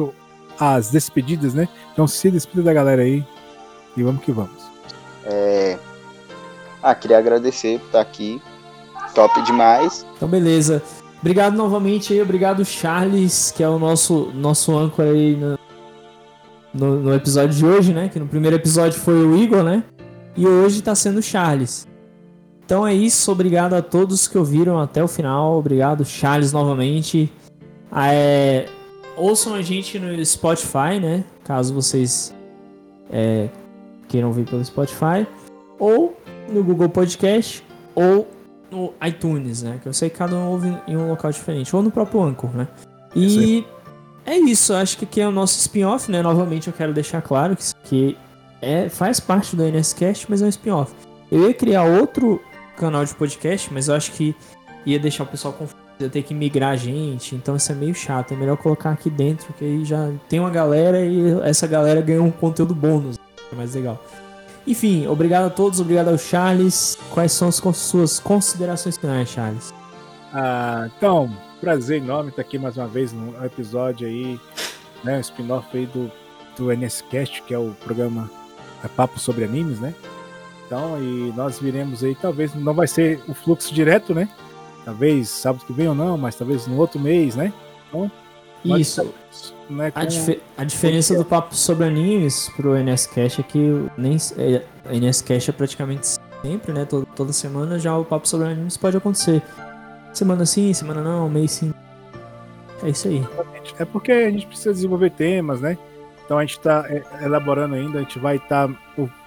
as 0.58 0.90
despedidas, 0.90 1.54
né? 1.54 1.68
Então 1.92 2.06
se 2.06 2.30
despida 2.30 2.62
da 2.62 2.72
galera 2.72 3.02
aí 3.02 3.24
e 3.96 4.02
vamos 4.02 4.22
que 4.22 4.32
vamos. 4.32 4.70
É... 5.24 5.78
Ah, 6.82 6.94
queria 6.94 7.18
agradecer 7.18 7.78
por 7.80 7.86
estar 7.86 8.00
aqui, 8.00 8.40
top 9.14 9.42
demais. 9.42 10.06
Então, 10.16 10.28
beleza. 10.28 10.82
Obrigado 11.20 11.56
novamente 11.56 12.12
aí, 12.12 12.22
obrigado 12.22 12.64
Charles, 12.64 13.50
que 13.50 13.62
é 13.62 13.68
o 13.68 13.78
nosso 13.78 14.30
nosso 14.34 14.76
âncora 14.76 15.10
aí 15.10 15.34
no, 15.34 15.58
no, 16.72 17.00
no, 17.00 17.14
episódio 17.14 17.56
de 17.56 17.66
hoje, 17.66 17.92
né? 17.92 18.08
Que 18.08 18.20
no 18.20 18.28
primeiro 18.28 18.56
episódio 18.56 19.00
foi 19.00 19.14
o 19.14 19.36
Igor, 19.36 19.64
né? 19.64 19.82
E 20.36 20.46
hoje 20.46 20.82
tá 20.82 20.94
sendo 20.94 21.18
o 21.18 21.22
Charles. 21.22 21.88
Então 22.66 22.84
é 22.84 22.92
isso, 22.92 23.30
obrigado 23.30 23.74
a 23.74 23.80
todos 23.80 24.26
que 24.26 24.36
ouviram 24.36 24.80
até 24.80 25.02
o 25.02 25.06
final. 25.06 25.56
Obrigado, 25.56 26.04
Charles, 26.04 26.52
novamente. 26.52 27.32
Ah, 27.92 28.12
é, 28.12 28.66
ouçam 29.16 29.54
a 29.54 29.62
gente 29.62 30.00
no 30.00 30.24
Spotify, 30.26 30.98
né? 31.00 31.24
Caso 31.44 31.72
vocês 31.72 32.34
é, 33.08 33.48
queiram 34.08 34.28
ouvir 34.28 34.46
pelo 34.46 34.64
Spotify. 34.64 35.24
Ou 35.78 36.16
no 36.50 36.64
Google 36.64 36.88
Podcast. 36.88 37.64
Ou 37.94 38.26
no 38.68 38.92
iTunes, 39.06 39.62
né? 39.62 39.78
Que 39.80 39.88
eu 39.88 39.92
sei 39.92 40.10
que 40.10 40.16
cada 40.16 40.34
um 40.34 40.50
ouve 40.50 40.76
em 40.88 40.96
um 40.96 41.08
local 41.08 41.30
diferente. 41.30 41.74
Ou 41.74 41.82
no 41.82 41.92
próprio 41.92 42.20
Anchor, 42.20 42.50
né? 42.50 42.66
E 43.14 43.64
é 44.24 44.36
isso, 44.36 44.74
acho 44.74 44.98
que 44.98 45.04
aqui 45.04 45.20
é 45.20 45.28
o 45.28 45.30
nosso 45.30 45.56
spin-off, 45.56 46.10
né? 46.10 46.20
Novamente 46.20 46.66
eu 46.66 46.72
quero 46.72 46.92
deixar 46.92 47.22
claro 47.22 47.54
que 47.54 47.62
isso 47.62 47.76
aqui 47.80 48.18
é, 48.60 48.88
faz 48.88 49.20
parte 49.20 49.54
do 49.54 49.62
NSCast, 49.62 50.26
mas 50.28 50.42
é 50.42 50.46
um 50.46 50.48
spin-off. 50.48 50.92
Eu 51.30 51.46
ia 51.46 51.54
criar 51.54 51.84
outro 51.84 52.40
canal 52.76 53.04
de 53.04 53.14
podcast, 53.14 53.72
mas 53.72 53.88
eu 53.88 53.94
acho 53.94 54.12
que 54.12 54.34
ia 54.84 54.98
deixar 54.98 55.24
o 55.24 55.26
pessoal 55.26 55.52
confuso, 55.52 55.76
ia 55.98 56.08
ter 56.08 56.22
que 56.22 56.34
migrar 56.34 56.70
a 56.70 56.76
gente, 56.76 57.34
então 57.34 57.56
isso 57.56 57.72
é 57.72 57.74
meio 57.74 57.94
chato. 57.94 58.32
É 58.32 58.36
melhor 58.36 58.56
colocar 58.56 58.90
aqui 58.90 59.10
dentro, 59.10 59.52
que 59.54 59.64
aí 59.64 59.84
já 59.84 60.10
tem 60.28 60.38
uma 60.38 60.50
galera 60.50 61.04
e 61.04 61.40
essa 61.42 61.66
galera 61.66 62.00
ganha 62.00 62.22
um 62.22 62.30
conteúdo 62.30 62.74
bônus, 62.74 63.18
é 63.52 63.56
mais 63.56 63.74
legal. 63.74 64.02
Enfim, 64.66 65.06
obrigado 65.06 65.46
a 65.46 65.50
todos, 65.50 65.80
obrigado 65.80 66.08
ao 66.08 66.18
Charles. 66.18 66.98
Quais 67.12 67.32
são 67.32 67.48
as 67.48 67.56
suas 67.76 68.18
considerações 68.18 68.96
finais, 68.96 69.28
Charles? 69.28 69.72
Ah, 70.32 70.88
então, 70.96 71.30
prazer 71.60 72.02
enorme 72.02 72.30
estar 72.30 72.42
aqui 72.42 72.58
mais 72.58 72.76
uma 72.76 72.88
vez 72.88 73.12
no 73.12 73.44
episódio 73.44 74.06
aí, 74.06 74.40
né, 75.04 75.18
um 75.18 75.20
spin-off 75.20 75.68
aí 75.72 75.86
do, 75.86 76.10
do 76.58 76.72
NSCast, 76.72 77.42
que 77.42 77.54
é 77.54 77.58
o 77.58 77.70
programa 77.84 78.28
é 78.84 78.88
Papo 78.88 79.18
sobre 79.18 79.44
Animes, 79.44 79.80
né? 79.80 79.94
Então, 80.66 81.00
e 81.00 81.32
nós 81.36 81.60
viremos 81.60 82.02
aí, 82.02 82.14
talvez 82.14 82.54
não 82.54 82.74
vai 82.74 82.88
ser 82.88 83.20
o 83.28 83.34
fluxo 83.34 83.72
direto, 83.72 84.12
né? 84.12 84.28
Talvez 84.84 85.28
sábado 85.28 85.64
que 85.64 85.72
vem 85.72 85.88
ou 85.88 85.94
não, 85.94 86.18
mas 86.18 86.34
talvez 86.34 86.66
no 86.66 86.76
outro 86.76 86.98
mês, 86.98 87.36
né? 87.36 87.52
Então, 87.88 88.10
Isso. 88.64 89.14
né, 89.70 89.92
a, 89.94 90.04
dif 90.04 90.40
a, 90.56 90.64
diferença 90.64 91.16
do 91.16 91.24
papo 91.24 91.54
sobre 91.54 91.86
animes 91.86 92.48
pro 92.56 92.76
NSCast 92.76 93.40
é 93.40 93.44
que 93.44 93.88
nem, 93.96 94.16
é, 94.36 94.62
a 94.84 94.94
NSCast 94.94 95.50
é 95.50 95.52
praticamente 95.52 96.08
sempre, 96.42 96.72
né? 96.72 96.84
Toda, 96.84 97.06
toda 97.14 97.32
semana 97.32 97.78
já 97.78 97.96
o 97.96 98.04
papo 98.04 98.26
sobre 98.26 98.48
animes 98.48 98.76
pode 98.76 98.96
acontecer. 98.96 99.42
Semana 100.12 100.44
sim, 100.46 100.72
semana 100.72 101.00
não, 101.00 101.28
mês 101.28 101.52
sim. 101.52 101.72
É 102.82 102.90
isso 102.90 103.06
aí. 103.08 103.24
É 103.78 103.84
porque 103.84 104.10
a 104.12 104.30
gente 104.30 104.46
precisa 104.46 104.72
desenvolver 104.72 105.10
temas, 105.10 105.60
né? 105.60 105.78
Então 106.26 106.38
a 106.38 106.42
gente 106.42 106.58
está 106.58 106.84
é, 106.88 107.24
elaborando 107.24 107.76
ainda, 107.76 107.98
a 107.98 108.02
gente 108.02 108.18
vai 108.18 108.36
estar. 108.36 108.68
Tá, 108.68 108.78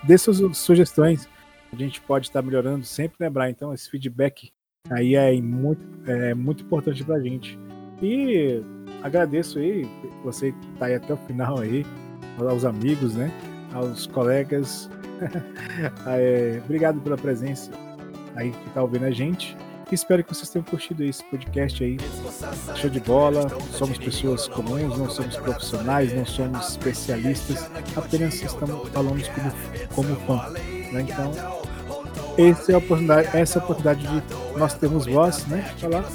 dê 0.03 0.17
suas 0.17 0.57
sugestões, 0.57 1.29
a 1.71 1.75
gente 1.77 2.01
pode 2.01 2.27
estar 2.27 2.41
tá 2.41 2.45
melhorando 2.45 2.83
sempre, 2.83 3.15
lembrar. 3.21 3.49
Então 3.49 3.73
esse 3.73 3.89
feedback 3.89 4.51
aí 4.89 5.15
é 5.15 5.31
muito, 5.41 5.81
é 6.05 6.33
muito 6.33 6.63
importante 6.63 7.03
pra 7.03 7.19
gente. 7.21 7.57
E 8.01 8.61
agradeço 9.01 9.59
aí, 9.59 9.87
você 10.23 10.53
tá 10.77 10.87
aí 10.87 10.95
até 10.95 11.13
o 11.13 11.17
final 11.17 11.59
aí, 11.59 11.85
aos 12.37 12.65
amigos, 12.65 13.15
né? 13.15 13.31
Aos 13.73 14.05
colegas. 14.05 14.89
é, 16.05 16.61
obrigado 16.65 16.99
pela 16.99 17.17
presença 17.17 17.71
aí 18.35 18.51
que 18.51 18.69
tá 18.71 18.81
ouvindo 18.81 19.05
a 19.05 19.11
gente. 19.11 19.55
Espero 19.91 20.23
que 20.23 20.35
vocês 20.35 20.49
tenham 20.49 20.63
curtido 20.63 21.03
esse 21.03 21.23
podcast 21.23 21.83
aí. 21.83 21.97
Show 22.75 22.89
de 22.89 22.99
bola. 22.99 23.47
Somos 23.71 23.97
pessoas 23.97 24.47
comuns, 24.47 24.97
não 24.97 25.09
somos 25.09 25.35
profissionais, 25.37 26.13
não 26.13 26.25
somos 26.25 26.69
especialistas. 26.69 27.69
Apenas 27.95 28.35
estamos 28.35 28.89
falando 28.89 29.23
como, 29.33 29.51
como 29.95 30.15
fã. 30.27 30.49
Né? 30.91 31.01
Então, 31.01 31.31
essa 32.37 32.71
é 32.71 32.75
a 32.75 32.77
oportunidade, 32.77 33.29
essa 33.35 33.57
é 33.57 33.61
a 33.61 33.63
oportunidade 33.63 34.07
de 34.07 34.57
nós 34.57 34.73
termos 34.75 35.05
voz, 35.07 35.45
né? 35.47 35.73
Falar 35.79 36.05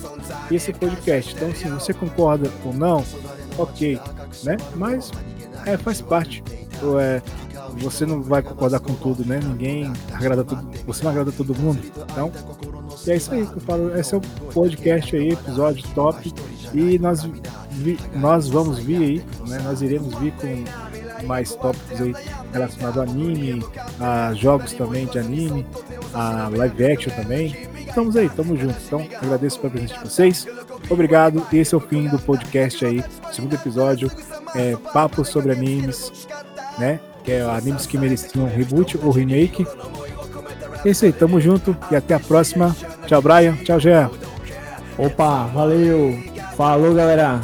esse 0.50 0.72
podcast. 0.72 1.34
Então, 1.34 1.54
se 1.54 1.68
você 1.68 1.92
concorda 1.92 2.50
ou 2.64 2.72
não, 2.72 3.04
ok, 3.58 4.00
né? 4.44 4.56
Mas 4.76 5.10
é, 5.66 5.76
faz 5.76 6.00
parte. 6.00 6.44
Ou 6.82 7.00
é, 7.00 7.20
você 7.76 8.06
não 8.06 8.22
vai 8.22 8.42
concordar 8.42 8.80
com 8.80 8.94
tudo, 8.94 9.24
né? 9.24 9.40
Ninguém 9.42 9.92
agrada 10.12 10.44
tudo, 10.44 10.64
você 10.86 11.02
não 11.02 11.10
agrada 11.10 11.32
todo 11.32 11.54
mundo. 11.54 11.80
Então, 12.10 12.30
e 13.06 13.10
é 13.10 13.16
isso 13.16 13.32
aí 13.32 13.46
que 13.46 13.56
eu 13.56 13.60
falo. 13.60 13.96
Esse 13.98 14.14
é 14.14 14.18
o 14.18 14.20
podcast 14.20 15.16
aí, 15.16 15.30
episódio 15.30 15.84
top. 15.94 16.32
E 16.72 16.98
nós, 16.98 17.22
vi, 17.70 17.98
nós 18.14 18.48
vamos 18.48 18.78
vir 18.78 18.96
aí, 18.96 19.24
né? 19.48 19.60
Nós 19.62 19.82
iremos 19.82 20.14
vir 20.14 20.32
com 20.32 21.26
mais 21.26 21.54
tópicos 21.54 22.00
aí 22.00 22.14
relacionados 22.52 22.98
ao 22.98 23.04
anime, 23.04 23.64
a 24.00 24.32
jogos 24.34 24.72
também 24.72 25.06
de 25.06 25.18
anime, 25.18 25.66
a 26.12 26.48
live 26.48 26.84
action 26.84 27.14
também. 27.14 27.68
Estamos 27.86 28.16
aí, 28.16 28.26
estamos 28.26 28.58
juntos. 28.58 28.84
Então, 28.86 29.06
agradeço 29.22 29.60
pela 29.60 29.70
presença 29.70 29.94
de 29.94 30.00
vocês. 30.00 30.46
Obrigado. 30.90 31.46
Esse 31.52 31.74
é 31.74 31.78
o 31.78 31.80
fim 31.80 32.08
do 32.08 32.18
podcast 32.18 32.84
aí, 32.84 33.04
segundo 33.32 33.54
episódio, 33.54 34.10
é, 34.54 34.76
papo 34.92 35.24
sobre 35.24 35.52
animes, 35.52 36.26
né? 36.78 37.00
Que 37.22 37.32
é 37.32 37.42
animes 37.42 37.86
que 37.86 37.96
mereciam 37.96 38.46
reboot 38.46 38.98
ou 39.02 39.10
remake. 39.10 39.66
É 40.84 40.90
isso 40.90 41.04
aí, 41.04 41.12
tamo 41.12 41.40
junto 41.40 41.76
e 41.90 41.96
até 41.96 42.14
a 42.14 42.20
próxima. 42.20 42.74
Tchau, 43.06 43.22
Brian. 43.22 43.56
Tchau, 43.64 43.78
Jean. 43.78 44.10
Opa, 44.98 45.46
valeu. 45.52 46.18
Falou, 46.56 46.94
galera. 46.94 47.40